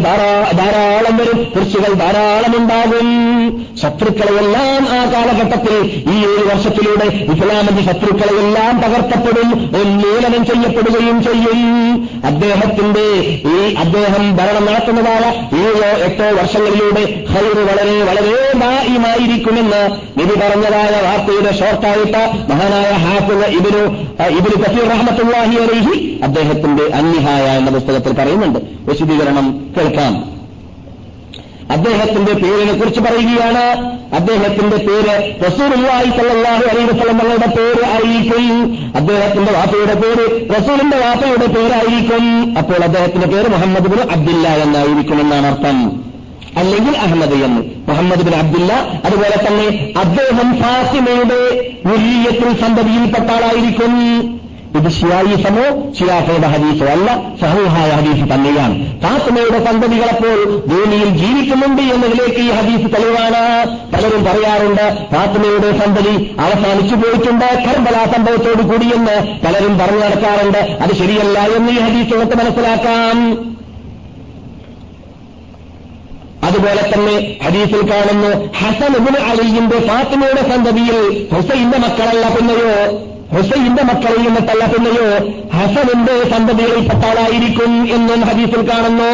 ധാരാളം 0.59 1.17
വരും 1.17 1.39
കൃഷികൾ 1.55 1.93
ധാരാളമുണ്ടാകും. 1.93 3.07
ശത്രുക്കളെയെല്ലാം 4.75 4.85
ആ 4.95 5.11
കാലഘട്ടത്തിൽ 5.13 5.75
ഈ 6.11 6.15
ഏഴ് 6.29 6.43
വർഷത്തിലൂടെ 6.49 7.05
ഇസ്ലാമിന്റെ 7.33 7.83
ശത്രുക്കളെയെല്ലാം 7.91 8.81
തകർക്കപ്പെടും 8.81 9.49
ഉന്മൂലനം 9.81 10.45
ചെയ്യപ്പെടുകയും 10.45 11.23
ചെയ്യും. 11.23 12.09
അദ്ദേഹത്തിന്റെ 12.25 13.05
ഈ 13.53 13.73
അദ്ദേഹം 13.73 14.37
ഭരണം 14.37 14.65
നടത്തുന്നതായ 14.65 15.25
ഏഴോ 15.59 15.89
എട്ടോ 16.05 16.27
വർഷങ്ങളിലൂടെ 16.41 17.03
ഹൈറ് 17.31 17.61
വളരെ 17.69 18.03
വളരെ 18.03 18.35
ദായിമായിരിക്കുമെന്ന് 18.59 19.81
നിധി 20.19 20.35
പറഞ്ഞതായ 20.39 20.93
വാർത്തയുടെ 21.07 21.53
ഷോർട്ടായിട്ട് 21.59 22.23
മഹാനായ 22.51 22.91
ഹാഫിന് 23.05 23.47
ഇബിനു 23.59 23.83
ഇബിനു 24.37 24.55
കസീർ 24.63 24.87
റഹ്മത്തുള്ളാഹി 24.89 25.57
അലൈഹി 25.65 26.19
അദ്ദേഹത്തിന്റെ 26.23 26.95
അന്നിഹായ 26.95 27.57
എന്ന 27.57 27.69
പുസ്തകത്തിൽ 27.69 28.13
പറയുന്നുണ്ട്. 28.13 28.59
വിശദീകരണം 28.89 29.47
കേൾക്കാം. 29.77 30.34
അദ്ദേഹത്തിന്റെ 31.71 32.33
പേരിനെ 32.33 32.73
കുറിച്ച് 32.73 32.99
പറയുകയാണ്. 32.99 33.95
അദ്ദേഹത്തിന്റെ 34.15 34.77
പേര് 34.77 35.35
റസൂലുള്ളാഹി 35.45 36.09
സല്ലല്ലാഹു 36.09 36.63
അലൈഹി 36.63 36.85
വസല്ലം 36.85 37.19
തങ്ങളുടെ 37.19 37.45
പേര് 37.45 37.85
ആയിരിക്കും 37.85 38.77
അദ്ദേഹത്തിന്റെ 38.95 39.51
വാപ്പയുടെ 39.51 39.93
പേര് 39.93 40.49
റസൂലിന്റെ 40.49 40.97
വാപ്പയുടെ 40.97 41.45
പേരായിരിക്കും. 41.45 42.57
അപ്പോൾ 42.57 42.83
അദ്ദേഹത്തിന്റെ 42.83 43.27
പേര് 43.27 43.49
മുഹമ്മദ് 43.49 43.87
ബിൻ 43.87 44.11
അബ്ദില്ല 44.11 44.47
എന്നായിരിക്കും 44.47 45.21
എന്നാണ് 45.21 45.45
അർത്ഥം. 45.45 46.03
അല്ലെങ്കിൽ 46.57 46.97
അഹമ്മദ് 46.97 47.33
എന്ന്. 47.33 47.61
മുഹമ്മദ് 47.87 48.21
ബിൻ 48.21 48.35
അബ്ദില്ല 48.35 48.73
അതുപോലെ 49.05 49.47
തന്നെ 49.47 49.93
അദ്ദേഹം 49.99 50.57
ഫാസിമയുടെ 50.61 51.71
മുരീയത്തിൽ 51.85 52.61
സന്തതിയിൽപ്പെട്ട 52.61 53.31
ആളായിരിക്കും. 53.31 54.34
ഇത് 54.77 54.89
ഷിയായിസമോ 54.91 55.65
ഷിയാഫയുടെ 55.97 56.47
ഹദീസോ 56.47 56.85
അല്ല 56.85 57.09
സഹൂഹായ 57.41 57.89
ഹദീസ് 57.89 58.25
തന്നെയാണ്. 58.33 58.99
ഫാത്തിമയുടെ 59.03 59.59
സന്തതികളപ്പോൾ 59.65 60.39
ഭൂമിയിൽ 60.67 61.09
ജീവിക്കുന്നുണ്ട് 61.17 61.81
എന്നതിലേക്ക് 61.81 62.41
ഈ 62.47 62.49
ഹദീസ് 62.49 62.93
തെളിവാണ്. 62.95 63.43
പലരും 63.93 64.23
പറയാറുണ്ട് 64.25 64.85
ഫാത്തിമയുടെ 65.11 65.71
സന്തതി 65.79 66.35
അവസാനിച്ചു 66.39 66.95
പോയിട്ടുണ്ട് 66.95 67.45
കർബല 67.67 67.97
സംഭവത്തോടു 68.15 68.61
കൂടിയെന്ന് 68.61 69.45
പലരും 69.45 69.77
പറഞ്ഞു 69.79 69.99
നടക്കാറുണ്ട്. 69.99 70.57
അത് 70.57 70.95
ശരിയല്ല 70.95 71.39
എന്ന് 71.39 71.71
ഈ 71.71 71.79
ഹദീസ് 71.79 72.13
നമുക്ക് 72.13 72.37
മനസ്സിലാക്കാം. 72.37 73.19
അതുപോലെ 76.43 76.81
തന്നെ 76.93 77.37
ഹദീസിൽ 77.45 77.91
കാണുന്നു 77.91 78.31
ഹസൻ 78.59 78.93
അലിയുടെ 79.31 79.87
ഫാത്തിമയുടെ 79.87 80.49
സന്തതിയിൽ 80.49 81.27
ഹുസൈന്റെ 81.33 81.77
മക്കളല്ല 81.77 82.35
പിന്നെയോ? 82.35 82.75
ഹുസൈന്റെ 83.35 83.83
മക്കളിൽ 83.83 84.21
നിന്നിട്ടല്ല 84.27 84.65
പിന്നെയോ 84.65 85.07
ഹസനിന്റെ 85.57 86.29
സന്തതികളിൽപ്പെട്ട 86.29 87.05
ആളായിരിക്കും 87.05 87.87
എന്നും 87.95 88.21
ഹദീസിൽ 88.21 88.69
കാണുന്നു. 88.69 89.11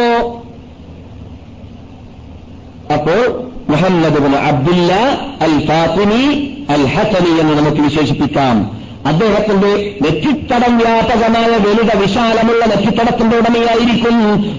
അപ്പോൾ 2.94 3.52
Muhammad 3.70 4.36
Abdullah 4.36 4.94
al 5.42 5.66
Fatimi 5.68 6.22
al 6.70 6.86
Hasani 6.88 7.40
എന്ന് 7.40 7.54
നമുക്ക് 7.58 7.82
വിശേഷിപ്പിക്കാം. 7.82 8.82
അദ്ദേഹത്തിന്റെ 9.08 10.00
നെറ്റിത്തടം 10.02 10.78
വ്യാപകമായ 10.78 11.50
വലുത 11.66 11.96
വിശാലമുള്ള 11.96 12.66
നെറ്റിത്തടത്തിന്റെ 12.66 13.38
ഉടമയായിരിക്കും 13.38 14.18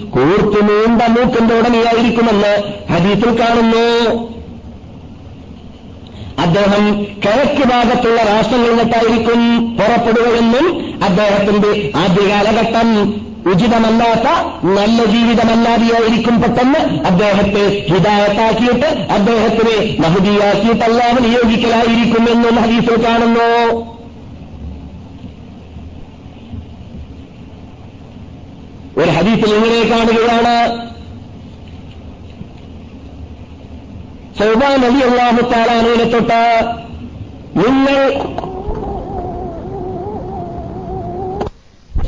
കൂർത്തു 0.09 0.61
നീണ്ട 0.61 1.01
മൂക്കിന്റെ 1.01 1.53
ഉടമയായിരിക്കുമെന്ന് 1.59 2.53
ഹദീസിൽ 2.93 3.39
കാണുന്നു. 3.39 3.85
അദ്ദേഹം 6.39 7.05
കിഴക്ക് 7.23 7.63
ഭാഗത്തുള്ള 7.69 8.21
രാഷ്ട്രങ്ങളിൽ 8.23 8.69
നിന്നിട്ടായിരിക്കും 8.69 9.41
പുറപ്പെടുകയെന്നും 9.77 10.65
അദ്ദേഹത്തിന്റെ 11.03 11.91
ആദ്യ 11.95 12.23
കാലഘട്ടം 12.29 12.89
ഉചിതമല്ലാത്ത 13.51 14.27
നല്ല 14.63 15.05
ജീവിതമല്ലാതെയായിരിക്കും 15.05 16.41
പെട്ടെന്ന് 16.41 16.81
അദ്ദേഹത്തെ 17.05 17.63
ഹിതായത്താക്കിയിട്ട് 17.89 18.85
അദ്ദേഹത്തിനെ 18.85 19.77
മഹുദിയാക്കിയിട്ടല്ലാതെ 19.99 21.19
നിയോഗിക്കലായിരിക്കുമെന്നും 21.19 22.55
ഹദീസിൽ 22.55 23.05
കാണുന്നു. 23.05 23.49
ഒരു 28.97 29.11
ഹദീസിൽ 29.11 29.53
ഇങ്ങനെ 29.55 29.97
കാണുകയാണ്. 29.97 30.55
സൗബാൻ 34.39 34.79
അലി 34.85 35.01
അള്ളാഹു 35.09 35.41
താലാനയിലെ 35.51 36.05
തൊട്ട് 36.13 36.41
നിങ്ങൾ 37.59 37.97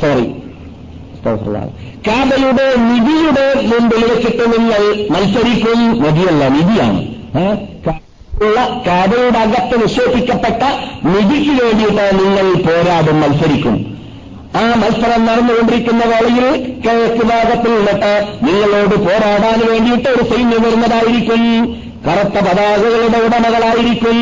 സോറി 0.02 0.26
കാബയുടെ 2.08 2.66
നിധിയുടെ 2.90 3.46
മുമ്പിൽ 3.70 4.02
വെച്ചിട്ട് 4.10 4.44
നിങ്ങൾ 4.54 4.82
മത്സരിക്കും. 5.14 5.80
നദിയല്ല 6.04 6.48
നിധിയാണ്. 6.56 7.02
കാബയുടെ 8.88 9.40
അകത്ത് 9.46 9.76
നിക്ഷേപിക്കപ്പെട്ട 9.82 10.64
നിധിക്ക് 11.14 11.54
വേണ്ടിയിട്ട് 11.62 12.06
നിങ്ങൾ 12.20 12.48
പോരാടും 12.68 13.18
മത്സരിക്കും. 13.22 13.76
ആ 14.60 14.64
മത്സരം 14.82 15.22
നടന്നുകൊണ്ടിരിക്കുന്ന 15.26 16.04
വേളയിൽ 16.12 16.46
കിഴക്ക് 16.84 17.24
ഭാഗത്തിൽ 17.32 17.72
നിന്നിട്ട് 17.78 18.14
നിങ്ങളോട് 18.46 18.96
പോരാടാൻ 19.06 19.60
വേണ്ടിയിട്ട് 19.72 20.08
ഒരു 20.10 20.24
സൈന്യം 20.30 20.62
വരുന്നതായിരിക്കും. 20.66 21.42
കറുത്ത 22.08 22.40
പതാകകളുടെ 22.48 23.18
ഉടമകളായിരിക്കും. 23.18 24.18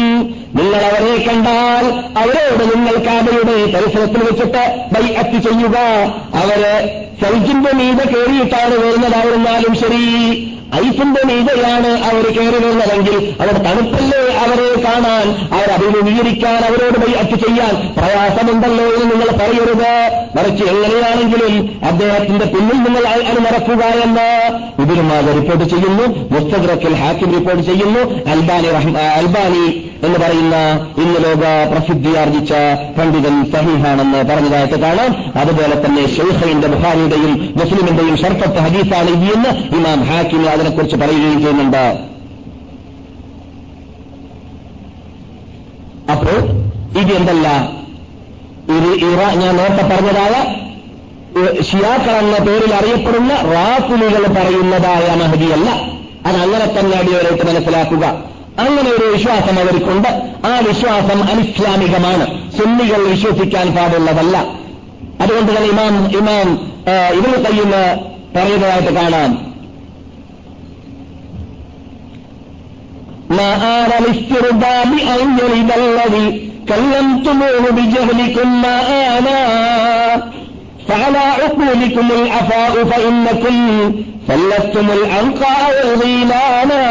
നിങ്ങൾ 0.56 0.82
അവരെ 0.82 1.26
കണ്ടാൽ 1.28 1.86
അവരോട് 2.18 2.76
നിങ്ങൾ 2.76 2.96
കാബയുടെ 3.06 3.56
പരിസരത്തിൽ 3.66 4.24
വെച്ചിട്ട് 4.24 4.86
ബൈ 4.94 5.14
അറ്റ് 5.14 5.40
ചെയ്യുക. 5.44 5.78
അവർ 6.42 6.62
സൗജിന്റെ 7.22 7.72
മീത 7.74 8.04
കയറിയിട്ടാണ് 8.04 8.76
വരുന്നതായിരുന്നാലും 8.76 9.76
ശരി. 9.76 10.06
ഐസിന്റെ 10.76 11.22
മീതയാണ് 11.26 11.88
അവർ 11.88 12.26
കയറി 12.38 12.56
വരുന്നതെങ്കിൽ 12.56 13.34
അവർ 13.42 13.54
തണുപ്പല്ലേ 13.54 14.22
അവരെ 14.44 14.82
കാണാൻ? 14.84 15.26
അവർ 15.56 15.70
അഭിമുഖീകരിക്കാൻ 15.72 16.56
അവരോട് 16.56 16.98
ബൈഅത്ത് 16.98 17.36
ചെയ്യാൻ 17.46 17.94
പ്രയാസമുണ്ടല്ലോ 17.98 18.86
എന്ന് 18.86 19.12
നിങ്ങൾ 19.12 19.32
പറയരുത്. 19.32 19.94
മറിച്ച് 20.38 20.64
എങ്ങനെയാണെങ്കിലും 20.64 21.80
അദ്ദേഹത്തിന്റെ 21.84 22.46
പിന്നിൽ 22.46 22.78
നിങ്ങൾ 22.78 23.08
അണിനിറക്കുക 23.08 23.84
എന്ന് 23.86 24.28
ഇതിനുമാകെ 24.82 25.32
റിപ്പോർട്ട് 25.34 25.64
ചെയ്യുന്നു. 25.64 26.06
മുസ്തദ്രക്കിൽ 26.34 26.94
ഹാക്കിം 26.94 27.32
റിപ്പോർട്ട് 27.34 27.64
ചെയ്യുന്നു. 27.64 28.00
അൽബാനി 28.32 28.68
അൽബാനി 28.98 29.90
എന്ന് 30.04 30.20
പറയുന്ന 30.20 30.56
ഇന്ന് 30.98 31.20
ലോക 31.26 31.44
പ്രസിദ്ധിയാർജിച്ച 31.72 32.54
പണ്ഡിതൻ 32.98 33.36
സഹീഹാണെന്ന് 33.52 34.18
പറഞ്ഞതായിട്ട് 34.30 34.80
കാണാം. 34.80 35.12
അതുപോലെ 35.40 35.76
തന്നെ 35.86 36.04
ഷെയ്ഖിന്റെ 36.16 36.68
ബുഹാരിയുടെയും 36.68 37.54
മുസ്ലിമിന്റെയും 37.56 38.18
ഷർഫത്ത് 38.18 38.60
ഹദീസാണ് 38.60 39.10
എന്ന് 39.10 39.78
ഇമാം 39.78 40.04
ഹാക്കിം 40.04 40.42
അതിനെക്കുറിച്ച് 40.64 40.96
പറയുകയും 40.96 41.42
ചെയ്യുന്നുണ്ട്. 41.42 42.00
അപ്പോൾ 46.12 46.38
ഇത് 47.00 47.12
എന്തല്ല? 47.12 47.48
ഇത് 48.76 48.90
ഇറ 49.06 49.34
ഞാൻ 49.36 49.58
നേരത്തെ 49.58 49.84
പറഞ്ഞതായ 49.84 50.64
ഷിയാക്കൾ 51.64 52.12
എന്ന 52.12 52.38
പേരിൽ 52.38 52.74
അറിയപ്പെടുന്ന 52.74 53.34
റാഫുലികൾ 53.34 54.28
പറയുന്നതായ 54.28 55.16
മഹദിയല്ല. 55.16 55.70
അത് 56.26 56.36
അങ്ങനെ 56.36 56.80
തന്നെ 56.80 56.98
അടിയവരായിട്ട് 56.98 57.48
മനസ്സിലാക്കുക. 57.48 58.06
അങ്ങനെ 58.60 58.90
ഒരു 58.90 59.06
വിശ്വാസം 59.14 59.60
അവർക്കുണ്ട്. 59.60 60.10
ആ 60.46 60.60
വിശ്വാസം 60.60 61.24
അനിസ്ലാമികമാണ്. 61.24 62.52
സുന്നികൾ 62.58 63.08
വിശ്വസിക്കാൻ 63.08 63.76
പാടുള്ളതല്ല. 63.76 64.38
അതുകൊണ്ട് 65.22 65.52
തന്നെ 65.52 65.70
ഇമാം 65.70 66.18
ഇമാം 66.18 66.72
ഇവർ 67.14 67.44
കയ്യുന്ന 67.44 67.76
പറയുന്നതായിട്ട് 68.36 68.94
കാണാം. 68.94 69.53
ما 73.33 73.51
آل 73.77 73.91
الاسترداد 73.95 74.91
أن 75.15 75.39
يرد 75.39 75.71
الذي 75.83 76.27
كلمتموه 76.69 77.65
بجهلكم 77.71 78.63
ما 78.63 78.77
آنا 79.09 79.41
فعلى 80.89 81.19
عقولكم 81.37 82.07
العفاء 82.13 82.75
فإنكم 82.85 83.55
فلستم 84.29 84.87
العنقاء 84.93 85.63
والغيلانا 85.79 86.83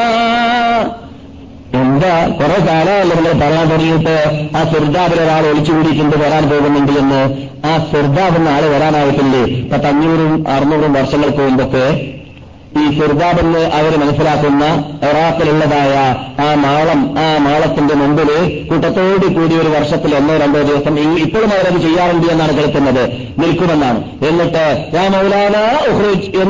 എന്താ 1.78 2.12
കുറെ 2.40 2.58
കാലമല്ല 2.68 3.10
നിങ്ങൾ 3.10 3.34
പറയാൻ 3.42 3.66
തുടങ്ങിയിട്ട് 3.72 4.14
ആ 4.58 4.62
സിർദാബിൽ 4.72 5.20
ഒരാൾ 5.24 5.44
ഒളിച്ചുകൂടിയിട്ടുണ്ട് 5.50 6.16
വരാൻ 6.24 6.44
പോകുന്നുണ്ട് 6.52 6.94
എന്ന് 7.02 7.20
ആ 7.66 7.74
സിർദാബ് 7.92 8.38
എന്ന 8.40 8.50
ആള് 8.50 8.68
വരാനായിട്ടില്ലേ 8.74 9.42
പത്തഞ്ഞൂറും 9.72 10.32
അറുന്നൂറും 10.54 10.94
വർഷങ്ങൾക്ക് 10.98 11.42
മുമ്പൊക്കെ 11.48 11.86
ഈ 12.79 12.99
സിർദാബെന്ന് 12.99 13.59
അവർ 13.59 13.97
മനസ്സിലാക്കുന്ന 13.97 14.65
ഇറാഖിലുള്ളതായ 15.11 15.97
ആ 16.43 16.55
മാളം 16.55 17.15
ആ 17.19 17.39
മാളത്തിന്റെ 17.39 17.95
മുമ്പിൽ 17.95 18.63
കൂട്ടത്തോട് 18.71 19.35
കൂടി 19.35 19.55
ഒരു 19.55 19.69
വർഷത്തിൽ 19.69 20.15
ഒന്നോ 20.17 20.37
രണ്ടോ 20.37 20.63
ദിവസം 20.63 21.19
ഇപ്പോഴും 21.19 21.53
അവരത് 21.53 21.81
ചെയ്യാറുണ്ട് 21.81 22.27
എന്നാണ് 22.27 22.57
കേൾക്കുന്നത്. 22.57 23.13
നിൽക്കുമെന്നാണ്. 23.39 24.25
എന്നിട്ട് 24.27 24.87
ഞാൻ 24.95 25.13
മൗലാന 25.13 25.57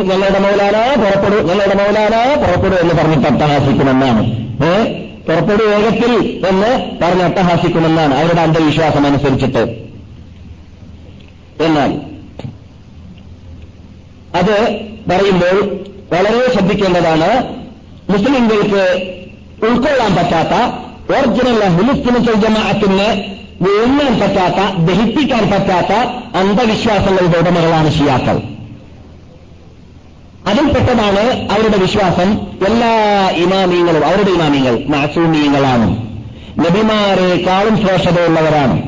ഞങ്ങളുടെ 0.09 0.39
മൗലാന 0.39 0.95
പുറപ്പെടൂ 1.05 1.43
ഞങ്ങളുടെ 1.43 1.75
മൗലാന 1.75 2.45
പുറപ്പെടൂ 2.45 2.77
എന്ന് 2.77 2.95
പറഞ്ഞിട്ട് 2.95 3.29
അട്ടഹാസിക്കുമെന്നാണ്. 3.29 4.27
ഏ? 4.65 5.03
പുറപ്പെടു 5.29 5.65
വേഗത്തിൽ 5.65 6.43
എന്ന് 6.49 6.99
പറഞ്ഞ് 7.03 7.23
അട്ടഹാസിക്കുമെന്നാണ് 7.23 8.15
അവരുടെ 8.15 8.41
അന്ധവിശ്വാസം 8.41 9.07
അനുസരിച്ചിട്ട്. 9.07 9.59
എന്നാൽ 11.63 12.01
അത് 14.37 14.81
പറയുമ്പോൾ 15.11 15.92
വളരെ 16.13 16.53
ശ്രദ്ധിക്കേണ്ടതാണ് 16.53 17.49
മുസ്ലിംകൾക്ക് 18.13 19.13
ഉൾക്കൊള്ളാൻ 19.67 20.15
പറ്റാത്ത 20.15 20.83
ഒറിജിനൽ 21.13 21.65
ഹുലിസ്റ്റിന് 21.65 22.43
ജമാഅത്തിന് 22.43 23.33
വീങ്ങാൻ 23.63 24.21
പറ്റാത്ത 24.21 24.77
ദഹിപ്പിക്കാൻ 24.79 25.51
പറ്റാത്ത 25.51 25.93
അന്ധവിശ്വാസങ്ങളുടെ 26.37 27.39
ഉടമകളാണ് 27.39 27.93
ഷിയാക്കൾ. 27.93 28.41
അതിൽപ്പെട്ടതാണ് 30.47 31.51
അവരുടെ 31.51 31.77
വിശ്വാസം 31.77 32.41
എല്ലാ 32.67 33.31
ഇമാമീങ്ങളും 33.31 34.07
അവരുടെ 34.07 34.31
ഇമാമിയങ്ങൾ 34.31 34.85
മാസൂമിയങ്ങളാണ്. 34.89 35.91
നബിമാരെക്കാളും 36.59 37.87
ശ്രേഷ്ഠതയുള്ളവരാണ്. 37.87 38.83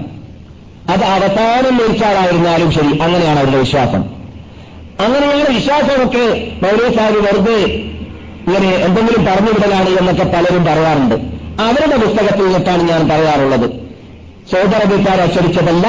അത് 0.90 1.04
അവസാനം 1.04 1.76
മരിച്ചാളായിരുന്നാലും 1.76 2.72
ശരി 2.72 2.98
അങ്ങനെയാണ് 2.98 3.38
അവരുടെ 3.38 3.58
വിശ്വാസം. 3.58 4.23
അങ്ങനെയാണ് 5.00 5.54
വിശ്വാസമൊക്കെ 5.54 6.24
മൗലവി 6.62 6.94
സാഹിബ് 6.96 7.26
വെറുതെ 7.26 7.58
ഇങ്ങനെ 8.46 8.68
എന്തെങ്കിലും 8.76 9.24
പറഞ്ഞുവിടലാണ് 9.24 9.88
എന്നൊക്കെ 9.88 10.22
പലരും 10.22 10.64
പറയാറുണ്ട്. 10.64 11.14
അവരുടെ 11.62 11.96
പുസ്തകത്തിൽ 11.96 12.44
നിന്നിട്ടാണ് 12.44 12.82
ഞാൻ 12.82 13.08
പറയാറുള്ളത്. 13.08 13.66
സൗദറബിക്കാർ 14.52 15.20
അച്ചടിച്ചതല്ല 15.20 15.86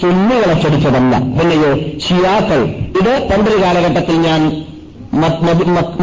സുന്നികൾ 0.00 0.50
അച്ചടിച്ചതല്ല. 0.50 1.18
പിന്നെയോ 1.18 1.70
ഷിയാക്കൾ. 2.06 2.60
ഇത് 3.00 3.28
പണ്ടൊരു 3.30 3.62
കാലഘട്ടത്തിൽ 3.62 4.16
ഞാൻ 4.16 4.64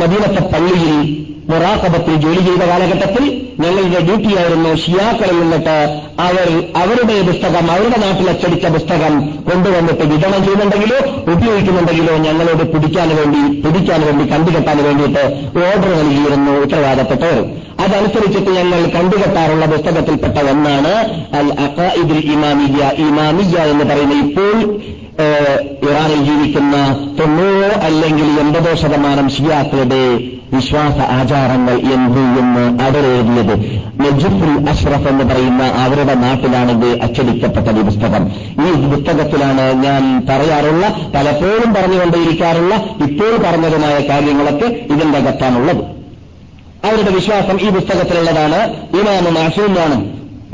മദീനത്തെ 0.02 0.42
പള്ളിയിൽ 0.54 1.26
മുറാഖബത്തിൽ 1.50 2.16
ജോലി 2.16 2.42
ചെയ്ത 2.46 2.64
കാലഘട്ടത്തിൽ 2.70 3.24
ഞങ്ങളുടെ 3.60 4.00
ഡ്യൂട്ടിയായിരുന്നു 4.00 4.72
ഷിയാക്കളിൽ 4.76 5.38
നിന്നിട്ട് 5.40 5.76
അവർ 6.20 6.48
അവരുടെ 6.76 7.16
പുസ്തകം 7.22 7.66
അവരുടെ 7.72 7.98
നാട്ടിൽ 7.98 8.28
അച്ചടിച്ച 8.30 8.66
പുസ്തകം 8.68 9.14
കൊണ്ടുവന്നിട്ട് 9.50 10.04
വിതരണം 10.04 10.42
ചെയ്യുന്നുണ്ടെങ്കിലോ 10.44 10.98
ഉപയോഗിക്കുന്നുണ്ടെങ്കിലോ 11.34 12.16
ഞങ്ങളോട് 12.18 12.64
പിടിക്കാൻ 12.74 13.12
വേണ്ടി 13.16 13.44
പിടിക്കാൻ 13.62 14.02
വേണ്ടി 14.02 14.26
കണ്ടുകെട്ടാൻ 14.34 14.80
വേണ്ടിയിട്ട് 14.84 15.24
ഓർഡർ 15.64 15.92
നൽകിയിരുന്നു 16.02 16.54
ഉത്തരവാദപ്പെട്ടവർ 16.62 17.40
അതനുസരിച്ചിട്ട് 17.80 18.52
ഞങ്ങൾ 18.52 18.82
കണ്ടുകെട്ടാറുള്ള 18.92 19.66
പുസ്തകത്തിൽപ്പെട്ട 19.66 20.38
ഒന്നാണ് 20.50 20.94
അൽ 21.40 21.50
അഖാഇദുൽ 21.66 22.24
ഇമാമിയ 22.28 22.92
ഇമാമിയ 23.08 23.58
എന്ന് 23.66 23.86
പറയുന്ന 23.86 24.16
ഇപ്പോൾ 24.24 24.58
ഇറാനിൽ 25.86 26.22
ജീവിക്കുന്ന 26.26 26.76
തൊണ്ണൂറോ 27.20 27.76
അല്ലെങ്കിൽ 27.82 28.30
എൺപതോ 28.40 28.74
ശതമാനം 28.76 29.28
ഷിയാക്കളുടെ 29.30 30.04
വിശ്വാസ 30.54 30.98
ആചാരങ്ങൾ 30.98 31.74
എന്ത് 31.74 32.20
എന്ന് 32.20 32.84
അവരെഴുതിയത് 32.84 33.84
നജുഫുൽ 34.00 34.70
അഷ്റഫ് 34.70 35.08
എന്ന് 35.08 35.24
പറയുന്ന 35.24 35.64
അവരുടെ 35.64 36.14
നാട്ടിലാണിത് 36.14 37.02
അച്ചടിക്കപ്പെട്ടത് 37.02 37.80
ഈ 37.80 37.82
പുസ്തകം. 37.82 38.32
ഈ 38.68 38.96
പുസ്തകത്തിലാണ് 38.96 39.74
ഞാൻ 39.74 40.26
പറയാറുള്ള 40.30 41.12
പലപ്പോഴും 41.16 41.74
പറഞ്ഞുകൊണ്ടേയിരിക്കാറുള്ള 41.74 42.76
ഇപ്പോൾ 42.76 43.38
പറഞ്ഞതുമായ 43.38 44.00
കാര്യങ്ങളൊക്കെ 44.10 44.66
ഇതിന്റെ 44.66 45.18
അകത്താണുള്ളത്. 45.18 45.84
അവരുടെ 46.86 47.12
വിശ്വാസം 47.12 47.62
ഈ 47.62 47.70
പുസ്തകത്തിലുള്ളതാണ്. 47.70 48.74
ഇമാമ 48.74 49.30
മാസൂമാണ്. 49.30 50.06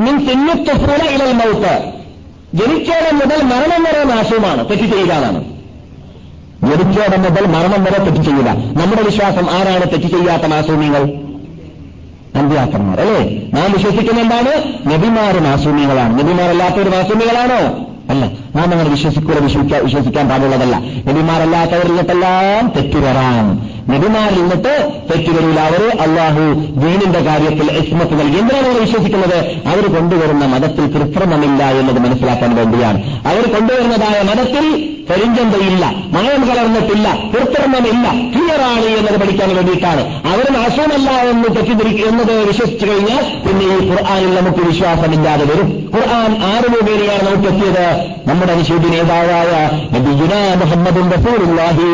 മിൻ 0.02 0.28
സിന്നുത്തുഫൂല 0.28 1.10
ഇലൽ 1.10 1.34
മൗത്ത്. 1.34 2.02
ജനിച്ചോടം 2.54 3.20
മുതൽ 3.20 3.44
മരണം 3.44 3.84
വരെ 3.84 4.04
നാശവുമാണ് 4.04 4.70
തെറ്റ് 4.70 4.84
ചെയ്യുകയാണ് 4.84 5.51
ജനിച്ചോടം 6.64 7.22
മുതൽ 7.22 7.46
മരണം 7.46 7.84
വരെ 7.84 8.04
തെറ്റ് 8.04 8.24
ചെയ്യുക 8.24 8.48
നമ്മുടെ 8.82 9.02
വിശ്വാസം 9.04 9.50
ആരാണ് 9.52 9.92
തെറ്റ് 9.92 10.08
ചെയ്യാത്ത 10.08 10.46
മാസൂമികൾ? 10.46 11.04
അന്ത്യാക്കന്മാർ 12.36 13.00
അല്ലേ? 13.00 13.42
നാം 13.54 13.72
വിശ്വസിക്കുന്ന 13.72 14.22
എന്താണ്? 14.22 14.54
നബിമാര് 14.90 15.40
മാസൂമികളാണ്. 15.40 16.20
നബിമാരല്ലാത്തവർ 16.20 16.90
മാസൂമികളാണോ? 16.90 17.86
അല്ല. 18.10 18.26
നാം 18.26 18.64
അങ്ങനെ 18.64 18.90
വിശ്വസിക്കൂടെ 18.90 19.40
വിശ്വസിക്കാൻ 19.40 20.30
പാടുള്ളതല്ല. 20.30 20.76
നബിമാരല്ലാത്തവരിൽ 21.08 21.88
നിന്നിട്ടെല്ലാം 21.88 22.72
തെറ്റു 22.78 22.98
വരാം 22.98 23.71
നബിമാരിൽ 23.90 24.42
നിന്നിട്ട് 24.42 24.74
തെറ്റുകളിൽ 25.12 25.60
അവർ 25.60 25.98
അള്ളാഹു 26.02 26.44
ദീനിന്റെ 26.54 27.20
കാര്യത്തിൽ 27.20 27.72
ഇസ്മത്ത് 27.72 28.20
നൽകി 28.20 28.38
എന്തിനാണ് 28.38 28.66
അവർ 28.66 28.82
വിശ്വസിക്കുന്നത്. 28.82 29.40
അവർ 29.68 29.96
കൊണ്ടുവരുന്ന 29.96 30.46
മതത്തിൽ 30.46 30.88
കൃത്രിമമില്ല 30.88 31.64
എന്നത് 31.64 32.00
മനസ്സിലാക്കാൻ 32.00 32.56
വേണ്ടിയാണ്. 32.56 33.04
അവർ 33.26 33.54
കൊണ്ടുവരുന്നതായ 33.54 34.22
മതത്തിൽ 34.22 34.92
കരിഞ്ചന്തയില്ല 35.12 35.86
മയം 35.86 36.42
കലർന്നിട്ടില്ല 36.50 37.08
കൃത്രിമമില്ല 37.34 38.12
ക്ലിയറാണ് 38.34 38.86
എന്നത് 38.86 39.20
പഠിക്കാൻ 39.22 39.56
വേണ്ടിയിട്ടാണ്. 39.56 40.02
അവർ 40.34 40.46
നാശമല്ല 40.52 41.10
എന്ന് 41.10 41.56
തെറ്റിദ്ധരിക്കുക 41.56 42.08
എന്നത് 42.08 42.48
വിശ്വസിച്ചു 42.48 42.86
കഴിഞ്ഞാൽ 42.86 43.24
പിന്നെ 43.48 43.66
ഈ 43.76 43.90
ഖുർആാനിൽ 43.90 44.36
നമുക്ക് 44.36 44.66
വിശ്വാസമില്ലാതെ 44.68 45.46
വരും. 45.46 45.90
ഖുർആൻ 45.96 46.32
ആറ് 46.52 46.72
മുഖേനയാണ് 46.72 47.24
നമുക്ക് 47.28 47.48
എത്തിയത് 47.48 47.86
നമ്മുടെ 48.30 48.54
വിശുദ്ധി 48.54 48.90
നേതാവായ 48.90 49.70
മുഹമ്മദ് 50.62 51.14
റസൂലുള്ളാഹി 51.14 51.88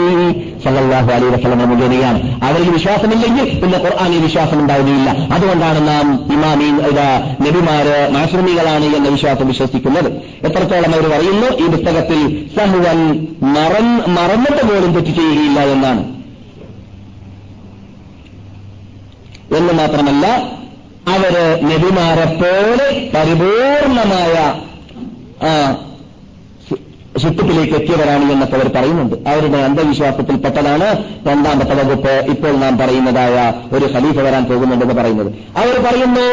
സല്ലല്ലാഹു 0.63 1.09
അലൈഹി 1.15 1.31
വസല്ലം 1.35 1.59
മുഖേനയാണ്. 1.71 2.19
അവരിൽ 2.47 2.69
വിശ്വാസമില്ലെങ്കിൽ 2.77 3.45
പിന്നെ 3.61 3.77
ഖുർആാനിൽ 3.85 4.21
വിശ്വാസം 4.27 4.57
ഉണ്ടാവുകയില്ല. 4.63 5.09
അതുകൊണ്ടാണ് 5.35 5.79
നാം 5.87 6.05
ഇമാമീൻ 6.35 6.75
നബിമാര് 7.45 7.95
മാശ്രമികളാണ് 8.15 8.87
എന്ന 8.99 9.07
വിശ്വാസം 9.15 9.47
വിശ്വസിക്കുന്നത്. 9.53 10.09
എത്രത്തോളം 10.49 10.91
അവർ 10.97 11.07
പറയുന്നു 11.15 11.47
ഈ 11.63 11.67
പുസ്തകത്തിൽ 11.73 12.21
സഹുവൻ 12.57 12.99
മറന്നിട്ട് 14.17 14.63
പോലും 14.69 14.91
തെറ്റ് 14.97 15.13
ചെയ്യുകയില്ല 15.19 15.59
എന്നാണ്. 15.75 16.03
എന്ന് 19.57 19.73
മാത്രമല്ല 19.81 20.25
അവർ 21.15 21.35
നബിമാരെ 21.71 22.25
പോലെ 22.39 22.87
പരിപൂർണമായ 23.13 24.35
ശുദ്ധിപ്പിലേക്ക് 27.17 27.73
എത്തിയവരാണ് 27.73 28.31
എന്നൊക്കെ 28.31 28.55
അവർ 28.55 28.71
പറയുന്നുണ്ട്. 28.75 29.15
അവരുടെ 29.29 29.57
അന്ധവിശ്വാസത്തിൽപ്പെട്ടതാണ് 29.57 30.87
രണ്ടാമത്തെ 31.27 31.75
വകുപ്പ് 31.83 32.13
ഇപ്പോൾ 32.29 32.51
നാം 32.51 32.77
പറയുന്നതായ 32.77 33.53
ഒരു 33.75 33.85
ഖലീഫ 33.85 34.17
വരാൻ 34.17 34.45
പോകുന്നുണ്ടെന്ന് 34.45 34.93
പറയുന്നത്. 34.93 35.31
അവർ 35.57 35.83
പറയുന്നു 35.83 36.27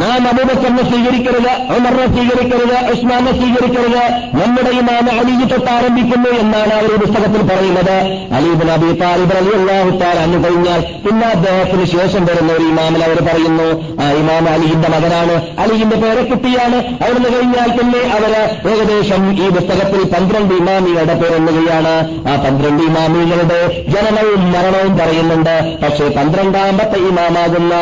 നാം 0.00 0.22
അബൂബക്കറിനെ 0.30 0.82
സ്വീകരിക്കരുത് 0.88 1.52
ഉമറിനെ 1.76 2.06
സ്വീകരിക്കരുത് 2.14 2.76
ഉസ്മാനെ 2.92 3.32
സ്വീകരിക്കരുത്. 3.38 4.02
നമ്മുടെ 4.38 4.72
ഇമാമ 4.80 5.06
അലിജി 5.20 5.46
തൊട്ട് 5.52 5.70
ആരംഭിക്കുന്നു 5.76 6.30
എന്നാണ് 6.42 6.72
അവർ 6.78 6.92
പുസ്തകത്തിൽ 7.02 7.42
പറയുന്നത്. 7.50 7.96
അലീബ് 8.38 8.64
നബി 8.70 8.88
താലിബ് 9.02 9.34
അലി 9.40 9.52
അള്ളാഹു 9.58 9.90
താലാന്ന് 10.02 10.38
കഴിഞ്ഞാൽ 10.44 10.80
പിന്നെ 11.04 11.26
അദ്ദേഹത്തിന് 11.36 11.86
ശേഷം 11.94 12.22
വരുന്ന 12.30 12.50
ഒരു 12.58 12.66
ഇമാമിൽ 12.72 13.02
അവർ 13.08 13.20
പറയുന്നു 13.28 13.68
ആ 14.04 14.08
ഇമാമ 14.20 14.44
അലിഹിന്റെ 14.56 14.88
മകനാണ് 14.94 15.36
അലിഹിന്റെ 15.64 15.98
പേരക്കുട്ടിയാണ്. 16.04 16.78
അവിടുന്ന് 17.04 17.30
കഴിഞ്ഞാൽ 17.36 17.70
പിന്നെ 17.78 18.02
അവർ 18.16 18.34
ഏകദേശം 18.72 19.22
ഈ 19.44 19.48
പുസ്തകത്തിൽ 19.56 20.02
പന്ത്രണ്ട് 20.14 20.54
ഇമാമികളുടെ 20.62 21.16
പേരെണ്ണുകയാണ് 21.22 21.94
ആ 22.30 22.34
പന്ത്രണ്ട് 22.44 22.82
ഇമാമികളുടെ 22.90 23.60
ജനനവും 23.94 24.42
മരണവും 24.54 24.92
പറയുന്നുണ്ട്. 25.00 25.56
പക്ഷേ 25.84 26.08
പന്ത്രണ്ടാമത്തെ 26.18 27.00
ഇമാമാകുന്ന 27.10 27.74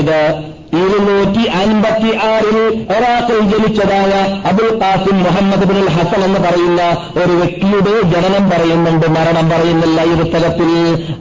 ഇത് 0.00 0.18
ഇരുന്നൂറ്റി 0.82 1.44
അൻപത്തി 1.48 2.10
ആറിൽ 2.26 2.58
ഒരാക്കിൽ 2.90 3.40
ജനിച്ചതായ 3.40 4.12
Abul 4.48 4.80
Qasim 4.82 5.16
Muhammad 5.22 5.64
bin 5.64 5.86
Hasan 5.86 6.24
എന്ന് 6.24 6.40
പറയുന്ന 6.40 6.82
ഒരു 7.22 7.32
വ്യക്തിയുടെ 7.32 7.94
ജനനം 8.14 8.50
പറയുന്നുണ്ട് 8.50 9.06
മരണം 9.10 9.50
പറയുന്നില്ല 9.50 10.02
ഈ 10.02 10.14
പുസ്തകത്തിൽ. 10.14 10.70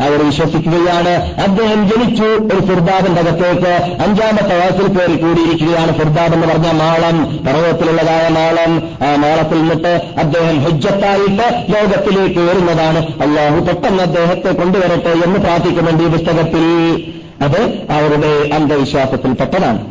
അവർ 0.03 0.25
വിശ്വസിക്കുകയാണ് 0.25 1.13
അദ്ദേഹം 1.41 1.89
ജനിച്ചു 1.89 2.23
ഒരു 2.23 2.61
ഫുർദാബിന്റെ 2.67 3.21
അകത്തേക്ക് 3.21 3.73
അഞ്ചാമത്തെ 4.03 4.55
വയസ്സിൽ 4.59 4.87
കയറി 4.97 5.15
കൂടിയിരിക്കുകയാണ്. 5.21 5.97
ഫുർദാബ് 5.97 6.33
എന്ന് 6.33 6.47
പറഞ്ഞ 6.47 6.71
മാളം 6.71 7.17
പർവതത്തിലുള്ളതായ 7.45 8.27
മാളം. 8.29 8.71
ആ 9.07 9.15
മാളത്തിൽ 9.15 9.59
നിന്നിട്ട് 9.59 9.93
അദ്ദേഹം 10.17 10.63
ഹുജ്ജത്തായിട്ട് 10.63 11.47
ലോകത്തിലേക്ക് 11.75 12.39
വരുന്നതാണ്. 12.39 13.01
അല്ലാഹു 13.21 13.59
പെട്ടെന്ന് 13.59 14.03
അദ്ദേഹത്തെ 14.03 14.51
കൊണ്ടുവരട്ടെ 14.51 15.09
എന്ന് 15.09 15.39
പ്രാർത്ഥിക്കുന്നുണ്ട് 15.39 16.03
ഈ 16.03 16.07
പുസ്തകത്തിൽ. 16.07 17.13
അത് 17.41 17.61
അവരുടെ 17.91 18.55
അന്ധവിശ്വാസത്തിൽപ്പെട്ടതാണ്. 18.55 19.85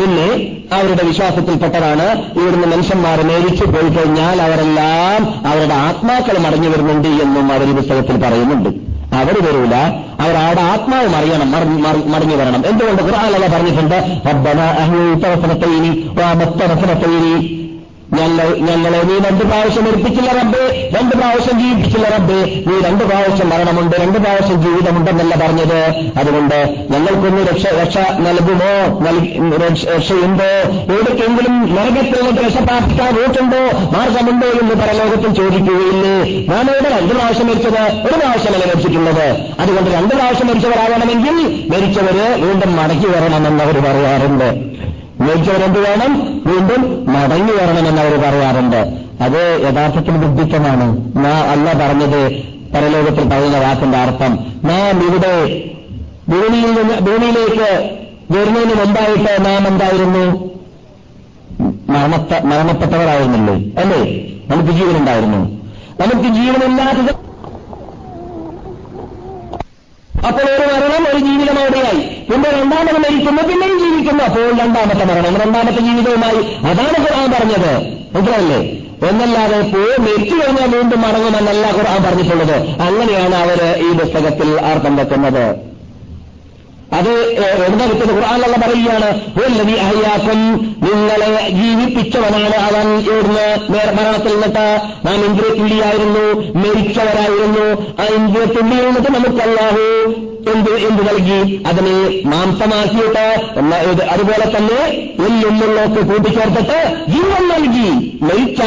പിന്നെ 0.00 0.56
അവരുടെ 0.72 1.04
വിശ്വാസത്തിൽപ്പെട്ടതാണ് 1.04 2.32
ഇവിടുന്ന് 2.38 2.66
മനുഷ്യന്മാരെ 2.66 3.22
മേടിച്ചു 3.22 3.64
പോയി 3.64 3.88
കഴിഞ്ഞാൽ 3.88 4.42
അവരെല്ലാം 4.42 5.48
അവരുടെ 5.48 5.74
ആത്മാക്കൾ 5.74 6.38
മടങ്ങി 6.38 6.68
വരുന്നുണ്ട് 6.68 7.08
എന്നും 7.08 7.52
അവർ 7.52 7.70
ഈ 7.70 7.72
പുസ്തകത്തിൽ 7.72 8.16
പറയുന്നുണ്ട്. 8.16 8.68
അവർ 9.14 9.36
വരൂല. 9.46 9.74
അവരവിടെ 10.20 10.60
ആത്മാവ് 10.60 11.08
മറിയണം 11.08 11.52
മടങ്ങി 12.12 12.34
വരണം. 12.34 12.62
എന്തുകൊണ്ട് 12.66 13.02
ഖുർആാനല്ല 13.02 13.46
പറഞ്ഞിട്ടുണ്ട്? 13.46 14.20
റബ്ബന 14.30 14.60
അഹ്ലീനി 14.60 15.10
മൊത്തവസനത്തൈനി 15.14 15.90
ഞങ്ങൾ 18.12 18.56
ഞങ്ങളെ 18.58 19.02
നീ 19.02 19.14
രണ്ട് 19.14 19.44
പ്രാവശ്യം 19.44 19.86
ഏൽപ്പിച്ചില്ല 19.88 20.30
റബ്ബേ. 20.32 20.90
രണ്ട് 21.00 21.16
പ്രാവശ്യം 21.16 21.60
ജീവിപ്പിക്കില്ല 21.60 22.08
റബ്ബേ. 22.08 22.64
നീ 22.66 22.88
രണ്ട് 22.88 23.04
പ്രാവശ്യം 23.04 23.50
മരണമുണ്ട് 23.50 23.96
രണ്ട് 23.96 24.18
പ്രാവശ്യം 24.18 24.62
ജീവിതമുണ്ടെന്നല്ല 24.62 25.34
പറഞ്ഞത്. 25.46 25.80
അതുകൊണ്ട് 26.18 26.86
ഞങ്ങൾക്കൊന്ന് 26.90 27.42
രക്ഷ 27.52 27.66
രക്ഷ 27.66 27.98
നൽകുമോ? 27.98 28.72
രക്ഷയുണ്ടോ? 29.94 30.50
എവിടേക്കെങ്കിലും 30.94 31.74
നരകത്തിൽ 31.76 32.24
നിന്ന് 32.24 32.42
രക്ഷ 32.42 32.56
പ്രാപിക്കാൻ 32.56 33.16
റൂട്ടുണ്ടോ 33.16 33.62
മാർഗമുണ്ടോ 33.96 34.46
എന്ന് 34.46 34.74
പരലോകത്തിൽ 34.74 35.34
ചോദിക്കുകയില്ലേ? 35.34 36.16
ഞാൻ 36.54 36.64
ഇവിടെ 36.70 36.98
രണ്ട് 37.00 37.14
പ്രാവശ്യം 37.14 37.46
മരിച്ചത്? 37.46 37.82
ഒരു 38.06 38.14
പ്രാവശ്യമല്ല 38.14 38.64
മരിച്ചിട്ടുള്ളത്. 38.64 39.28
അതുകൊണ്ട് 39.60 39.90
രണ്ട് 39.90 40.14
പ്രാവശ്യം 40.14 40.46
മരിച്ചവരാകണമെങ്കിൽ 40.46 41.36
മരിച്ചവര് 41.74 42.44
വീണ്ടും 42.44 42.76
മടക്കി 42.76 43.06
വരണമെന്ന് 43.06 43.64
അവർ 43.64 43.78
പറയാറുണ്ട്. 43.82 44.77
മരിച്ചവരെന്ത് 45.20 45.78
വേണം 45.88 46.12
വീണ്ടും 46.46 46.82
മടങ്ങി 47.12 47.52
വരണമെന്ന് 47.52 48.02
അവർ 48.02 48.14
പറയാറുണ്ട്. 48.20 48.80
അത് 49.24 49.40
യഥാർത്ഥത്തിൽ 49.64 50.16
ബുദ്ധിത്തമാണ് 50.16 50.86
നാ 51.24 51.30
അല്ല 51.30 51.72
പറഞ്ഞത് 51.72 52.20
പരലോകത്തിൽ 52.74 53.28
പറയുന്ന 53.28 53.58
വാക്കിന്റെ 53.58 53.98
അർത്ഥം. 53.98 54.32
നാം 54.64 54.96
ഇവിടെ 55.08 55.34
ഭൂമിയിൽ 56.28 56.70
നിന്ന് 56.78 56.94
ഭൂമിയിലേക്ക് 57.00 57.70
വരുന്നതിന് 58.30 58.74
മുമ്പായിട്ട് 58.74 59.44
നാം 59.44 59.68
എന്തായിരുന്നു? 59.68 60.24
മരണത്ത 61.92 62.44
മരണപ്പെട്ടവരായിരുന്നല്ലേ? 62.44 63.54
അല്ലേ? 63.82 64.00
നമുക്ക് 64.50 64.72
ജീവനുണ്ടായിരുന്നു. 64.72 65.40
നമുക്ക് 66.00 66.28
ജീവനില്ലാത്തത് 66.28 67.14
അപ്പോൾ 70.28 70.42
ഒരു 70.42 70.66
മരണം 70.72 71.04
ഒരു 71.10 71.18
ജീവിതം 71.18 71.58
അവിടെയായി. 71.60 72.00
പിന്നെ 72.30 72.50
രണ്ടാമത് 72.50 72.98
മരിക്കുന്നു 73.04 73.42
പിന്നെയും 73.42 73.78
അപ്പോൾ 74.24 74.58
രണ്ടാമത്തെ 74.60 75.04
മരണം. 75.04 75.36
രണ്ടാമത്തെ 75.40 75.78
ജീവിതവുമായി 75.78 76.42
അതാണ് 76.70 76.98
ഖുർആൻ 77.04 77.30
പറഞ്ഞത് 77.30 77.72
മനസ്സിലല്ലേ 78.14 78.60
എന്നല്ലാതെ 79.08 79.60
പോ 79.60 80.02
മരിച്ചു 80.02 80.34
കഴിഞ്ഞാൽ 80.34 80.68
വീണ്ടും 80.76 81.02
മടങ്ങുമെന്നല്ല 81.02 81.66
ഖുർആൻ 81.76 82.02
പറഞ്ഞിട്ടുള്ളത്. 82.02 82.56
അങ്ങനെയാണ് 82.80 83.34
അവർ 83.34 83.60
ഈ 83.86 83.92
പുസ്തകത്തിൽ 83.92 84.60
അർത്ഥം 84.60 84.96
വെക്കുന്നത്. 84.96 85.68
അത് 86.92 87.08
എവിടെ 87.66 87.86
വെച്ചത് 87.86 88.14
ഖുർആാനുള്ള 88.14 88.56
പറയുകയാണ്. 88.56 89.08
അഹ്യാക്കും 89.86 90.40
നിങ്ങളെ 90.82 91.48
ജീവിപ്പിച്ചവനാണ് 91.50 92.56
അവൻ 92.56 92.86
ഇവിടുന്ന് 92.98 93.46
മരണത്തിൽ 93.72 94.32
നിന്നിട്ട് 94.32 94.80
നാം 95.06 95.24
ഇന്ദ്രിയ 95.24 95.54
തുള്ളിയായിരുന്നു 95.58 96.24
മരിച്ചവരായിരുന്നു. 96.58 97.66
ആ 98.02 98.06
ഇന്ദ്രിയ 98.14 98.44
തുള്ളിയിൽ 98.44 98.86
നിന്നിട്ട് 98.86 99.12
നമുക്കല്ലാഹു 99.14 99.86
എന്ത് 100.54 100.70
എന്ത് 100.88 101.02
നൽകി? 101.08 101.38
അതിനെ 101.70 101.94
മാംസമാക്കിയിട്ട് 102.30 103.24
അതുപോലെ 104.14 104.46
തന്നെ 104.56 104.80
എല്ലുമുള്ളൊക്കെ 105.26 106.02
കൂട്ടിച്ചേർത്തിട്ട് 106.10 106.78
ജീവൻ 107.12 107.42
നൽകി. 107.52 107.90
മരിച്ച 108.26 108.60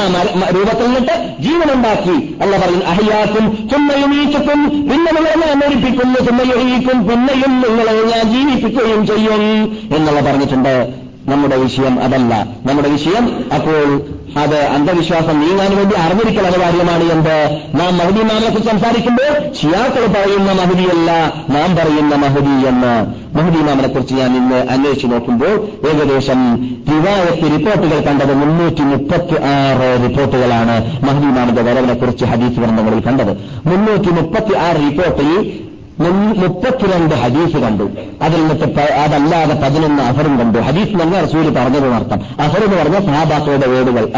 രൂപത്തിൽ 0.56 0.86
നിന്നിട്ട് 0.86 1.16
ജീവനുണ്ടാക്കി. 1.46 2.18
അല്ല 2.42 2.54
പറയുന്നു 2.62 2.86
ചുമ്മയും 2.96 3.48
ചുമ്മയുമീച്ചക്കും 3.72 4.60
പിന്നെ 4.90 5.12
നിങ്ങളെ 5.18 5.56
മരിപ്പിക്കുന്നു 5.62 6.20
ചുമ്മയൊഴിക്കും 6.28 7.00
പിന്നെയും 7.08 7.54
നിങ്ങളെ 7.62 7.94
ഞാൻ 8.12 8.26
ജീവിപ്പിക്കുകയും 8.34 9.08
ചെയ്യും 9.12 9.44
എന്നുള്ള 9.98 10.22
പറഞ്ഞിട്ടുണ്ട്. 10.30 10.76
നമ്മുടെ 11.32 11.58
വിഷയം 11.58 12.04
അതല്ല. 12.04 12.48
നമ്മുടെ 12.66 12.90
വിഷയം 12.90 13.46
അപ്പോൾ 13.56 14.02
അത് 14.40 14.56
അന്ധവിശ്വാസം 14.56 15.40
നീങ്ങാൻ 15.40 15.78
വേണ്ടി 15.78 15.96
അറിഞ്ഞിരിക്കൽ 15.96 16.46
അനിവാര്യമാണ് 16.48 17.04
എന്ത് 17.12 17.62
നാം 17.80 17.98
മഹദിമാനെ 17.98 18.50
കുറിച്ച് 18.50 18.70
സംസാരിക്കുമ്പോൾ 18.70 19.32
ഷിയാക്കൾ 19.62 20.06
പറയുന്ന 20.08 20.52
മഹദിയല്ല 20.52 21.12
നാം 21.50 21.76
പറയുന്ന 21.76 22.16
മഹദി 22.16 22.68
എന്ന്. 22.68 23.22
മഹദിമാമനെ 23.38 23.88
ഞാൻ 24.12 24.38
ഇന്ന് 24.38 24.56
അന്വേഷിച്ചു 24.56 25.08
നോക്കുമ്പോൾ 25.08 25.54
ഏകദേശം 25.90 26.40
റിവായത്ത് 26.92 27.44
റിപ്പോർട്ടുകൾ 27.44 28.00
കണ്ടത് 28.08 28.34
മുന്നൂറ്റി 28.34 28.82
മുപ്പത്തി 28.82 29.36
ആറ് 29.44 30.10
റിപ്പോർട്ടുകളാണ് 30.10 31.04
മഹദിമാമിന്റെ 31.04 31.62
വരവിനെ 31.62 31.94
കുറിച്ച് 31.94 32.26
ഹദീസ് 32.26 32.60
ഗ്രന്ഥങ്ങളിൽ 32.60 33.00
കണ്ടത്. 33.00 33.32
മുന്നൂറ്റി 33.66 34.10
മുപ്പത്തി 34.10 34.54
ആറ് 34.58 34.76
റിപ്പോർട്ടിൽ 34.76 35.64
മുപ്പത്തിരണ്ട് 36.10 37.16
ഹദീസ് 37.16 37.58
കണ്ടു. 37.58 37.84
അതിൽ 38.22 38.48
നിന്നിട്ട് 38.48 38.82
അതല്ലാതെ 38.82 39.54
പതിനൊന്ന് 39.54 40.04
അഫറും 40.04 40.40
കണ്ടു. 40.40 40.60
ഹദീസ് 40.60 41.04
തന്നെ 41.04 41.22
റസൂൽ 41.22 41.50
പറഞ്ഞത് 41.50 41.94
അർത്ഥം. 41.94 42.22
അഫർ 42.42 42.64
എന്ന് 42.64 42.78
പറഞ്ഞ 42.78 43.06
സഹാബാക്കളുടെ 43.06 43.68
വേടുകൾ. 43.68 44.12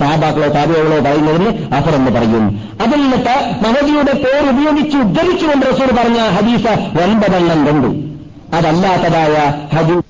സഹാബാക്കളോ 0.00 0.48
താബികളോ 0.48 1.00
പറയുന്നതിന് 1.00 1.74
അഹർ 1.74 1.94
എന്ന് 1.94 2.10
പറയും. 2.10 2.60
അതിൽ 2.82 3.00
നിന്നിട്ട് 3.00 3.66
മഹദിയുടെ 3.68 4.12
പേര് 4.12 4.48
ഉപയോഗിച്ച് 4.50 4.96
ഉദ്ധരിച്ചുകൊണ്ട് 4.96 5.66
റസൂൽ 5.66 5.96
പറഞ്ഞ 5.96 6.18
ഹദീസ് 6.18 6.68
ഒൻപതെണ്ണം 7.02 7.66
കണ്ടു. 7.66 8.10
അതല്ലാത്തതായ 8.56 9.54
ഹദീസ് 9.76 10.04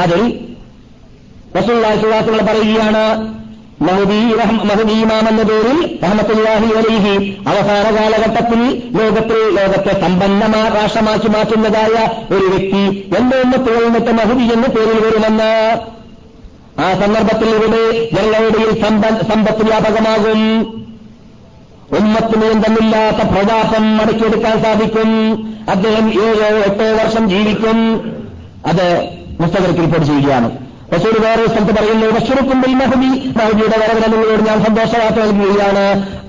അതിൽ 0.00 0.48
റസൂൽ 1.58 2.40
പറയുകയാണ് 2.42 3.37
മഹദീമാം 3.82 5.28
എന്ന 5.28 5.42
പേരിൽ 5.42 5.98
റഹമത്തുല്ലാഹി 6.02 6.68
അലൈഹി 6.78 7.12
അവസാന 7.48 7.86
കാലഘട്ടത്തിൽ 7.96 8.60
ലോകത്തിൽ 8.98 9.40
ലോകത്തെ 9.58 10.00
സമ്പന്നമാ 10.00 10.62
രാഷ്ട്രമാക്കി 10.76 11.28
മാറ്റുന്നതായ 11.28 11.94
ഒരു 12.34 12.44
വ്യക്തി 12.44 12.82
എന്റെ 13.18 13.36
ഉമ്മത്തുകളിൽ 13.44 13.84
നിന്നിട്ട് 13.84 14.10
മഹദി 14.10 14.46
എന്ന 14.54 14.66
പേരിൽ 14.66 14.98
വരുമെന്ന്. 15.06 15.52
ആ 16.80 16.92
സന്ദർഭത്തിൽ 16.92 17.48
ഇവിടെ 17.48 17.84
ജനങ്ങളുടെയിൽ 18.16 18.70
സമ്പത്ത് 19.30 19.62
വ്യാപകമാകും. 19.62 20.42
ഉമ്മത്തിന് 21.98 22.44
എന്തെന്നില്ലാത്ത 22.44 23.30
പ്രതാപം 23.30 23.96
മടക്കിയെടുക്കാൻ 23.96 24.62
സാധിക്കും. 24.62 25.10
അദ്ദേഹം 25.70 26.06
ഏഴോ 26.24 26.48
എട്ടോ 26.68 27.04
വർഷം 27.04 27.30
ജീവിക്കും. 27.30 27.78
അത് 28.66 28.86
മുസ്തകർക്ക് 29.40 29.80
റിപ്പോർട്ട് 29.80 30.06
ചെയ്യുകയാണ്. 30.06 30.67
റസൂൽ 30.92 31.14
വേറെ 31.24 31.42
സ്ഥലത്ത് 31.50 31.72
പറയുന്നു 31.78 32.06
ബഷറുക്കും 32.16 32.58
മഹബി 32.80 33.08
മഹബിയുടെ 33.38 33.76
വരവിനെ 33.82 34.08
നിങ്ങളോട് 34.12 34.42
ഞാൻ 34.48 34.58
സന്തോഷവാർത്ത 34.66 35.18
നൽകുകയാണ്. 35.24 35.84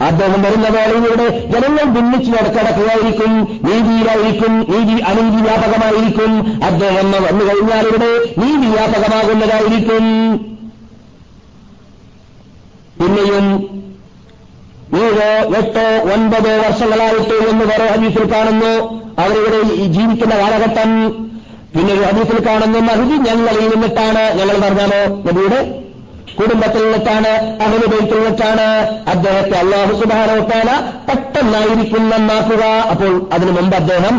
അദ്ദേഹം 0.07 0.39
വരുന്ന 0.45 0.67
വേളയിലൂടെ 0.75 1.27
ജനങ്ങൾ 1.53 1.85
ഭിന്നിച്ച് 1.95 2.29
നടക്കടക്കുകയായിരിക്കും 2.35 3.31
നീതിയിലായിരിക്കും 3.67 4.53
നീതി 4.71 4.95
അനീതി 5.11 5.39
വ്യാപകമായിരിക്കും 5.47 6.31
അദ്ദേഹം 6.69 7.07
വന്നു 7.27 7.43
കഴിഞ്ഞാൽ 7.49 7.87
ഇവിടെ 7.91 8.11
നീതി 8.41 8.67
വ്യാപകമാകുന്നതായിരിക്കും 8.75 10.05
പിന്നെയും 12.99 13.47
ഏഴോ 15.03 15.31
എട്ടോ 15.57 15.87
ഒൻപതോ 16.13 16.53
വർഷങ്ങളായിട്ട് 16.61 17.35
എന്ന് 17.49 17.65
വേറെ 17.71 17.87
ഹദീസിൽ 17.93 18.23
കാണുന്നു 18.33 18.71
അവരിവിടെ 19.23 19.59
ജീവിക്കുന്ന 19.95 20.33
കാലഘട്ടം 20.41 20.91
പിന്നെ 21.73 21.91
ഒരു 21.95 22.03
ഹദീസിൽ 22.09 22.39
കാണുന്ന 22.47 22.77
മഹദി 22.89 23.15
ഞങ്ങളിൽ 23.27 23.65
നിന്നിട്ടാണ് 23.73 24.23
ഞങ്ങൾ 24.39 24.55
പറഞ്ഞാലോ 24.65 25.01
നബിയുടെ 25.27 25.59
കുടുംബത്തിൽ 26.39 26.81
നിന്നിട്ടാണ് 26.85 27.31
അഹലുബൈത്തിൽ 27.63 28.17
നിന്നിട്ടാണ്. 28.19 28.67
അദ്ദേഹത്തെ 29.13 29.55
അള്ളാഹു 29.63 29.93
സുബാനോട്ടാല 30.01 30.69
പെട്ടെന്നായിരിക്കും 31.07 32.03
നന്നാക്കുക. 32.11 32.63
അപ്പോൾ 32.91 33.11
അതിനു 33.35 33.51
മുമ്പ് 33.57 33.75
അദ്ദേഹം 33.81 34.15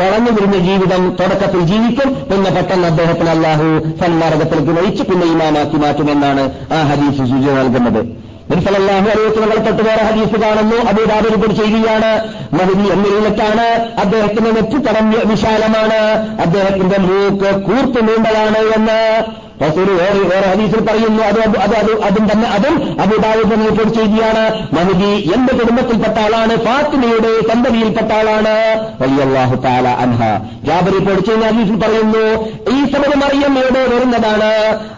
വളഞ്ഞു 0.00 0.30
വിരിഞ്ഞ 0.36 0.58
ജീവിതം 0.68 1.02
തുടക്കത്തിൽ 1.20 1.62
ജീവിക്കും. 1.70 2.08
പിന്നെ 2.30 2.50
പെട്ടെന്ന് 2.56 2.86
അദ്ദേഹത്തിന് 2.92 3.30
അള്ളാഹു 3.36 3.68
സന്മാർഗത്തിലേക്ക് 4.02 4.74
നയിച്ച് 4.78 5.02
പിന്നെ 5.10 5.26
ഇമാമാക്കി 5.34 5.78
മാറ്റുമെന്നാണ് 5.84 6.44
ആ 6.74 6.80
ഹദീസ് 6.90 7.24
സൂചന 7.32 7.54
നൽകുന്നത്. 7.60 8.02
നിർസലാഹു 8.50 9.08
അറിയിച്ചുകളെ 9.08 9.56
തൊട്ട് 9.56 9.82
വേറെ 9.82 10.02
ഹദീസ് 10.02 10.40
കാണുന്നു. 10.40 10.76
അബൂദാബി 10.76 11.28
റിപ്പോർട്ട് 11.28 11.54
ചെയ്യുകയാണ് 11.54 12.10
മഹദി 12.54 12.88
എന്നിലത്താണ് 12.92 13.66
അദ്ദേഹത്തിന്റെ 14.00 14.50
നെറ്റിത്തടം 14.50 15.28
വിശാലമാണ്. 15.28 16.00
അദ്ദേഹത്തിന്റെ 16.40 16.98
മൂക്ക് 16.98 17.54
കൂർത്തു 17.62 18.00
നീണ്ടതാണ് 18.00 18.58
എന്ന് 18.58 19.41
റസൂൽ 19.60 19.88
വേറെ 19.90 20.18
വേറെ 20.18 20.48
ഹദീസിൽ 20.48 20.80
പറയുന്നു 20.80 21.22
അത് 21.22 21.40
അത് 21.40 21.56
അത് 21.58 22.02
അതും 22.02 22.28
തന്നെ 22.32 22.48
അതും 22.48 23.00
അബുദാബി 23.02 23.42
റിപ്പോർട്ട് 23.42 23.94
ചെയ്യുകയാണ്. 23.94 24.44
മഹദി 24.74 25.32
എന്റെ 25.34 25.52
കുടുംബത്തിൽപ്പെട്ട 25.52 26.18
ആളാണ് 26.18 26.56
ഫാത്തിമയുടെ 26.56 27.48
സന്തതിയിൽപ്പെട്ട 27.48 28.12
ആളാണ്. 28.12 28.54
വലിയല്ലാഹു 29.00 29.56
താല 29.56 29.88
അൻഹ. 29.88 30.20
ജാബ് 30.64 30.86
റിപ്പോർട്ട് 30.86 31.24
ചെയ്യുന്ന 31.24 31.46
ഹദീസിൽ 31.46 31.76
പറയുന്നു 31.76 32.24
ഈ 32.72 32.92
സമയം 32.92 33.20
മറിയം 33.20 33.58
എവിടെ 33.58 33.82
വരുന്നതാണ് 33.94 34.50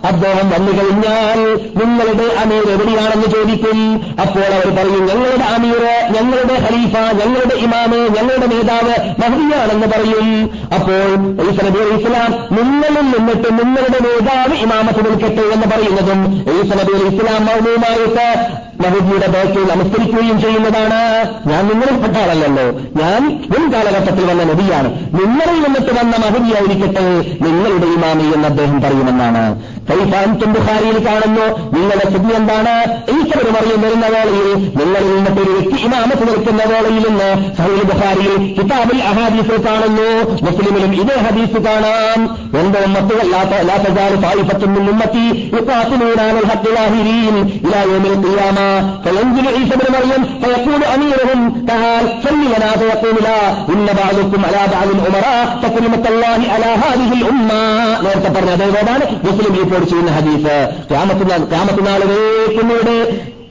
അദ്ദേഹം 0.06 0.50
വന്നു 0.50 0.72
കഴിഞ്ഞാൽ 0.78 1.40
നിങ്ങളുടെ 1.84 2.26
അമീർ 2.42 2.64
എവിടെയാണെന്ന് 2.70 3.26
ചോദിക്കും. 3.26 3.80
അപ്പോൾ 4.20 4.46
അവർ 4.58 4.68
പറയും 4.76 5.06
ഞങ്ങളുടെ 5.06 5.44
അമീർ 5.44 5.84
ഞങ്ങളുടെ 6.16 6.54
ഖലീഫ 6.66 6.96
ഞങ്ങളുടെ 7.22 7.54
ഇമാമ് 7.54 8.00
ഞങ്ങളുടെ 8.16 8.46
നേതാവ് 8.46 8.94
മഹദിയാണെന്ന് 9.22 9.86
പറയും. 9.86 10.50
അപ്പോൾ 10.74 11.08
ഇസ്ലാം 11.98 12.30
നിങ്ങളിൽ 12.56 13.06
നിന്നിട്ട് 13.14 13.48
നിങ്ങളുടെ 13.52 13.98
നേതാവ് 14.08 14.43
ഇമാമത്ത് 14.52 15.04
നിൽക്കട്ടെ 15.04 15.44
എന്ന് 15.52 15.66
പറയുന്നതും 15.66 16.20
ഈസനബി 16.52 16.92
ഇസ്ലാം 17.08 17.46
മൗനവുമായിട്ട് 17.46 18.26
മഹദിയുടെ 18.80 19.26
ബാക്കി 19.26 19.58
നമസ്കരിക്കുകയും 19.58 20.40
ചെയ്യുന്നതാണ്. 20.40 21.00
ഞാൻ 21.46 21.68
നിങ്ങളിൽപ്പെട്ട 21.68 22.16
ആളല്ലല്ലോ 22.16 22.64
ഞാൻ 22.72 23.44
മുൻ 23.50 23.72
കാലഘട്ടത്തിൽ 23.72 24.24
വന്ന 24.30 24.44
നബിയാണ്. 24.44 24.88
നിങ്ങളിൽ 24.94 25.54
നിന്നിട്ട് 25.54 26.00
വന്ന 26.00 26.16
മഹതിയായിരിക്കട്ടെ. 26.16 27.06
നിങ്ങളുടെ 27.44 27.86
ഇമാമി 27.86 28.34
എന്ന് 28.34 28.48
അദ്ദേഹം 28.48 28.82
പറയുമെന്നാണ്. 28.82 29.62
കൈഫാൻതും 29.90 30.52
ബുഖാരിയിൽ 30.52 31.06
കാണുന്നു. 31.06 31.46
നിങ്ങളുടെ 31.78 32.10
സ്ഥിതി 32.10 32.34
എന്താണ്? 32.34 32.92
ഈശ്വരൻ 33.10 33.52
മറിയും 33.52 33.82
വരുന്ന 33.82 34.06
വേളയിൽ 34.06 34.54
നിങ്ങളിൽ 34.54 35.14
നിന്നിട്ട് 35.14 35.40
ഒരു 35.40 35.50
വ്യക്തി 35.50 35.82
ഇമാമത്ത് 35.82 36.28
നിൽക്കുന്ന 36.28 36.64
വേളയിൽ 36.64 37.08
നിന്ന് 37.08 37.56
സഹീൽ 37.56 37.82
ബുഖാരിയിൽ 37.82 38.54
കിതാബിൽ 38.60 39.02
അഹാദീസിൽ 39.02 39.66
കാണുന്നു. 39.66 40.30
മുസ്ലിമിലും 40.30 40.94
ഇതേ 41.00 41.16
ഹദീസ് 41.16 41.60
കാണാം. 41.60 42.20
എന്റെ 42.58 42.80
ഉമ്മത്തുകൾ 42.80 44.20
ഫായിഫത്തും 44.22 44.90
ഉമ്മത്തി. 44.90 45.24
ഇപ്പാത്തിനൂരാണ് 45.60 46.44
ഹത്തുലാഹിരീൻ 46.44 47.36
ഇലാ 47.68 47.82
യൗമിൽ 47.82 48.26
ഖിയാമ. 48.26 48.73
فينزل 49.03 49.47
عيسى 49.47 49.75
بن 49.79 49.87
مريم 49.95 50.23
فيقول 50.41 50.81
اميرهم 50.95 51.39
تعال 51.67 52.05
صل 52.23 52.41
لنا 52.53 52.69
فيقول 52.71 53.15
لا 53.23 53.39
ان 53.73 53.85
بعضكم 54.01 54.45
على 54.45 54.61
بعض 54.73 54.87
الامراء 54.95 55.59
فكلمه 55.61 56.03
الله 56.09 56.39
على 56.53 56.69
هذه 56.83 57.11
الامه 57.13 57.61
നേരത്തെ 58.05 58.29
പറഞ്ഞ 58.35 58.51
അതേതാണ് 58.57 59.03
മുസ്ലിം 59.25 59.53
റിപ്പോർട്ട് 59.61 59.87
ചെയ്യുന്ന 59.91 60.11
ഹദീസ് 60.17 60.55
ക്യാമത്തുനാൾ 60.91 61.41
ക്യാമത്തുനാൾ 61.53 62.01
വേക്കുന്നവിടെ 62.11 62.97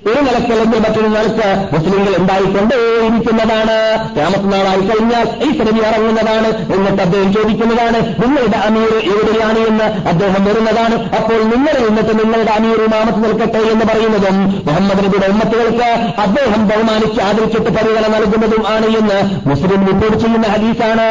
ഒരു 0.07 0.21
നിലക്കല്ലെങ്കിൽ 0.21 0.79
മറ്റൊരു 0.79 1.07
നിലയ്ക്ക് 1.07 1.49
മുസ്ലിങ്ങൾ 1.73 2.15
ഉണ്ടായിക്കൊണ്ടേ 2.17 2.77
ഇരിക്കുന്നതാണ്. 3.07 3.77
രാമത്തിനാളായി 4.17 4.79
കഴിഞ്ഞാൽ 4.79 5.25
ഈ 5.43 5.49
ശ്രമി 5.57 5.79
ഇറങ്ങുന്നതാണ്. 5.79 6.73
എന്നിട്ട് 6.73 7.01
അദ്ദേഹം 7.01 7.33
ചോദിക്കുന്നതാണ് 7.33 7.99
നിങ്ങളുടെ 8.23 8.57
അമീർ 8.57 8.91
എവിടെയാണ് 9.13 9.59
എന്ന്? 9.59 9.83
അദ്ദേഹം 9.83 10.45
വരുന്നതാണ്. 10.45 10.95
അപ്പോൾ 11.15 11.39
നിങ്ങൾ 11.43 11.87
എന്നിട്ട് 11.87 12.19
നിങ്ങളുടെ 12.19 12.51
അമീർ 12.51 12.81
ഇമാമത്ത് 12.83 13.23
നിൽക്കട്ടെ 13.23 13.57
എന്ന് 13.57 13.85
പറയുന്നതും 13.85 14.63
മുഹമ്മദ് 14.65 14.97
നബിയുടെ 14.97 15.27
ഉമ്മത്തുകൾക്ക് 15.27 15.89
അദ്ദേഹം 16.21 16.67
ബഹുമാനിച്ച് 16.67 17.21
ആദരിച്ചിട്ട് 17.21 17.69
പരിഗണന 17.69 18.07
നൽകുന്നതും 18.07 18.63
ആണ് 18.67 18.85
എന്ന് 18.85 19.49
മുസ്ലിം 19.49 19.85
റിപ്പോർട്ട് 19.87 20.17
ചെയ്യുന്ന 20.17 20.47
ഹദീസാണ്. 20.47 21.09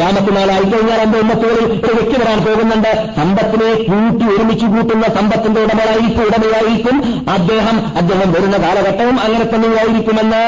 രാമത്തിനാളായി 0.00 0.62
കഴിഞ്ഞാൽ 0.62 1.00
എന്റെ 1.00 1.18
ഉമ്മത്തുകളിൽ 1.18 1.64
ഒരു 1.64 1.92
വ്യക്തി 1.92 2.20
വരാൻ 2.22 2.38
പോകുന്നുണ്ട്. 2.44 2.92
സമ്പത്തിനെ 3.16 3.70
കൂട്ടി 3.74 4.49
ഒരുമിച്ച് 4.50 4.66
കൂട്ടുന്ന 4.66 5.06
സമ്പത്തിന്റെ 5.14 5.60
ഉടമകളായിരിക്കും 5.60 6.22
ഉടമയായിരിക്കും. 6.22 6.96
അദ്ദേഹം 7.30 7.76
അദ്ദേഹം 7.96 8.32
വരുന്ന 8.32 8.56
കാലഘട്ടവും 8.56 9.20
അങ്ങനെ 9.20 9.44
തന്നെയായിരിക്കുമെന്ന് 9.44 10.42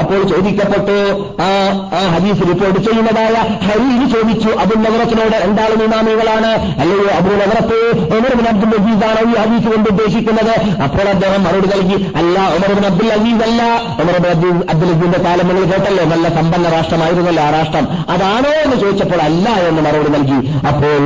അപ്പോൾ 0.00 0.20
ചോദിക്കപ്പെട്ടു. 0.22 0.98
ആ 1.42 1.50
ആ 1.98 2.00
ഹദീസ് 2.14 2.42
റിപ്പോർട്ട് 2.48 2.80
ചെയ്യുന്നതായ 2.80 3.34
ഹരീര് 3.66 4.06
ചോദിച്ചു 4.14 4.50
അബുൽ 4.62 4.80
നഗരത്തിനോട് 4.86 5.36
രണ്ടാളും 5.44 5.82
ഇമാമികളാണ്? 5.84 6.50
അല്ലയോ 6.80 7.10
അബുൽ 7.18 7.36
നഗരത്ത് 7.42 7.78
ഉമർബിൻ 8.18 8.48
അബ്ദുൽ 8.52 8.74
അസീസാണ് 8.78 9.20
ഈ 9.30 9.34
ഹദീസ് 9.42 9.68
കൊണ്ട് 9.72 9.88
ഉദ്ദേശിക്കുന്നത്. 9.90 10.54
അപ്പോൾ 10.82 11.08
അദ്ദേഹം 11.08 11.44
മറുപടി 11.44 11.68
നൽകി 11.74 11.98
അല്ല 12.16 12.38
ഉമർബിൻ 12.56 12.86
അബ്ദുൽ 12.86 13.12
അസീസ് 13.18 13.42
അല്ല. 13.48 13.62
ഉമർബിൻ 14.02 14.30
അബ്ദുൽ 14.30 14.64
അബ്ദുൽ 14.70 14.90
അസീസിന്റെ 14.90 15.18
കാലം 15.18 15.48
നിങ്ങൾ 15.48 15.64
കേട്ടല്ലോ 15.64 16.04
നല്ല 16.04 16.28
സമ്പന്ന 16.28 16.68
രാഷ്ട്രമായിരുന്നല്ലോ 16.68 17.42
ആ 17.42 17.50
രാഷ്ട്രം. 17.50 17.86
അതാണോ? 18.08 18.50
എന്ന് 18.64 18.76
ചോദിച്ചപ്പോൾ 18.76 19.20
അല്ല 19.28 19.48
എന്ന് 19.48 19.82
മറുപടി 19.82 20.10
നൽകി. 20.18 20.38
അപ്പോൾ 20.66 20.98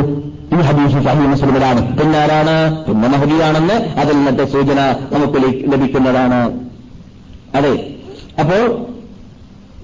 ഈ 0.53 0.57
ഹദീസ് 0.57 1.05
സഹി 1.05 1.27
മുസ്ലിമിലാണ്. 1.27 2.01
പിന്നാരാണ്? 2.01 2.85
ഇന്ന 2.91 3.07
മഹദിയാണെന്ന് 3.07 3.75
അതിൽ 3.75 4.17
നിന്നത്തെ 4.17 4.45
സൂചന 4.53 4.81
നമുക്ക് 5.13 5.73
ലഭിക്കുന്നതാണ്. 5.73 6.61
അതെ. 7.55 7.95
അപ്പോൾ 8.41 8.87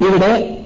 ഇവിടെ 0.09 0.59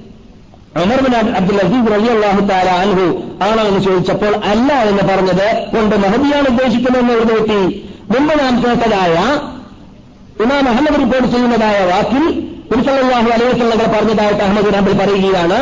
ഉമർബിൻ 0.83 1.15
അബ്ദുൽ 1.15 1.57
അസീസ് 1.57 1.93
റലി 1.93 2.09
അള്ളാഹു 2.09 2.47
താല 2.47 2.69
അൻഹു 2.69 3.23
ആണോ 3.45 3.63
എന്ന് 3.63 3.81
ചോദിച്ചപ്പോൾ 3.81 4.37
അല്ല 4.37 4.73
എന്ന് 4.73 5.03
പറഞ്ഞത് 5.03 5.69
കൊണ്ട് 5.75 5.97
മഹദിയാണ് 5.97 6.49
ഉദ്ദേശിക്കുന്നതെന്ന് 6.49 7.13
എഴുതി 7.13 7.33
നോക്കി? 7.33 7.89
മുമ്പ് 8.17 8.39
നാം 8.39 8.63
കേട്ടതായ 8.63 9.15
ഇമാം 10.43 10.69
അഹമ്മദ് 10.69 11.01
റിപ്പോർട്ട് 11.01 11.29
ചെയ്യുന്നതായ 11.29 11.87
വാക്കിൽ 11.87 12.41
തിരുസല്ലാഹു 12.73 13.31
അലൈവല്ലങ്ങൾ 13.31 13.87
പറഞ്ഞതായിട്ട് 13.87 14.43
അഹമ്മദ് 14.43 14.75
നബിൽ 14.75 14.99
പറയുകയാണ്. 14.99 15.61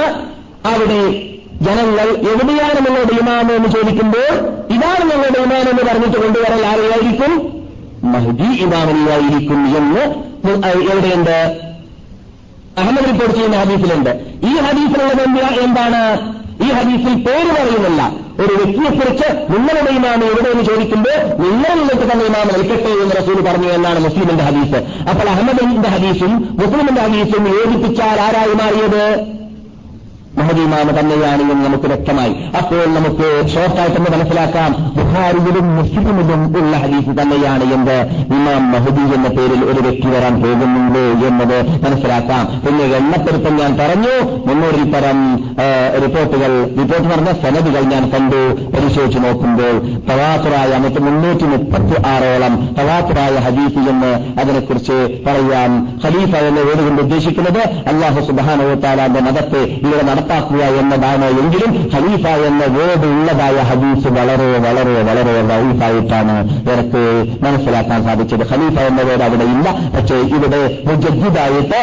അവിടെ 0.74 1.30
ജനങ്ങൾ 1.60 2.08
എവിടെയാണ് 2.10 2.86
നിങ്ങളുടെ 2.86 3.20
ഇമാം 3.20 3.56
എന്ന് 3.56 3.68
ചോദിക്കുമ്പോൾ 3.68 4.34
ഇതാണ് 4.72 5.10
ഞങ്ങളുടെ 5.10 5.38
ഇമാം 5.38 5.70
എന്ന് 5.70 5.82
പറഞ്ഞിട്ട് 5.82 6.22
കൊണ്ടുവരാൻ 6.22 6.60
ആരെയായിരിക്കും? 6.60 7.62
മഹദി 8.04 8.62
ഇമാമിയായിരിക്കും 8.62 9.76
എന്ന് 9.76 10.00
എവിടെയുണ്ട്? 10.90 11.60
അഹമ്മദ് 12.78 13.04
റിപ്പോർട്ട് 13.04 13.34
ചെയ്യുന്ന 13.34 13.56
ഹദീസിലുണ്ട്. 13.56 14.10
ഈ 14.46 14.56
ഹദീസിലുള്ളത് 14.56 15.60
എന്താണ്? 15.60 16.34
ഈ 16.64 16.68
ഹദീസിൽ 16.68 17.14
പേര് 17.14 17.48
പറയുന്നില്ല. 17.48 18.12
ഒരു 18.38 18.54
വ്യക്തിയെക്കുറിച്ച് 18.54 19.52
നിങ്ങളുടെ 19.52 19.90
ഇമാം 19.90 20.24
എവിടെയെന്ന് 20.24 20.64
ചോദിക്കുമ്പോൾ 20.64 21.24
നിങ്ങളിലേക്ക് 21.38 22.12
തന്നെ 22.12 22.24
ഇമാം 22.24 22.48
നിൽക്കട്ടെ 22.48 22.90
എന്ന് 23.02 23.14
റസൂൽ 23.16 23.40
പറഞ്ഞു 23.40 23.68
എന്നാണ് 23.68 24.04
മുസ്ലിമിന്റെ 24.04 24.44
ഹദീസ്. 24.44 25.08
അപ്പോൾ 25.08 25.28
അഹമ്മദിന്റെ 25.28 25.88
ഹദീസും 25.88 26.58
മുസ്ലിമിന്റെ 26.60 27.00
ഹദീസും 27.00 27.48
യോജിപ്പിച്ചാൽ 27.48 28.20
ആരായി 28.20 28.54
മാറിയത്? 28.54 29.34
മഹദീമാമ 30.44 30.88
തന്നെയാണ് 31.00 31.42
എന്ന് 31.52 31.64
നമുക്ക് 31.66 31.88
വ്യക്തമായി. 31.92 32.32
അപ്പോൾ 32.58 32.82
നമുക്ക് 32.96 33.26
ഷോർട്ടായിട്ടൊന്ന് 33.52 34.10
മനസ്സിലാക്കാം. 34.14 34.70
ബുഹാരിയിലും 34.96 35.66
മുസ്ലിമിലും 35.76 36.40
ഉള്ള 36.60 36.74
ഹദീസ് 36.82 37.12
തന്നെയാണ് 37.20 37.64
എന്ത്? 37.76 37.96
ഇമാം 38.36 38.64
മഹദി 38.72 39.04
എന്ന 39.16 39.28
പേരിൽ 39.36 39.60
ഒരു 39.70 39.80
വ്യക്തി 39.86 40.08
വരാൻ 40.14 40.34
പോകുന്നുണ്ട് 40.42 41.04
എന്നത് 41.28 41.58
മനസ്സിലാക്കാം. 41.84 42.44
പിന്നെ 42.64 42.84
എണ്ണപ്പെടുത്തം 42.98 43.54
ഞാൻ 43.60 43.72
പറഞ്ഞു. 43.80 44.14
മുന്നൂറിൽ 44.48 44.84
പരം 44.94 45.18
റിപ്പോർട്ടുകൾ 46.04 46.52
റിപ്പോർട്ട് 46.80 47.08
പറഞ്ഞ 47.12 47.32
സനദികൾ 47.44 47.82
ഞാൻ 47.94 48.04
കണ്ടു. 48.14 48.42
പരിശോധിച്ചു 48.74 49.18
നോക്കുമ്പോൾ 49.26 49.74
തവാത്തുറായ 50.10 50.72
മറ്റ് 50.84 51.02
മുന്നൂറ്റി 51.06 51.48
മുപ്പത്തി 51.54 51.96
ആറോളം 52.12 52.54
തവാത്തുറായ 52.80 53.34
ഹദീസ് 53.46 53.88
എന്ന് 53.94 54.12
അതിനെക്കുറിച്ച് 54.40 54.98
പറയാം. 55.26 55.72
ഖലീഫ 56.04 56.34
എന്ന് 56.50 56.62
വേടുകൊണ്ട് 56.68 57.02
ഉദ്ദേശിക്കുന്നത്? 57.02 57.62
അള്ളാഹു 57.92 58.20
സുബാനോത്താലാന്റെ 58.28 59.20
മതത്തെ 59.28 59.62
ഇവിടെ 59.86 60.04
നടപ്പാക്കുക 60.34 60.64
എന്നതാണ്. 60.80 61.26
എങ്കിലും 61.42 61.70
ഹലീഫ 61.94 62.26
എന്ന 62.48 62.62
വേർഡ് 62.76 63.06
ഉള്ളതായ 63.14 63.56
ഹദീസ് 63.70 64.08
വളരെ 64.18 64.48
വളരെ 64.66 64.94
വളരെ 65.08 65.34
വൈഫായിട്ടാണ് 65.50 66.34
എനിക്ക് 66.74 67.02
മനസ്സിലാക്കാൻ 67.44 68.00
സാധിച്ചത്. 68.04 68.44
ഖലീഫ 68.52 68.78
എന്ന 68.90 69.02
വേർഡ് 69.02 69.24
അവിടെ 69.28 69.44
ഇല്ല. 69.54 69.66
പക്ഷേ 69.96 70.16
ഇവിടെ 70.38 70.62
മുജദ്ദിദായിട്ട് 70.86 71.82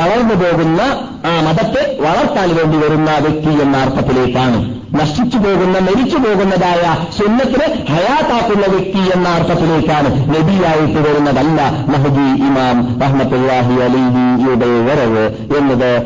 തളർന്നു 0.00 0.34
പോകുന്ന 0.34 0.80
ആ 1.26 1.40
മതത്തെ 1.40 1.96
വളർത്താൻ 2.00 2.56
വേണ്ടി 2.56 2.76
വരുന്ന 2.76 3.10
വ്യക്തി 3.18 3.62
എന്ന 3.62 3.76
അർത്ഥത്തിലേക്കാണ്. 3.76 4.84
നശിച്ചു 4.94 5.38
പോകുന്ന 5.38 5.78
മരിച്ചു 5.78 6.16
പോകുന്നതായ 6.16 6.96
സ്വന്തത്തിന് 7.16 7.92
ഹയാത്താക്കുന്ന 7.92 8.66
വ്യക്തി 8.66 9.12
എന്ന 9.14 9.28
അർത്ഥത്തിലേക്കാണ് 9.28 10.28
നബിയായിട്ട് 10.28 11.10
വരുന്നതല്ല 11.10 11.70
മഹദി 11.70 12.42
ഇമാം 12.42 13.04
അഹമ്മദ്ഹി 13.04 13.74
അലിഹിയുടെ 13.86 14.66
വരവ് 14.66 15.56
എന്നത് 15.56 15.98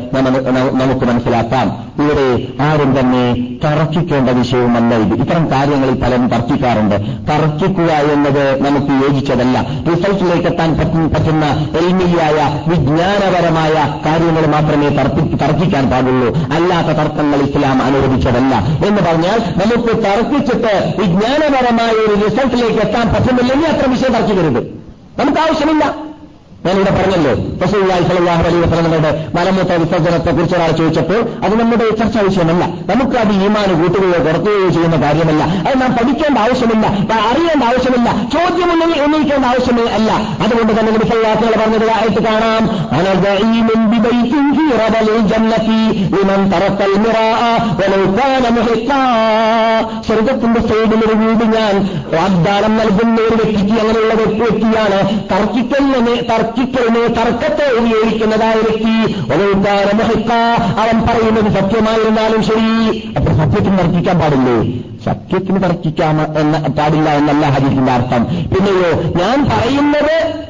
നമുക്ക് 0.81 1.05
മനസ്സിലാക്കാം. 1.05 1.89
ഇവിടെ 2.03 2.63
ആരും 2.63 2.99
തന്നെ 2.99 3.35
തർക്കിക്കേണ്ട 3.63 4.29
വിഷയവുമല്ല 4.29 4.95
ഇത്. 4.95 5.13
ഇത്തരം 5.13 5.51
കാര്യങ്ങളിൽ 5.51 5.95
പലരും 6.01 6.27
തർക്കിക്കാറുണ്ട്. 6.29 6.95
തർക്കിക്കുക 7.31 7.91
എന്നത് 7.91 8.65
നമുക്ക് 8.65 9.05
യോജിച്ചതല്ല. 9.05 9.65
റിസൾട്ടിലേക്ക് 9.91 10.47
എത്താൻ 10.47 10.73
പറ്റുന്ന 11.13 11.45
എൽമിയായ 11.77 12.63
വിജ്ഞാനപരമായ 12.67 13.93
കാര്യങ്ങൾ 14.05 14.45
മാത്രമേ 14.45 14.89
തർക്കിക്കാൻ 15.17 15.89
പാടുള്ളൂ. 15.89 16.35
അല്ലാത്ത 16.35 16.87
തർക്കങ്ങൾ 16.87 17.37
ഇസ്ലാം 17.37 17.81
അനുവദിച്ചതല്ല 17.81 18.55
എന്ന് 18.87 19.01
പറഞ്ഞാൽ 19.01 19.39
നമുക്ക് 19.39 20.03
തർക്കിച്ചിട്ട് 20.03 20.95
വിജ്ഞാനപരമായ 20.99 21.91
ഒരു 21.91 22.15
റിസൾട്ടിലേക്ക് 22.25 22.79
എത്താൻ 22.79 23.13
പറ്റുന്നില്ലെങ്കിൽ 23.13 23.67
അത്ര 23.67 23.89
വിഷയം 23.89 24.13
തർക്കിക്കരുത്. 24.13 24.63
നമുക്ക് 25.19 25.39
ആവശ്യമില്ല. 25.39 26.08
ഞാനിവിടെ 26.65 26.91
പറഞ്ഞല്ലോ 26.91 27.33
റസൂല്ലായി 27.65 28.03
സലാഹു 28.03 28.43
അലൈ 28.43 28.59
വസ്ലങ്ങളുടെ 28.59 29.31
മലമൂത്ര 29.35 29.73
വിസർജനത്തെ 29.73 30.31
കുറിച്ച് 30.31 30.55
ഒരാൾ 30.55 30.71
ചോദിച്ചപ്പോൾ 30.71 31.21
അത് 31.43 31.59
നമ്മുടെ 31.59 31.89
ചർച്ചാ 31.95 32.21
വിഷയമല്ല. 32.21 32.65
നമുക്ക് 32.65 33.17
അത് 33.17 33.31
ഈമാന് 33.31 33.73
കൂട്ടുകയോ 33.81 34.23
കുറക്കുകയോ 34.23 34.69
ചെയ്യുന്ന 34.69 35.01
കാര്യമല്ല. 35.01 35.43
അത് 35.43 35.81
നാം 35.81 35.91
പഠിക്കേണ്ട 35.93 36.37
ആവശ്യമില്ല 36.37 36.87
അറിയേണ്ട 37.31 37.63
ആവശ്യമില്ല 37.63 38.09
ചോദ്യമൊന്നും 38.33 39.03
ഉന്നയിക്കേണ്ട 39.03 39.45
ആവശ്യമേ 39.45 39.83
അല്ല. 39.83 40.11
അതുകൊണ്ട് 40.11 40.79
തന്നെ 40.79 40.91
നബിസല്ലാസുകൾ 40.91 41.51
പറഞ്ഞത് 41.61 41.91
ആയിട്ട് 41.91 42.21
കാണാം. 42.25 42.63
സ്വർഗത്തിന്റെ 50.07 50.61
സൈഡിൽ 50.61 51.05
ഒരു 51.05 51.13
വീട് 51.13 51.45
ഞാൻ 51.55 51.75
വാഗ്ദാനം 52.13 52.77
നൽകുന്ന 52.77 53.21
ഒരു 53.21 53.35
വ്യക്തിക്ക് 53.35 53.81
അങ്ങനെയുള്ള 53.81 54.13
വ്യക്തിയാണ് 54.13 54.99
തർക്കിക്കലിനെ 55.31 56.15
തർക്കിക്കലിനെ 56.49 57.07
തർക്കത്തെ 57.07 57.71
ഉപയോഗിക്കുന്നതായ 57.71 58.53
വ്യക്തി. 58.53 59.15
ഒരേക്കാരമഹിക്ക 59.33 60.31
അവൻ 60.79 61.01
പറയുന്നത് 61.07 61.53
സത്യമായിരുന്നാലും 61.53 62.43
ശരി. 62.43 63.13
അപ്പൊ 63.17 63.33
സത്യത്തിന് 63.33 63.79
തർക്കിക്കാൻ 63.79 64.19
പാടില്ലേ? 64.19 64.57
സത്യത്തിന് 65.05 65.63
തർക്കിക്കാൻ 65.63 66.21
എന്ന 66.21 66.59
പാടില്ല 66.59 67.09
എന്നല്ല 67.09 67.45
ഹരീഫിന്റെ 67.45 67.91
അർത്ഥം. 67.91 68.23
പിന്നെയോ 68.25 68.91
ഞാൻ 69.01 69.49
പറയുന്നത് 69.49 70.45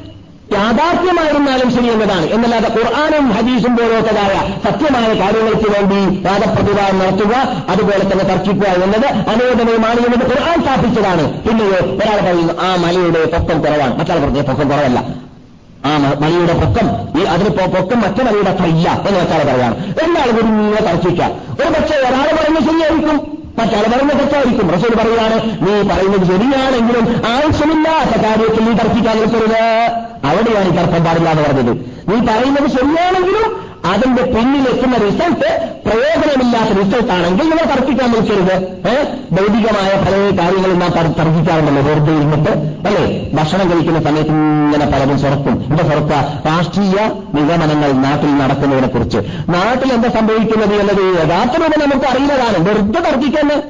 യാഥാർത്ഥ്യമായിരുന്നാലും 0.54 1.72
ശരി 1.72 1.88
എന്നതാണ്. 1.91 2.26
എന്നല്ലാതെ 2.26 2.70
ഖുർആാനും 2.70 3.32
ഹദീസും 3.32 3.78
പോലത്തതായ 3.78 4.36
സത്യമായ 4.64 5.08
കാര്യങ്ങൾക്ക് 5.08 5.70
വേണ്ടി 5.76 6.28
വാദപ്രതിവാദം 6.28 7.00
നടത്തുക 7.00 7.36
അതുപോലെ 7.70 8.04
തന്നെ 8.04 8.26
തർക്കിക്കുക 8.26 8.68
എന്നത് 8.68 9.06
അനുവദനീയമാണ് 9.06 10.00
എന്നത് 10.00 10.26
ഖുർആൻ 10.32 10.62
സ്ഥാപിച്ചതാണ്. 10.62 11.43
പിന്നെയോ 11.43 11.80
ഒരാൾ 11.95 12.22
പറയുന്നു 12.22 12.54
ആ 12.62 12.76
മലയുടെ 12.76 13.26
പൊക്കം 13.26 13.62
കുറവാണ്. 13.62 14.00
മറ്റാൾ 14.00 14.20
പറഞ്ഞ 14.20 14.41
പൊക്കം 14.41 14.70
കുറവല്ല. 14.70 15.29
ആ 15.86 15.92
മണിയുടെ 16.22 16.54
പൊക്കം. 16.54 16.88
ഈ 17.20 17.24
അതിന് 17.34 17.50
പൊക്കം 17.50 18.02
മറ്റു 18.02 18.22
മണിയുടെ 18.24 18.50
അത്ര 18.50 18.66
ഇല്ല 18.66 18.88
എന്ന് 19.08 19.20
വെച്ചാൽ 19.20 19.44
പറയാണ് 19.50 19.76
എന്നാൽ 20.04 20.30
ഒരു 20.32 20.42
ഇങ്ങനെ 20.42 20.82
തർക്കിക്കാം 20.82 21.32
ഒരു 21.60 21.70
പക്ഷേ 21.76 21.96
ഒരാൾ 21.96 22.28
പറയുന്നത് 22.38 22.64
ശരിയായിരിക്കും. 22.64 23.40
മറ്റാൾ 23.60 23.84
പറയുന്നത് 23.92 24.20
തെറ്റായിരിക്കും. 24.20 24.68
റസൂൽ 24.72 24.92
പറയുകയാണ് 24.96 25.38
നീ 25.66 25.72
പറയുന്നത് 25.92 26.26
ശരിയാണെങ്കിലും 26.28 27.06
ആവശ്യമില്ലാത്ത 27.32 28.14
കാര്യത്തിൽ 28.26 28.64
നീ 28.66 28.74
തർക്കിക്കാൻ 28.74 29.18
അവിടെയാണ് 30.30 30.68
ഈ 30.68 30.76
തർക്കം 30.78 31.04
പാടില്ല 31.04 31.30
എന്ന് 31.30 31.44
പറഞ്ഞത്. 31.44 31.74
നീ 32.10 32.16
പറയുന്നത് 32.30 32.68
ശരിയാണെങ്കിലും 32.78 33.69
അതിന്റെ 33.86 34.24
പിന്നിലെത്തുന്ന 34.24 34.98
റിസൾട്ട് 34.98 35.74
പ്രയോജനമില്ലാത്ത 35.86 36.70
റിസൾട്ട് 36.78 37.12
ആണെങ്കിൽ 37.14 37.50
നിങ്ങൾ 37.50 37.76
തർക്കിക്കാൻ 37.76 38.12
നിൽക്കരുത് 38.12 38.80
ഭൗതികമായ 39.32 40.04
പല 40.06 40.44
കാര്യങ്ങളും 40.44 40.80
നാം 40.80 40.92
തർക്കിക്കാറുണ്ടല്ലോ. 40.92 41.82
വെറുതെ 41.82 42.12
ഇരുന്നിട്ട്. 42.12 42.50
അല്ലേ? 42.88 43.32
ഭക്ഷണം 43.34 43.72
കഴിക്കുന്ന 43.72 44.00
സമയത്ത് 44.00 44.30
ഇങ്ങനെ 44.30 44.86
പലതും 44.86 45.20
സ്വറക്കും 45.20 45.66
എന്താ 45.70 45.84
സ്വറക്ക 45.84 46.12
രാഷ്ട്രീയ 46.48 47.12
നിഗമനങ്ങൾ 47.34 47.92
നാട്ടിൽ 47.92 48.38
നടക്കുന്നതിനെ 48.38 48.88
കുറിച്ച്. 48.88 49.18
നാട്ടിൽ 49.50 49.94
എന്താ 49.94 50.10
സംഭവിക്കുന്നത് 50.10 50.74
എന്നത് 50.74 51.30
യഥാർത്ഥ 51.30 51.54
രൂപം 51.56 51.90
നമുക്ക് 51.90 52.06
അറിയുന്നതാണ്. 52.06 52.70
വെറുതെ 52.70 53.10
തർക്കിക്കുന്നത് 53.10 53.64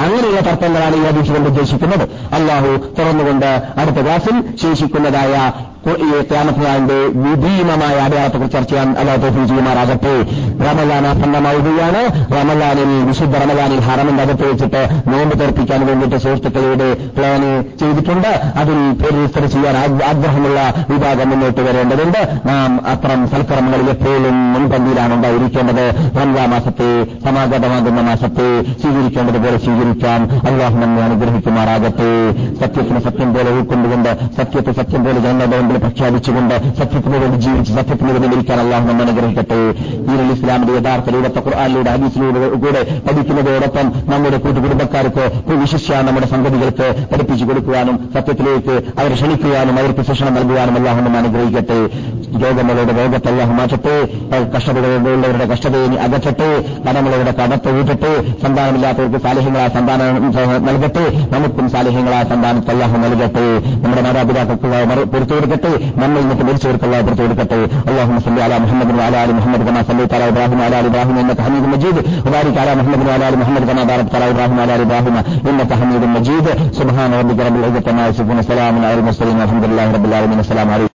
അങ്ങനെയുള്ള 0.00 0.40
തർക്കങ്ങളാണ് 0.40 0.96
ഈ 0.96 1.02
ഹദീസ് 1.02 1.32
ഉദ്ദേശിക്കുന്നത്. 1.32 2.08
അള്ളാഹു 2.34 2.78
തുറന്നുകൊണ്ട് 2.98 3.62
അടുത്ത 3.78 3.96
ക്ലാസിൽ 3.96 4.56
ശേഷിക്കുന്നതായ 4.62 5.52
ക്യാമത്തിനാളിന്റെ 6.22 6.94
വിഭീമമായ 6.94 7.94
അടയാളത്തെക്കുറിച്ച് 8.00 8.58
ചർച്ച 8.58 8.70
ചെയ്യാൻ 8.70 8.94
അല്ലാ 8.98 9.14
തോഫിൽ 9.16 9.42
റമലാൻ 10.62 11.06
ആസന്നമാവുകയാണ്. 11.06 12.02
റമലാനിൽ 12.32 13.04
വിശുദ്ധ 13.06 13.36
റമലാനിൽ 13.36 13.80
ഹറമിന്റെ 13.80 14.22
അകത്ത് 14.22 14.50
വെച്ചിട്ട് 14.50 14.88
നോമ്പ് 15.06 15.40
തെർപ്പിക്കാൻ 15.40 15.86
വേണ്ടിയിട്ട് 15.86 16.16
സുഹൃത്തുക്കളോട് 16.16 17.10
പ്ലാന് 17.16 17.78
ചെയ്തിട്ടുണ്ട്. 17.78 18.28
അതിൽ 18.28 18.78
രജിസ്റ്റർ 19.00 19.46
ചെയ്യാൻ 19.46 19.76
ആഗ്രഹമുള്ള 20.02 20.74
വിഭാഗം 20.90 21.30
മുന്നോട്ട് 21.30 21.60
വരേണ്ടതുണ്ട്. 21.60 22.48
നാം 22.48 22.86
അത്തരം 22.86 23.28
സൽക്കർമ്മങ്ങളിൽ 23.28 23.90
എപ്പോഴും 23.90 24.52
മുൻപന്തിയിലാണ് 24.52 25.14
ഉണ്ടായിരിക്കേണ്ടത്. 25.14 25.94
റംജാ 26.22 26.46
മാസത്തെ 26.46 27.04
സമാഗതമാകുന്ന 27.04 28.00
മാസത്തെ 28.00 28.48
സ്വീകരിക്കേണ്ടതുപോലെ 28.62 29.58
സ്വീകരിക്കാം 29.58 30.28
അള്ളാഹു 30.52 30.74
നമ്മെ 30.74 31.02
അനുഗ്രഹിക്കുമാറാകട്ടെ. 31.02 32.12
സത്യത്തിന് 32.60 33.00
സത്യം 33.00 33.34
പോലെ 33.34 33.50
ഉൾക്കൊണ്ടുകൊണ്ട് 33.50 34.18
സത്യത്തെ 34.36 34.72
സത്യം 34.72 35.04
പോലെ 35.04 35.18
ജനങ്ങളുടെ 35.18 35.71
മുമ്പിൽ 35.72 35.88
പ്രഖ്യാപിച്ചുകൊണ്ട് 35.88 36.54
സത്യത്തിന് 36.78 37.16
വേണ്ടി 37.16 37.36
ജീവിച്ച് 37.38 37.72
സത്യത്തിന് 37.72 38.10
വേണ്ടി 38.12 38.28
മരിക്കാൻ 38.28 38.58
അള്ളാഹു 38.60 38.84
നമ്മൾ 38.88 39.04
അനുഗ്രഹിക്കട്ടെ. 39.04 39.60
ഈരൽ 40.12 40.30
ഇസ്ലാമിന്റെ 40.32 40.72
യഥാർത്ഥ 40.78 41.10
രൂപത്തെ 41.14 41.40
ഖുർആാനിലൂടെ 41.46 41.90
ഹദീസിലൂടെ 41.90 42.48
കൂടെ 42.64 42.82
പഠിക്കുന്നതോടൊപ്പം 43.06 43.86
നമ്മുടെ 44.12 44.38
കൂട്ടുകുടുംബക്കാർക്ക് 44.44 45.24
വിശിഷ്യ 45.52 46.00
നമ്മുടെ 46.08 46.26
സംഗതികൾക്ക് 46.26 46.88
പഠിപ്പിച്ചു 47.12 47.44
കൊടുക്കുവാനും 47.44 47.96
സത്യത്തിലേക്ക് 48.14 48.74
അവർ 49.00 49.12
ക്ഷണിക്കുവാനും 49.14 49.78
അവർക്ക് 49.78 50.02
ശിക്ഷണം 50.08 50.34
നൽകുവാനും 50.34 50.74
അള്ളാഹു 50.78 51.00
നമ്മൾ 51.00 51.18
അനുഗ്രഹിക്കട്ടെ. 51.18 51.80
രോഗങ്ങളുടെ 52.44 52.92
രോഗത്തെ 53.00 53.30
അള്ളാഹു 53.32 53.52
മാറ്റട്ടെ. 53.52 53.96
കഷ്ടതകളുള്ളവരുടെ 54.56 55.46
കഷ്ടതയെ 55.52 55.98
അകറ്റട്ടെ. 56.06 56.50
കടമുള്ളവരുടെ 56.88 57.32
കടത്തെ 57.40 57.70
ഊറ്റട്ടെ. 57.78 58.12
സന്താനമില്ലാത്തവർക്ക് 58.42 59.20
സാലഹ്യങ്ങളാ 59.26 59.66
സന്താനം 59.76 60.64
നൽകട്ടെ. 60.68 61.04
നമുക്കും 61.34 61.66
സാലഹ്യങ്ങളാ 61.70 62.22
സന്താനത്തെ 62.32 62.70
അള്ളാഹു 62.74 62.96
നൽകട്ടെ. 63.04 63.46
നമ്മുടെ 63.84 64.02
മാതാപിതാക്കൾക്ക് 64.02 64.68
പുറത്തു 65.12 65.34
കൊടുക്കട്ടെ 65.64 66.00
നമ്മളിനെ 66.02 66.34
പൊളിച്ചവർക്ക് 66.40 66.86
അള്ളാഹു 66.86 67.04
പുറത്തു 67.06 67.22
കൊടുക്കട്ടെ 67.22 67.58
അള്ളാഹു 67.88 68.10
മുസ്ലി 68.16 68.40
അല 68.46 68.58
മുഹമ്മദ് 68.64 68.94
അല 69.06 69.16
അലി 69.22 69.34
മുഹമ്മദ് 69.38 69.66
കമാ 69.68 69.82
സല്ലി 69.88 70.06
തല 70.12 70.28
ഇബ്രാഹിം 70.32 70.60
അല 70.66 70.74
അലി 70.80 70.90
ഇബ്രാഹിം 70.90 71.18
എന്നൊക്കെ 71.22 71.44
ഹമീദ് 71.48 71.70
മജീദ് 71.74 72.02
ഉബാരിക് 72.22 72.60
അല 72.62 72.74
മുഹമ്മദ് 72.80 73.10
അല 73.16 73.24
അലി 73.24 73.40
മുഹമ്മദ് 73.42 73.68
കമാ 73.70 73.84
ബാരക് 73.90 74.12
തല 74.14 74.30
ഇബ്രാഹിം 74.32 74.60
അല 74.64 74.70
അലി 74.72 74.86
ഇബ്രാഹിം 74.88 75.16
എന്നൊക്കെ 75.50 75.78
ഹമീദ് 75.82 76.08
മജീദ് 76.16 76.54
സുബ്ഹാന 76.80 77.20
റബ്ബിക 77.20 77.46
റബ്ബിൽ 77.48 78.40
ഇസ്സലാമു 78.44 78.80
അലൈഹി 78.84 79.06
വസല്ലം 79.10 79.44
അൽഹംദുലില്ലാഹി 79.46 79.94
റബ്ബിൽ 79.98 80.16
ആലമീൻ 80.18 80.40
അസ്സലാമു 80.40 80.72
അലൈക്കും 80.72 80.91